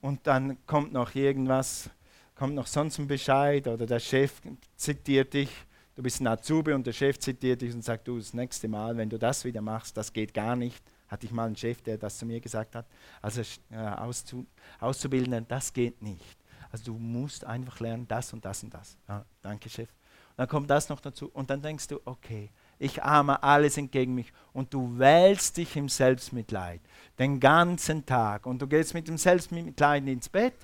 Und 0.00 0.26
dann 0.26 0.56
kommt 0.66 0.94
noch 0.94 1.14
irgendwas, 1.14 1.90
kommt 2.34 2.54
noch 2.54 2.66
sonst 2.66 2.98
ein 2.98 3.08
Bescheid 3.08 3.68
oder 3.68 3.84
der 3.84 4.00
Chef 4.00 4.40
zitiert 4.74 5.34
dich, 5.34 5.50
du 5.96 6.02
bist 6.02 6.18
ein 6.18 6.28
Azubi 6.28 6.72
und 6.72 6.86
der 6.86 6.94
Chef 6.94 7.18
zitiert 7.18 7.60
dich 7.60 7.74
und 7.74 7.84
sagt, 7.84 8.08
du, 8.08 8.16
das 8.16 8.32
nächste 8.32 8.68
Mal, 8.68 8.96
wenn 8.96 9.10
du 9.10 9.18
das 9.18 9.44
wieder 9.44 9.60
machst, 9.60 9.98
das 9.98 10.10
geht 10.10 10.32
gar 10.32 10.56
nicht. 10.56 10.82
Hatte 11.08 11.26
ich 11.26 11.32
mal 11.32 11.46
einen 11.46 11.56
Chef, 11.56 11.82
der 11.82 11.98
das 11.98 12.18
zu 12.18 12.26
mir 12.26 12.40
gesagt 12.40 12.74
hat. 12.74 12.86
Also 13.22 13.42
äh, 13.70 13.76
auszu, 13.76 14.46
Auszubildenden, 14.80 15.46
das 15.48 15.72
geht 15.72 16.02
nicht. 16.02 16.38
Also 16.70 16.92
du 16.92 16.98
musst 16.98 17.44
einfach 17.44 17.80
lernen, 17.80 18.06
das 18.08 18.32
und 18.32 18.44
das 18.44 18.62
und 18.62 18.74
das. 18.74 18.96
Ja, 19.08 19.24
danke, 19.42 19.68
Chef. 19.68 19.88
Und 19.88 20.38
dann 20.38 20.48
kommt 20.48 20.68
das 20.68 20.88
noch 20.88 21.00
dazu 21.00 21.30
und 21.32 21.48
dann 21.48 21.62
denkst 21.62 21.88
du, 21.88 22.00
okay, 22.04 22.50
ich 22.78 23.02
arme 23.02 23.42
alles 23.42 23.78
entgegen 23.78 24.14
mich 24.14 24.32
und 24.52 24.74
du 24.74 24.98
wälzt 24.98 25.56
dich 25.56 25.76
im 25.76 25.88
Selbstmitleid 25.88 26.80
den 27.18 27.40
ganzen 27.40 28.04
Tag 28.04 28.44
und 28.44 28.60
du 28.60 28.66
gehst 28.66 28.92
mit 28.92 29.08
dem 29.08 29.16
Selbstmitleid 29.16 30.06
ins 30.06 30.28
Bett 30.28 30.54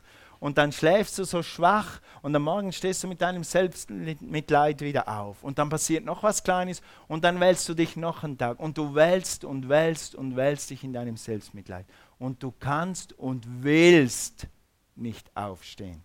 und 0.42 0.58
dann 0.58 0.72
schläfst 0.72 1.18
du 1.18 1.24
so 1.24 1.40
schwach 1.44 2.00
und 2.20 2.34
am 2.34 2.42
Morgen 2.42 2.72
stehst 2.72 3.04
du 3.04 3.06
mit 3.06 3.22
deinem 3.22 3.44
Selbstmitleid 3.44 4.80
wieder 4.80 5.06
auf 5.06 5.44
und 5.44 5.56
dann 5.56 5.68
passiert 5.68 6.04
noch 6.04 6.24
was 6.24 6.42
Kleines 6.42 6.82
und 7.06 7.22
dann 7.22 7.38
wälzt 7.38 7.68
du 7.68 7.74
dich 7.74 7.94
noch 7.94 8.24
einen 8.24 8.36
Tag 8.36 8.58
und 8.58 8.76
du 8.76 8.92
wälzt 8.92 9.44
und 9.44 9.68
wälzt 9.68 10.16
und 10.16 10.34
wälzt 10.34 10.70
dich 10.70 10.82
in 10.82 10.92
deinem 10.92 11.16
Selbstmitleid 11.16 11.86
und 12.18 12.42
du 12.42 12.52
kannst 12.58 13.12
und 13.12 13.46
willst 13.62 14.48
nicht 14.96 15.30
aufstehen. 15.36 16.02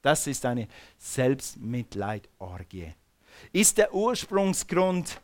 Das 0.00 0.26
ist 0.26 0.46
eine 0.46 0.66
Selbstmitleidorgie. 0.96 2.94
Ist 3.52 3.76
der 3.76 3.92
Ursprungsgrund 3.92 5.20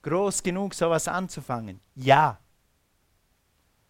groß 0.00 0.42
genug, 0.42 0.72
sowas 0.72 1.06
anzufangen? 1.08 1.78
Ja. 1.94 2.41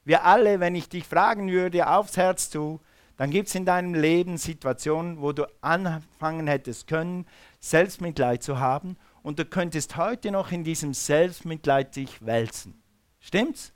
Wir 0.05 0.24
alle, 0.24 0.61
wenn 0.61 0.74
ich 0.74 0.88
dich 0.88 1.05
fragen 1.05 1.50
würde, 1.50 1.88
aufs 1.88 2.16
Herz 2.16 2.50
zu, 2.50 2.80
dann 3.16 3.30
gibt 3.30 3.48
es 3.48 3.55
in 3.55 3.64
deinem 3.64 3.94
Leben 3.94 4.36
Situationen, 4.36 5.20
wo 5.20 5.32
du 5.32 5.46
anfangen 5.61 6.46
hättest 6.46 6.88
können, 6.88 7.26
Selbstmitleid 7.61 8.42
zu 8.42 8.59
haben 8.59 8.96
und 9.22 9.38
du 9.38 9.44
könntest 9.44 9.96
heute 9.96 10.30
noch 10.30 10.50
in 10.50 10.64
diesem 10.64 10.94
Selbstmitleid 10.94 11.94
dich 11.94 12.24
wälzen. 12.24 12.82
Stimmt's? 13.20 13.72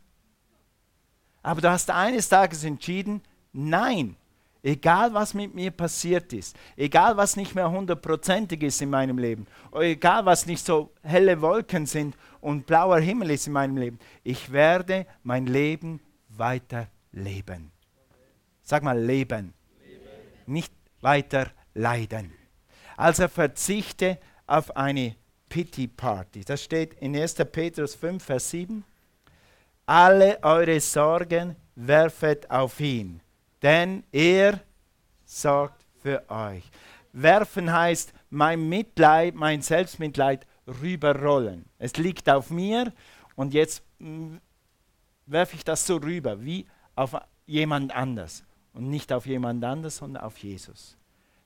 Aber 1.43 1.61
du 1.61 1.70
hast 1.70 1.91
eines 1.91 2.29
Tages 2.29 2.64
entschieden, 2.64 3.22
nein, 3.53 4.16
egal 4.64 5.14
was 5.14 5.33
mit 5.33 5.55
mir 5.55 5.70
passiert 5.70 6.33
ist, 6.33 6.57
egal 6.77 7.16
was 7.16 7.37
nicht 7.37 7.55
mehr 7.55 7.70
hundertprozentig 7.70 8.64
ist 8.64 8.83
in 8.83 8.91
meinem 8.91 9.18
Leben, 9.18 9.47
egal 9.72 10.27
was 10.27 10.47
nicht 10.47 10.66
so 10.66 10.91
helle 11.05 11.41
Wolken 11.41 11.87
sind 11.87 12.16
und 12.41 12.66
blauer 12.66 12.99
Himmel 12.99 13.31
ist 13.31 13.47
in 13.47 13.53
meinem 13.53 13.77
Leben, 13.77 14.01
ich 14.24 14.51
werde 14.51 15.07
mein 15.22 15.47
Leben 15.47 16.01
weiter 16.39 16.89
leben. 17.12 17.72
Sag 18.62 18.82
mal 18.82 18.99
leben. 18.99 19.55
leben. 19.84 20.01
Nicht 20.47 20.72
weiter 21.01 21.51
leiden. 21.74 22.32
Also 22.97 23.28
verzichte 23.28 24.18
auf 24.47 24.76
eine 24.76 25.16
Pity 25.49 25.87
Party. 25.89 26.45
Das 26.45 26.62
steht 26.62 26.95
in 26.95 27.16
1. 27.16 27.34
Petrus 27.53 27.95
5, 27.95 28.22
Vers 28.22 28.51
7. 28.51 28.84
Alle 29.87 30.43
eure 30.43 30.80
Sorgen 30.80 31.57
werfet 31.76 32.51
auf 32.51 32.80
ihn, 32.80 33.20
denn 33.62 34.03
er 34.11 34.61
sorgt 35.24 35.84
für 36.03 36.28
euch. 36.28 36.64
Werfen 37.12 37.72
heißt 37.72 38.12
mein 38.30 38.68
Mitleid, 38.68 39.34
mein 39.34 39.62
Selbstmitleid 39.62 40.47
rüberrollen. 40.66 41.66
Es 41.78 41.97
liegt 41.97 42.28
auf 42.28 42.51
mir 42.51 42.93
und 43.37 43.55
jetzt 43.55 43.82
mm, 43.99 44.37
werfe 45.27 45.57
ich 45.57 45.64
das 45.64 45.87
so 45.87 45.97
rüber, 45.97 46.43
wie 46.45 46.66
auf 46.95 47.16
jemand 47.47 47.95
anders. 47.95 48.45
Und 48.72 48.91
nicht 48.91 49.12
auf 49.12 49.27
jemand 49.27 49.64
anders, 49.64 49.99
sondern 49.99 50.22
auf 50.22 50.39
Jesus. 50.39 50.97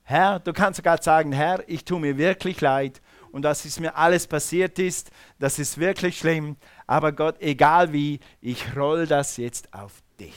Herr, 0.03 0.39
du 0.39 0.51
kannst 0.51 0.77
sogar 0.77 1.01
sagen, 1.01 1.31
Herr, 1.31 1.63
ich 1.67 1.85
tue 1.85 1.99
mir 1.99 2.17
wirklich 2.17 2.59
leid 2.59 3.01
und 3.31 3.43
was 3.45 3.65
ist 3.65 3.79
mir 3.79 3.95
alles 3.95 4.27
passiert 4.27 4.77
ist, 4.79 5.09
das 5.39 5.57
ist 5.59 5.77
wirklich 5.77 6.17
schlimm. 6.19 6.57
Aber 6.87 7.11
Gott, 7.13 7.35
egal 7.39 7.93
wie, 7.93 8.19
ich 8.41 8.75
roll 8.75 9.07
das 9.07 9.37
jetzt 9.37 9.73
auf 9.73 10.01
dich. 10.19 10.35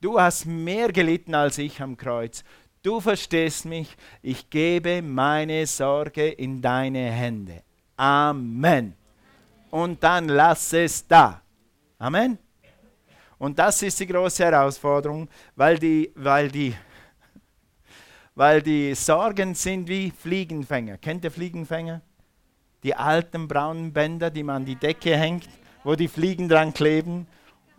Du 0.00 0.20
hast 0.20 0.44
mehr 0.44 0.92
gelitten 0.92 1.34
als 1.34 1.58
ich 1.58 1.80
am 1.80 1.96
Kreuz. 1.96 2.44
Du 2.82 3.00
verstehst 3.00 3.64
mich. 3.64 3.96
Ich 4.20 4.50
gebe 4.50 5.00
meine 5.00 5.66
Sorge 5.66 6.28
in 6.28 6.60
deine 6.60 7.10
Hände. 7.10 7.62
Amen. 7.96 8.94
Und 9.70 10.02
dann 10.02 10.28
lass 10.28 10.72
es 10.72 11.06
da. 11.06 11.40
Amen. 11.98 12.36
Und 13.42 13.58
das 13.58 13.82
ist 13.82 13.98
die 13.98 14.06
große 14.06 14.44
Herausforderung, 14.44 15.28
weil 15.56 15.76
die, 15.76 16.12
weil 16.14 16.48
die, 16.48 16.76
weil 18.36 18.62
die 18.62 18.94
Sorgen 18.94 19.56
sind 19.56 19.88
wie 19.88 20.12
Fliegenfänger. 20.12 20.96
Kennt 20.98 21.24
ihr 21.24 21.30
Fliegenfänger? 21.32 22.02
Die 22.84 22.94
alten 22.94 23.48
braunen 23.48 23.92
Bänder, 23.92 24.30
die 24.30 24.44
man 24.44 24.58
an 24.58 24.64
die 24.64 24.76
Decke 24.76 25.16
hängt, 25.16 25.48
wo 25.82 25.96
die 25.96 26.06
Fliegen 26.06 26.48
dran 26.48 26.72
kleben. 26.72 27.26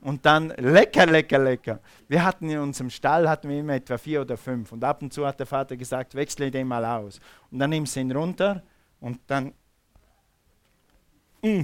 Und 0.01 0.26
dann 0.26 0.49
lecker, 0.57 1.05
lecker, 1.05 1.39
lecker. 1.39 1.80
Wir 2.09 2.26
hatten 2.26 2.49
in 2.49 2.59
unserem 2.59 2.89
Stall 2.89 3.30
hatten 3.30 3.47
wir 3.47 3.61
immer 3.61 3.76
etwa 3.76 3.97
vier 3.97 4.20
oder 4.20 4.36
fünf. 4.36 4.74
Und 4.74 4.84
ab 4.84 5.01
und 5.01 5.14
zu 5.14 5.26
hat 5.26 5.39
der 5.39 5.47
Vater 5.47 5.78
gesagt, 5.78 6.14
wechsle 6.14 6.51
den 6.51 6.68
mal 6.68 6.84
aus. 6.84 7.22
Und 7.49 7.59
dann 7.59 7.70
nimmst 7.70 7.95
du 7.95 8.01
ihn 8.01 8.11
runter 8.11 8.61
und 8.99 9.18
dann. 9.28 9.53
Mm, 11.41 11.61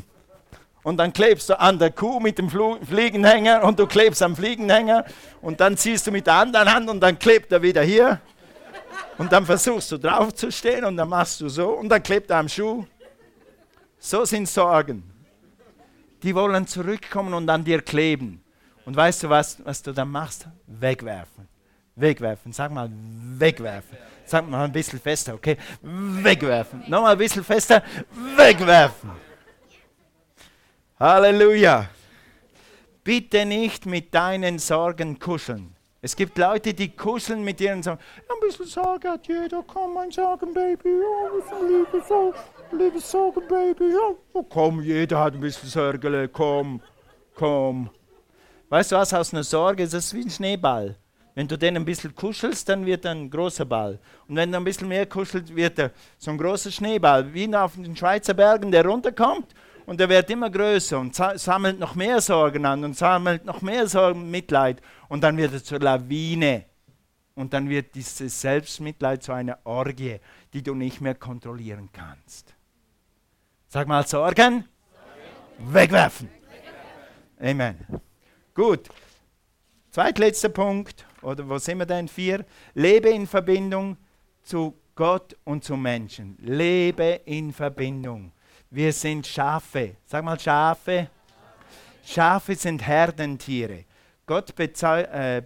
und 0.89 0.97
dann 0.97 1.13
klebst 1.13 1.49
du 1.49 1.59
an 1.59 1.77
der 1.77 1.91
Kuh 1.91 2.19
mit 2.19 2.39
dem 2.39 2.49
Fl 2.49 2.79
Fliegenhänger 2.83 3.63
und 3.63 3.77
du 3.77 3.85
klebst 3.85 4.23
am 4.23 4.35
Fliegenhänger 4.35 5.05
und 5.39 5.59
dann 5.59 5.77
ziehst 5.77 6.07
du 6.07 6.11
mit 6.11 6.25
der 6.25 6.33
anderen 6.33 6.73
Hand 6.73 6.89
und 6.89 6.99
dann 6.99 7.19
klebt 7.19 7.51
er 7.51 7.61
wieder 7.61 7.83
hier 7.83 8.19
und 9.19 9.31
dann 9.31 9.45
versuchst 9.45 9.91
du 9.91 9.99
drauf 9.99 10.33
zu 10.33 10.51
stehen 10.51 10.83
und 10.85 10.97
dann 10.97 11.07
machst 11.07 11.41
du 11.41 11.47
so 11.47 11.69
und 11.73 11.89
dann 11.89 12.01
klebt 12.01 12.31
er 12.31 12.37
am 12.37 12.49
Schuh. 12.49 12.87
So 13.99 14.25
sind 14.25 14.49
Sorgen. 14.49 15.03
Die 16.23 16.33
wollen 16.33 16.65
zurückkommen 16.65 17.35
und 17.35 17.47
an 17.49 17.63
dir 17.63 17.83
kleben. 17.83 18.41
Und 18.83 18.95
weißt 18.95 19.21
du, 19.23 19.29
was, 19.29 19.63
was 19.63 19.83
du 19.83 19.91
dann 19.91 20.09
machst? 20.09 20.47
Wegwerfen. 20.65 21.47
Wegwerfen. 21.95 22.51
Sag 22.51 22.71
mal, 22.71 22.89
wegwerfen. 23.37 23.95
Sag 24.25 24.49
mal 24.49 24.65
ein 24.65 24.71
bisschen 24.71 24.99
fester, 24.99 25.35
okay? 25.35 25.55
Wegwerfen. 25.83 26.83
Nochmal 26.87 27.11
ein 27.11 27.17
bisschen 27.19 27.43
fester. 27.43 27.83
Wegwerfen. 28.35 29.28
Halleluja. 31.01 31.87
Bitte 33.05 33.45
nicht 33.45 33.85
mit 33.85 34.13
deinen 34.13 34.59
Sorgen 34.59 35.17
kuscheln. 35.17 35.73
Es 36.01 36.13
gibt 36.13 36.37
Leute, 36.37 36.73
die 36.73 36.89
kuscheln 36.89 37.41
mit 37.41 37.61
ihren 37.61 37.81
Sorgen. 37.81 38.01
Ein 38.27 38.45
bisschen 38.45 38.65
Sorge 38.65 39.11
hat 39.11 39.25
jeder. 39.25 39.63
Komm, 39.65 39.93
mein 39.93 40.11
Sorgenbaby. 40.11 40.89
Ja, 40.89 41.29
ein 41.31 41.39
bisschen 41.39 41.67
liebe, 41.69 42.05
so, 42.05 42.33
liebe 42.77 42.99
Sorgenbaby. 42.99 43.93
Oh, 44.33 44.43
komm, 44.43 44.81
jeder 44.81 45.19
hat 45.19 45.35
ein 45.35 45.39
bisschen 45.39 45.69
Sorge. 45.69 46.27
Komm, 46.33 46.81
komm. 47.33 47.89
Weißt 48.67 48.91
du 48.91 48.97
was? 48.97 49.13
Aus 49.13 49.33
einer 49.33 49.45
Sorge 49.45 49.83
ist 49.83 49.93
es 49.93 50.13
wie 50.13 50.23
ein 50.23 50.29
Schneeball. 50.29 50.97
Wenn 51.33 51.47
du 51.47 51.57
den 51.57 51.77
ein 51.77 51.85
bisschen 51.85 52.13
kuschelst, 52.13 52.67
dann 52.67 52.85
wird 52.85 53.05
er 53.05 53.11
ein 53.11 53.29
großer 53.29 53.63
Ball. 53.63 53.99
Und 54.27 54.35
wenn 54.35 54.51
du 54.51 54.57
ein 54.57 54.65
bisschen 54.65 54.89
mehr 54.89 55.05
kuschelst, 55.05 55.55
wird 55.55 55.79
er 55.79 55.91
so 56.17 56.29
ein 56.29 56.37
großer 56.37 56.71
Schneeball. 56.71 57.33
Wie 57.33 57.55
auf 57.55 57.75
den 57.75 57.95
Schweizer 57.95 58.33
Bergen, 58.33 58.69
der 58.69 58.85
runterkommt 58.85 59.55
und 59.89 59.99
er 59.99 60.07
wird 60.07 60.29
immer 60.29 60.51
größer 60.51 60.99
und 60.99 61.15
sammelt 61.15 61.79
noch 61.79 61.95
mehr 61.95 62.21
Sorgen 62.21 62.63
an 62.63 62.83
und 62.83 62.95
sammelt 62.95 63.43
noch 63.43 63.63
mehr 63.63 63.87
Sorgen, 63.87 64.29
Mitleid 64.29 64.79
und 65.07 65.23
dann 65.23 65.35
wird 65.35 65.51
er 65.51 65.63
zur 65.63 65.79
Lawine 65.79 66.65
und 67.33 67.53
dann 67.53 67.67
wird 67.67 67.95
dieses 67.95 68.39
Selbstmitleid 68.39 69.23
zu 69.23 69.31
einer 69.31 69.57
Orgie, 69.63 70.19
die 70.53 70.61
du 70.61 70.75
nicht 70.75 71.01
mehr 71.01 71.15
kontrollieren 71.15 71.89
kannst. 71.91 72.53
Sag 73.67 73.87
mal 73.87 74.05
Sorgen, 74.05 74.63
Sorgen. 75.57 75.73
wegwerfen. 75.73 76.29
Amen. 77.39 77.79
Gut. 78.53 78.89
Zweitletzter 79.89 80.49
Punkt, 80.49 81.03
oder 81.23 81.49
wo 81.49 81.57
sind 81.57 81.79
wir 81.79 81.87
denn? 81.87 82.07
Vier. 82.07 82.45
Lebe 82.75 83.09
in 83.09 83.25
Verbindung 83.25 83.97
zu 84.43 84.75
Gott 84.93 85.35
und 85.45 85.63
zu 85.63 85.75
Menschen. 85.75 86.37
Lebe 86.41 87.21
in 87.25 87.51
Verbindung. 87.51 88.33
Wir 88.72 88.93
sind 88.93 89.26
Schafe. 89.26 89.95
Sag 90.05 90.24
mal 90.24 90.39
Schafe. 90.39 91.09
Schafe 92.05 92.55
sind 92.55 92.86
Herdentiere. 92.86 93.86
Gott, 94.28 94.53
äh, 94.59 95.41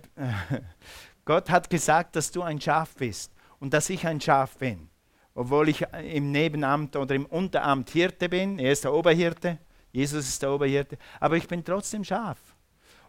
Gott 1.25 1.49
hat 1.49 1.69
gesagt, 1.69 2.17
dass 2.17 2.31
du 2.31 2.41
ein 2.41 2.59
Schaf 2.59 2.95
bist 2.95 3.31
und 3.59 3.73
dass 3.73 3.89
ich 3.89 4.05
ein 4.05 4.19
Schaf 4.19 4.57
bin. 4.57 4.89
Obwohl 5.35 5.69
ich 5.69 5.85
im 6.13 6.31
Nebenamt 6.31 6.97
oder 6.97 7.15
im 7.15 7.25
Unteramt 7.25 7.89
Hirte 7.91 8.27
bin. 8.27 8.59
Er 8.59 8.73
ist 8.73 8.83
der 8.83 8.93
Oberhirte. 8.93 9.57
Jesus 9.93 10.27
ist 10.27 10.41
der 10.41 10.51
Oberhirte. 10.51 10.97
Aber 11.21 11.37
ich 11.37 11.47
bin 11.47 11.63
trotzdem 11.63 12.03
Schaf. 12.03 12.37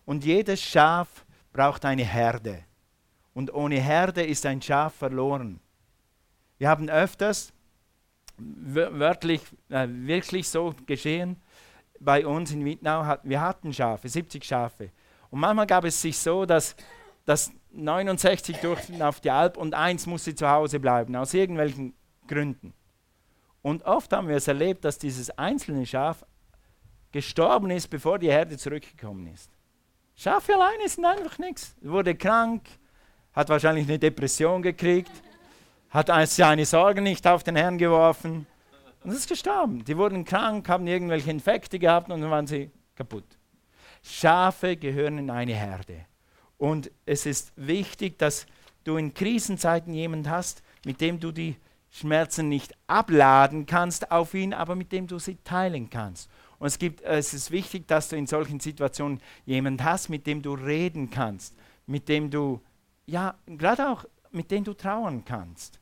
Und 0.04 0.24
jedes 0.24 0.62
Schaf 0.62 1.24
braucht 1.52 1.84
eine 1.84 2.04
Herde. 2.04 2.62
Und 3.34 3.52
ohne 3.52 3.80
Herde 3.80 4.22
ist 4.22 4.46
ein 4.46 4.62
Schaf 4.62 4.94
verloren. 4.94 5.58
Wir 6.58 6.68
haben 6.68 6.88
öfters 6.88 7.53
wörtlich, 8.36 9.40
äh, 9.70 9.86
wirklich 9.88 10.48
so 10.48 10.74
geschehen. 10.86 11.36
Bei 12.00 12.26
uns 12.26 12.50
in 12.52 12.64
Wittnau, 12.64 13.04
hat, 13.04 13.20
wir 13.24 13.40
hatten 13.40 13.72
Schafe, 13.72 14.08
70 14.08 14.44
Schafe. 14.44 14.90
Und 15.30 15.40
manchmal 15.40 15.66
gab 15.66 15.84
es 15.84 16.00
sich 16.00 16.18
so, 16.18 16.44
dass 16.44 16.76
dass 17.24 17.52
69 17.72 18.58
durften 18.58 19.02
auf 19.02 19.20
die 19.20 19.30
Alp 19.30 19.56
und 19.56 19.74
eins 19.74 20.06
musste 20.06 20.34
zu 20.34 20.48
Hause 20.48 20.78
bleiben, 20.78 21.16
aus 21.16 21.34
irgendwelchen 21.34 21.94
Gründen. 22.26 22.72
Und 23.62 23.84
oft 23.84 24.12
haben 24.12 24.28
wir 24.28 24.36
es 24.36 24.46
erlebt, 24.46 24.84
dass 24.84 24.98
dieses 24.98 25.30
einzelne 25.30 25.86
Schaf 25.86 26.24
gestorben 27.12 27.70
ist, 27.70 27.88
bevor 27.88 28.18
die 28.18 28.30
Herde 28.30 28.58
zurückgekommen 28.58 29.26
ist. 29.28 29.50
Schafe 30.14 30.54
alleine 30.54 30.88
sind 30.88 31.04
einfach 31.04 31.38
nichts. 31.38 31.74
Wurde 31.80 32.14
krank, 32.14 32.68
hat 33.32 33.48
wahrscheinlich 33.48 33.88
eine 33.88 33.98
Depression 33.98 34.62
gekriegt, 34.62 35.10
hat 35.94 36.28
seine 36.28 36.66
Sorgen 36.66 37.04
nicht 37.04 37.24
auf 37.26 37.44
den 37.44 37.54
Herrn 37.54 37.78
geworfen 37.78 38.46
und 39.04 39.12
ist 39.12 39.28
gestorben. 39.28 39.84
Die 39.84 39.96
wurden 39.96 40.24
krank, 40.24 40.68
haben 40.68 40.88
irgendwelche 40.88 41.30
Infekte 41.30 41.78
gehabt 41.78 42.10
und 42.10 42.20
dann 42.20 42.30
waren 42.32 42.48
sie 42.48 42.72
kaputt. 42.96 43.38
Schafe 44.02 44.76
gehören 44.76 45.18
in 45.18 45.30
eine 45.30 45.54
Herde. 45.54 46.04
Und 46.58 46.90
es 47.06 47.26
ist 47.26 47.52
wichtig, 47.54 48.18
dass 48.18 48.46
du 48.82 48.96
in 48.96 49.14
Krisenzeiten 49.14 49.94
jemanden 49.94 50.28
hast, 50.28 50.64
mit 50.84 51.00
dem 51.00 51.20
du 51.20 51.30
die 51.30 51.56
Schmerzen 51.90 52.48
nicht 52.48 52.74
abladen 52.88 53.64
kannst 53.64 54.10
auf 54.10 54.34
ihn, 54.34 54.52
aber 54.52 54.74
mit 54.74 54.90
dem 54.90 55.06
du 55.06 55.20
sie 55.20 55.36
teilen 55.44 55.90
kannst. 55.90 56.28
Und 56.58 56.66
es, 56.66 56.78
gibt, 56.78 57.02
es 57.02 57.34
ist 57.34 57.52
wichtig, 57.52 57.86
dass 57.86 58.08
du 58.08 58.16
in 58.16 58.26
solchen 58.26 58.58
Situationen 58.58 59.20
jemanden 59.46 59.84
hast, 59.84 60.08
mit 60.08 60.26
dem 60.26 60.42
du 60.42 60.54
reden 60.54 61.10
kannst, 61.10 61.54
mit 61.86 62.08
dem 62.08 62.30
du, 62.30 62.60
ja, 63.06 63.36
gerade 63.46 63.90
auch 63.90 64.04
mit 64.32 64.50
dem 64.50 64.64
du 64.64 64.74
trauern 64.74 65.24
kannst. 65.24 65.78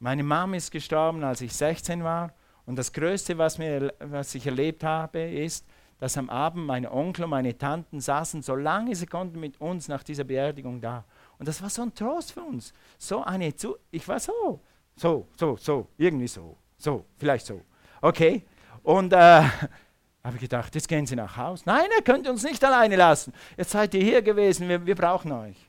Meine 0.00 0.22
Mama 0.22 0.56
ist 0.56 0.70
gestorben, 0.70 1.24
als 1.24 1.40
ich 1.40 1.52
16 1.52 2.04
war. 2.04 2.32
Und 2.66 2.76
das 2.76 2.92
Größte, 2.92 3.36
was, 3.38 3.58
mir, 3.58 3.92
was 3.98 4.34
ich 4.34 4.46
erlebt 4.46 4.84
habe, 4.84 5.20
ist, 5.20 5.66
dass 5.98 6.16
am 6.16 6.30
Abend 6.30 6.66
meine 6.66 6.92
Onkel 6.92 7.24
und 7.24 7.30
meine 7.30 7.56
Tanten 7.58 8.00
saßen, 8.00 8.42
so 8.42 8.54
lange 8.54 8.94
sie 8.94 9.06
konnten, 9.06 9.40
mit 9.40 9.60
uns 9.60 9.88
nach 9.88 10.04
dieser 10.04 10.24
Beerdigung 10.24 10.80
da. 10.80 11.04
Und 11.38 11.48
das 11.48 11.60
war 11.60 11.70
so 11.70 11.82
ein 11.82 11.94
Trost 11.94 12.32
für 12.32 12.42
uns. 12.42 12.72
So 12.96 13.24
eine, 13.24 13.54
Zu 13.56 13.76
ich 13.90 14.06
war 14.06 14.20
so, 14.20 14.60
so, 14.94 15.26
so, 15.36 15.56
so, 15.56 15.88
irgendwie 15.96 16.28
so, 16.28 16.56
so, 16.76 17.04
vielleicht 17.16 17.46
so. 17.46 17.62
Okay. 18.00 18.44
Und 18.84 19.12
äh, 19.12 19.16
habe 20.24 20.34
ich 20.34 20.40
gedacht, 20.40 20.74
jetzt 20.76 20.88
gehen 20.88 21.06
Sie 21.06 21.16
nach 21.16 21.36
Hause. 21.36 21.64
Nein, 21.66 21.86
ihr 21.96 22.04
könnt 22.04 22.28
uns 22.28 22.44
nicht 22.44 22.62
alleine 22.64 22.94
lassen. 22.94 23.32
Jetzt 23.56 23.70
seid 23.70 23.94
ihr 23.94 24.02
hier 24.02 24.22
gewesen, 24.22 24.68
wir, 24.68 24.86
wir 24.86 24.94
brauchen 24.94 25.32
euch. 25.32 25.67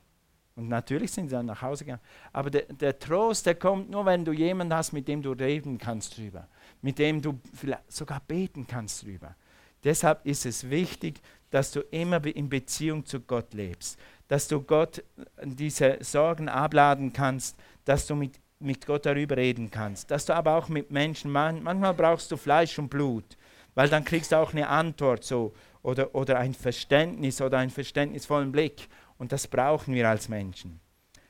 Und 0.60 0.68
natürlich 0.68 1.10
sind 1.10 1.28
sie 1.28 1.34
dann 1.34 1.46
nach 1.46 1.62
Hause 1.62 1.84
gegangen. 1.84 2.02
Aber 2.32 2.50
der, 2.50 2.62
der, 2.64 2.98
Trost, 2.98 3.46
der 3.46 3.54
kommt 3.54 3.90
nur, 3.90 4.04
wenn 4.04 4.24
du 4.24 4.32
jemanden 4.32 4.74
hast, 4.74 4.92
mit 4.92 5.08
dem 5.08 5.22
du 5.22 5.32
reden 5.32 5.78
kannst 5.78 6.18
drüber. 6.18 6.46
Mit 6.82 6.98
dem 6.98 7.22
du 7.22 7.40
vielleicht 7.54 7.90
sogar 7.90 8.20
beten 8.20 8.66
kannst 8.66 9.04
drüber. 9.04 9.34
Deshalb 9.82 10.26
ist 10.26 10.44
es 10.44 10.68
wichtig, 10.68 11.20
dass 11.50 11.72
du 11.72 11.80
immer 11.90 12.24
in 12.26 12.48
Beziehung 12.48 13.06
zu 13.06 13.20
Gott 13.20 13.54
lebst. 13.54 13.98
Dass 14.28 14.48
du 14.48 14.60
Gott 14.60 15.02
diese 15.42 15.96
Sorgen 16.00 16.48
abladen 16.48 17.12
kannst, 17.12 17.58
dass 17.86 18.06
du 18.06 18.14
mit, 18.14 18.38
mit 18.58 18.84
Gott 18.84 19.06
darüber 19.06 19.38
reden 19.38 19.70
kannst. 19.70 20.10
Dass 20.10 20.26
du 20.26 20.34
aber 20.34 20.56
auch 20.56 20.68
mit 20.68 20.90
Menschen, 20.90 21.30
man, 21.32 21.62
manchmal 21.62 21.94
brauchst 21.94 22.30
du 22.30 22.36
Fleisch 22.36 22.78
und 22.78 22.90
Blut 22.90 23.36
weil 23.74 23.88
dann 23.88 24.04
kriegst 24.04 24.32
du 24.32 24.36
auch 24.36 24.52
eine 24.52 24.68
Antwort 24.68 25.24
so 25.24 25.52
oder, 25.82 26.14
oder 26.14 26.38
ein 26.38 26.54
Verständnis 26.54 27.40
oder 27.40 27.58
einen 27.58 27.70
verständnisvollen 27.70 28.52
Blick. 28.52 28.88
Und 29.20 29.32
das 29.32 29.46
brauchen 29.46 29.94
wir 29.94 30.08
als 30.08 30.30
Menschen. 30.30 30.80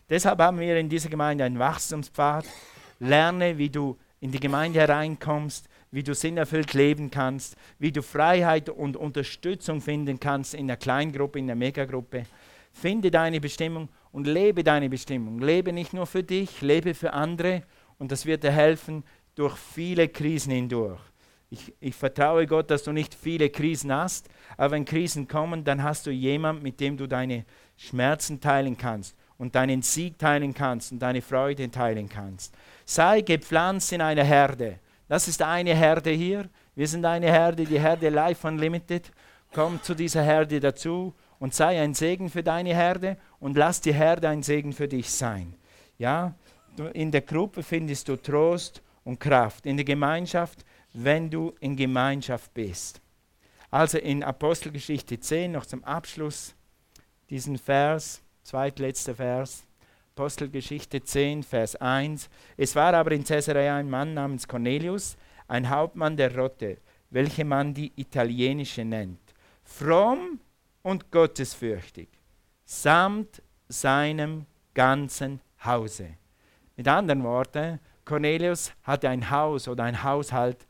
Deshalb 0.09 0.39
haben 0.39 0.61
wir 0.61 0.77
in 0.79 0.89
dieser 0.89 1.09
Gemeinde 1.09 1.43
einen 1.43 1.59
Wachstumspfad. 1.59 2.47
Lerne, 3.01 3.59
wie 3.59 3.69
du 3.69 3.99
in 4.21 4.31
die 4.31 4.39
Gemeinde 4.39 4.79
hereinkommst, 4.79 5.69
wie 5.91 6.05
du 6.05 6.15
sinnerfüllt 6.15 6.73
leben 6.73 7.11
kannst, 7.11 7.57
wie 7.81 7.91
du 7.91 8.01
Freiheit 8.01 8.69
und 8.69 8.97
Unterstützung 8.97 9.81
finden 9.81 10.21
kannst 10.21 10.55
in 10.55 10.69
der 10.69 10.77
Kleingruppe, 10.77 11.41
in 11.41 11.49
der 11.49 11.57
Megagruppe. 11.57 12.27
Finde 12.73 13.11
deine 13.11 13.41
Bestimmung 13.41 13.89
und 14.13 14.29
lebe 14.29 14.63
deine 14.63 14.89
Bestimmung. 14.89 15.41
Lebe 15.41 15.73
nicht 15.73 15.93
nur 15.93 16.07
für 16.07 16.23
dich, 16.23 16.63
lebe 16.63 16.95
für 16.95 17.13
andere 17.13 17.65
und 17.99 18.13
das 18.13 18.25
wird 18.25 18.45
dir 18.45 18.53
helfen 18.53 19.03
durch 19.35 19.57
viele 19.57 20.07
Krisen 20.07 20.53
hindurch. 20.53 21.01
Ich, 21.53 21.75
ich, 21.81 21.97
vertraue 21.97 22.47
Gott, 22.47 22.71
dass 22.71 22.85
du 22.85 22.93
nicht 22.93 23.13
viele 23.13 23.51
Krisen 23.51 23.93
hast, 23.93 24.29
aber 24.57 24.71
wenn 24.71 24.85
Krisen 24.85 25.27
kommen, 25.27 25.65
dann 25.65 25.83
hast 25.83 26.07
du 26.07 26.13
jemanden, 26.13 26.63
mit 26.63 26.79
dem 26.79 26.97
du 26.97 27.09
deine 27.09 27.45
Schmerzen 27.81 28.41
teilen 28.41 28.77
kannst 28.77 29.17
und 29.39 29.55
deinen 29.55 29.83
Sieg 29.83 30.19
teilen 30.19 30.53
kannst 30.55 30.93
und 30.93 30.99
deine 30.99 31.23
Freude 31.23 31.71
teilen 31.71 32.09
kannst. 32.09 32.55
Sei 32.85 33.21
gepflanzt 33.23 33.93
in 33.93 34.01
einer 34.01 34.25
Herde. 34.25 34.79
Das 35.09 35.29
ist 35.29 35.43
eine 35.43 35.75
Herde 35.75 36.11
hier. 36.11 36.49
Wir 36.75 36.87
sind 36.87 37.05
eine 37.05 37.27
Herde, 37.27 37.65
die 37.65 37.81
Herde 37.81 38.09
Life 38.11 38.47
Unlimited. 38.47 39.11
Komm 39.53 39.83
zu 39.83 39.95
dieser 39.95 40.23
Herde 40.23 40.61
dazu 40.61 41.15
und 41.39 41.55
sei 41.55 41.81
ein 41.81 41.95
Segen 41.95 42.29
für 42.29 42.43
deine 42.43 42.75
Herde 42.75 43.17
und 43.41 43.57
lass 43.57 43.81
die 43.81 43.95
Herde 43.95 44.29
ein 44.29 44.43
Segen 44.43 44.73
für 44.73 44.87
dich 44.87 45.11
sein. 45.11 45.55
Ja, 45.99 46.35
in 46.93 47.11
der 47.11 47.23
Gruppe 47.23 47.63
findest 47.63 48.09
du 48.09 48.17
Trost 48.17 48.83
und 49.05 49.19
Kraft. 49.19 49.67
In 49.67 49.77
der 49.77 49.85
Gemeinschaft 49.85 50.65
wenn 50.93 51.31
du 51.31 51.55
in 51.61 51.77
Gemeinschaft 51.77 52.53
bist. 52.55 53.01
Also 53.71 53.99
in 53.99 54.25
Apostelgeschichte 54.25 55.21
10 55.21 55.53
noch 55.53 55.67
zum 55.67 55.85
Abschluss 55.85 56.55
diesen 57.31 57.57
Vers, 57.57 58.23
zweitletzter 58.43 59.15
Vers. 59.15 59.65
Apostelgeschichte 60.15 61.03
10, 61.03 61.45
Vers 61.45 61.77
1. 61.77 62.29
Es 62.57 62.75
war 62.77 62.93
aber 62.93 63.13
in 63.13 63.25
Caesarea 63.25 63.77
ein 63.77 63.89
Mann 63.89 64.13
namens 64.13 64.47
Cornelius, 64.47 65.17
ein 65.49 65.71
Hauptmann 65.71 66.17
der 66.17 66.37
Rotte, 66.37 66.77
welche 67.09 67.45
man 67.45 67.73
die 67.73 67.93
italienische 67.97 68.85
nennt, 68.85 69.21
fromm 69.63 70.41
und 70.83 71.11
gottesfürchtig, 71.11 72.09
samt 72.65 73.41
seinem 73.69 74.45
ganzen 74.75 75.41
Hause. 75.65 76.09
Mit 76.77 76.87
anderen 76.87 77.23
Worten, 77.23 77.81
Cornelius 78.05 78.73
hatte 78.83 79.09
ein 79.09 79.31
Haus 79.31 79.69
oder 79.69 79.85
ein 79.85 80.03
Haushalt, 80.03 80.67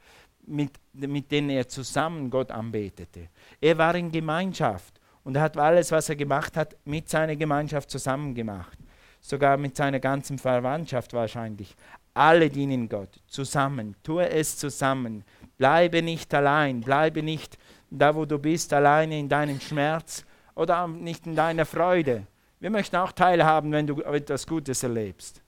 mit, 0.47 0.73
mit 0.93 1.31
denen 1.31 1.51
er 1.51 1.67
zusammen 1.67 2.31
Gott 2.31 2.51
anbetete. 2.51 3.29
Er 3.61 3.79
war 3.79 3.95
in 3.95 4.13
Gemeinschaft 4.13 5.00
und 5.25 5.37
er 5.37 5.43
hat 5.43 5.57
alles, 5.57 5.93
was 5.93 6.09
er 6.09 6.17
gemacht 6.17 6.57
hat, 6.57 6.77
mit 6.85 7.09
seiner 7.09 7.37
Gemeinschaft 7.37 7.91
zusammen 7.91 8.35
gemacht. 8.35 8.79
Sogar 9.21 9.57
mit 9.57 9.77
seiner 9.77 10.01
ganzen 10.01 10.39
Verwandtschaft 10.39 11.13
wahrscheinlich. 11.13 11.77
Alle 12.15 12.49
dienen 12.49 12.89
Gott 12.89 13.21
zusammen. 13.27 13.95
Tue 14.03 14.29
es 14.29 14.57
zusammen. 14.57 15.25
Bleibe 15.59 16.03
nicht 16.03 16.33
allein. 16.33 16.81
Bleibe 16.81 17.23
nicht 17.23 17.59
da, 17.91 18.15
wo 18.15 18.25
du 18.25 18.39
bist, 18.39 18.73
alleine 18.73 19.19
in 19.19 19.29
deinem 19.29 19.61
Schmerz 19.61 20.25
oder 20.55 20.89
nicht 20.89 21.27
in 21.27 21.37
deiner 21.37 21.67
Freude. 21.67 22.27
Wir 22.59 22.71
möchten 22.71 22.97
auch 22.97 23.13
teilhaben, 23.13 23.73
wenn 23.73 23.87
du 23.87 24.01
etwas 24.03 24.47
Gutes 24.47 24.83
erlebst. 24.83 25.43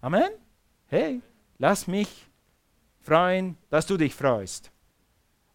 Amen? 0.00 0.30
Hey, 0.86 1.20
lass 1.58 1.86
mich 1.86 2.28
freuen, 3.00 3.56
dass 3.70 3.86
du 3.86 3.96
dich 3.96 4.14
freust. 4.14 4.71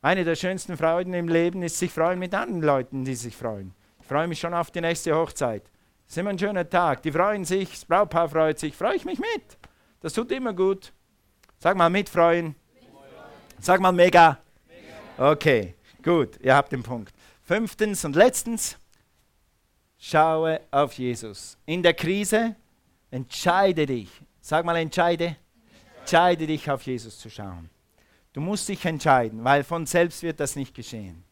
Eine 0.02 0.24
der 0.24 0.36
schönsten 0.36 0.78
Freuden 0.78 1.14
im 1.14 1.28
Leben 1.28 1.64
ist 1.64 1.80
sich 1.80 1.92
freuen 1.92 2.20
mit 2.20 2.34
anderen 2.34 2.62
Leuten, 2.62 3.06
die 3.06 3.16
sich 3.16 3.36
freuen. 3.36 3.74
Ich 4.00 4.08
freue 4.08 4.28
mich 4.28 4.40
schon 4.40 4.54
auf 4.54 4.72
die 4.72 4.82
nächste 4.82 5.16
Hochzeit. 5.16 5.64
Es 6.06 6.14
ist 6.14 6.18
immer 6.18 6.30
ein 6.30 6.40
schöner 6.40 6.70
Tag. 6.70 7.02
Die 7.02 7.12
freuen 7.12 7.44
sich, 7.46 7.72
das 7.72 7.86
Brautpaar 7.86 8.30
freut 8.30 8.60
sich. 8.60 8.76
Freue 8.76 8.96
ich 8.96 9.06
mich 9.06 9.20
mit. 9.20 9.58
Das 10.00 10.14
tut 10.14 10.32
immer 10.32 10.54
gut. 10.54 10.94
Sag 11.60 11.76
mal 11.76 11.90
mitfreuen. 11.90 12.56
Sag 13.60 13.82
mal 13.82 13.92
mega. 13.92 14.38
Okay, 15.18 15.74
gut, 16.04 16.40
ihr 16.42 16.56
habt 16.56 16.72
den 16.72 16.84
Punkt. 16.84 17.12
Fünftens 17.44 18.06
und 18.06 18.16
letztens, 18.16 18.78
schaue 19.98 20.62
auf 20.70 20.94
Jesus. 20.94 21.58
In 21.66 21.82
der 21.82 21.96
Krise 21.96 22.56
entscheide 23.10 23.88
dich. 23.88 24.10
Sag 24.40 24.64
mal 24.64 24.76
entscheide 24.76 25.36
entscheide 26.08 26.48
dich 26.48 26.72
auf 26.72 26.84
Jesus 26.84 27.20
zu 27.20 27.30
schauen. 27.30 27.70
Du 28.38 28.42
musst 28.42 28.70
dich 28.70 28.86
entscheiden, 28.86 29.44
weil 29.44 29.64
von 29.64 29.88
selbst 29.88 30.22
wird 30.22 30.40
das 30.40 30.56
nicht 30.56 30.76
geschehen. 30.76 31.24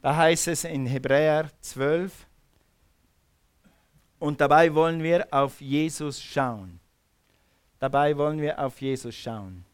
Da 0.00 0.16
heißt 0.16 0.48
es 0.48 0.64
in 0.64 0.86
Hebräer 0.86 1.50
12, 1.60 2.26
und 4.18 4.40
dabei 4.40 4.74
wollen 4.74 5.02
wir 5.02 5.28
auf 5.32 5.60
Jesus 5.60 6.18
schauen. 6.18 6.80
Dabei 7.78 8.16
wollen 8.16 8.40
wir 8.40 8.58
auf 8.58 8.80
Jesus 8.80 9.14
schauen. 9.14 9.66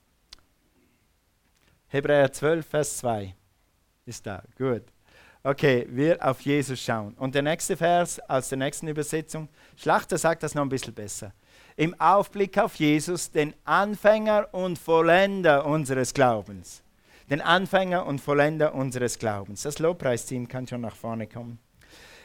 Hebräer 1.87 2.33
12, 2.33 2.67
Vers 2.67 2.99
2 2.99 3.33
ist 4.05 4.27
da. 4.27 4.43
Gut. 4.59 4.83
Okay, 5.47 5.87
wir 5.89 6.19
auf 6.27 6.41
Jesus 6.41 6.81
schauen. 6.81 7.15
Und 7.15 7.37
der 7.37 7.43
nächste 7.43 7.77
Vers 7.77 8.19
aus 8.29 8.49
der 8.49 8.59
nächsten 8.59 8.89
Übersetzung, 8.89 9.49
Schlachter 9.77 10.19
sagt 10.19 10.43
das 10.43 10.57
noch 10.57 10.63
ein 10.63 10.69
bisschen 10.69 10.93
besser 10.93 11.33
im 11.77 11.95
Aufblick 12.01 12.59
auf 12.59 12.75
Jesus, 12.75 13.31
den 13.31 13.55
Anfänger 13.65 14.49
und 14.53 14.77
Vollender 14.77 15.65
unseres 15.65 16.15
Glaubens. 16.15 16.83
Den 17.31 17.41
Anfänger 17.41 18.07
und 18.07 18.21
Vollender 18.21 18.75
unseres 18.75 19.21
Glaubens. 19.21 19.63
Das 19.63 19.79
Lobpreisteam 19.79 20.49
kann 20.49 20.67
schon 20.67 20.81
nach 20.81 20.97
vorne 20.97 21.29
kommen. 21.29 21.61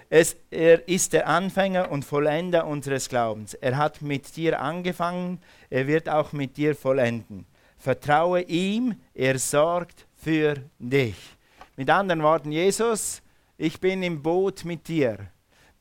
Es, 0.10 0.36
er 0.50 0.88
ist 0.88 1.14
der 1.14 1.28
Anfänger 1.28 1.92
und 1.92 2.04
Vollender 2.06 2.66
unseres 2.66 3.08
Glaubens. 3.08 3.54
Er 3.54 3.78
hat 3.78 4.02
mit 4.02 4.36
dir 4.36 4.60
angefangen, 4.60 5.40
er 5.70 5.86
wird 5.86 6.10
auch 6.10 6.32
mit 6.34 6.58
dir 6.58 6.76
vollenden. 6.76 7.46
Vertraue 7.78 8.42
ihm, 8.42 8.96
er 9.14 9.38
sorgt 9.38 10.08
für 10.16 10.56
dich. 10.80 11.38
Mit 11.78 11.90
anderen 11.90 12.22
Worten, 12.22 12.52
Jesus, 12.52 13.22
ich 13.58 13.80
bin 13.80 14.04
im 14.04 14.22
Boot 14.22 14.66
mit 14.66 14.88
dir. 14.88 15.32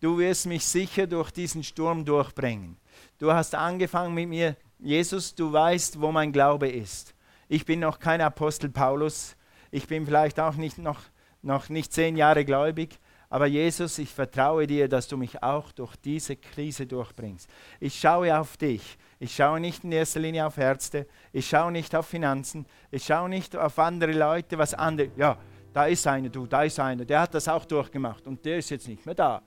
du 0.01 0.18
wirst 0.18 0.47
mich 0.47 0.64
sicher 0.64 1.07
durch 1.07 1.30
diesen 1.30 1.62
Sturm 1.62 2.05
durchbringen. 2.05 2.76
Du 3.18 3.32
hast 3.32 3.55
angefangen 3.55 4.14
mit 4.14 4.28
mir, 4.28 4.57
Jesus, 4.78 5.34
du 5.34 5.53
weißt, 5.53 6.01
wo 6.01 6.12
mein 6.12 6.32
Glaube 6.32 6.68
ist. 6.68 7.14
Ich 7.49 7.66
bin 7.66 7.80
noch 7.80 7.99
kein 7.99 8.20
Apostel 8.20 8.70
Paulus, 8.70 9.36
ich 9.70 9.86
bin 9.88 10.07
vielleicht 10.07 10.38
auch 10.38 10.55
nicht 10.55 10.78
noch, 10.78 11.01
noch 11.43 11.68
nicht 11.68 11.93
zehn 11.93 12.16
Jahre 12.16 12.45
gläubig, 12.45 12.99
aber 13.28 13.47
Jesus, 13.47 13.99
ich 13.99 14.11
vertraue 14.11 14.66
dir, 14.66 14.88
dass 14.88 15.07
du 15.07 15.16
mich 15.16 15.43
auch 15.43 15.70
durch 15.72 15.97
diese 15.97 16.36
Krise 16.36 16.86
durchbringst. 16.86 17.49
Ich 17.78 17.99
schaue 17.99 18.36
auf 18.38 18.57
dich. 18.57 18.99
Ich 19.20 19.36
schaue 19.36 19.61
nicht 19.61 19.84
in 19.84 19.93
erster 19.93 20.18
Linie 20.18 20.47
auf 20.47 20.59
Ärzte. 20.59 21.07
Ich 21.32 21.49
schaue 21.49 21.70
nicht 21.70 21.95
auf 21.95 22.07
Finanzen. 22.07 22.66
Ich 22.91 23.05
schaue 23.05 23.28
nicht 23.28 23.55
auf 23.55 23.78
andere 23.78 24.12
Leute, 24.12 24.59
was 24.59 24.74
andere. 24.74 25.11
Ja, 25.16 25.38
da 25.72 25.86
ist 25.86 26.06
einer, 26.06 26.28
du, 26.28 26.46
da 26.46 26.64
ist 26.64 26.78
einer. 26.80 27.04
Der 27.04 27.20
hat 27.20 27.34
das 27.34 27.48
auch 27.48 27.64
durchgemacht 27.64 28.26
und 28.26 28.44
der 28.44 28.58
ist 28.58 28.70
jetzt 28.70 28.88
nicht 28.88 29.06
mehr 29.06 29.14
da. 29.14 29.42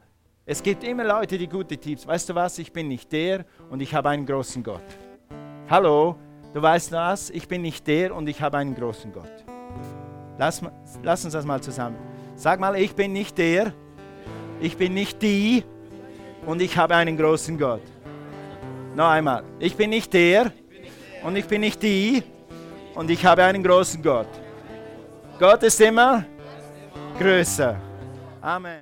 Es 0.46 0.62
gibt 0.62 0.84
immer 0.84 1.04
Leute, 1.04 1.38
die 1.38 1.48
gute 1.48 1.78
Tipps. 1.78 2.06
Weißt 2.06 2.30
du 2.30 2.36
was? 2.36 2.58
Ich 2.58 2.72
bin 2.72 2.88
nicht 2.88 3.12
der 3.12 3.46
und 3.70 3.82
ich 3.82 3.94
habe 3.94 4.10
einen 4.10 4.26
großen 4.26 4.64
Gott. 4.64 4.84
Hallo, 5.70 6.16
du 6.54 6.62
weißt 6.62 6.92
was? 6.92 7.30
Ich 7.30 7.48
bin 7.48 7.62
nicht 7.62 7.88
der 7.88 8.16
und 8.16 8.28
ich 8.28 8.42
habe 8.42 8.58
einen 8.58 8.76
großen 8.76 9.12
Gott. 9.14 9.32
Lass, 10.38 10.62
lass 11.02 11.24
uns 11.24 11.34
das 11.34 11.46
mal 11.46 11.62
zusammen. 11.62 11.98
Sag 12.36 12.60
mal, 12.60 12.76
ich 12.76 12.94
bin 12.96 13.14
nicht 13.14 13.38
der, 13.38 13.74
ich 14.60 14.76
bin 14.76 14.94
nicht 14.94 15.22
die 15.22 15.64
und 16.46 16.62
ich 16.62 16.78
habe 16.78 16.96
einen 16.96 17.16
großen 17.16 17.58
Gott. 17.58 17.84
Noch 18.96 19.10
einmal, 19.10 19.44
ich 19.60 19.76
bin 19.76 19.92
nicht 19.92 20.14
der 20.14 20.52
und 21.24 21.36
ich 21.36 21.46
bin 21.46 21.62
nicht 21.62 21.82
die 21.82 22.24
und 22.96 23.10
ich 23.10 23.26
habe 23.26 23.44
einen 23.44 23.64
großen 23.64 24.02
Gott. 24.02 24.43
Gott 25.44 25.62
ist 25.64 25.82
immer 25.82 26.24
größer. 27.20 27.76
Amen. 28.42 28.72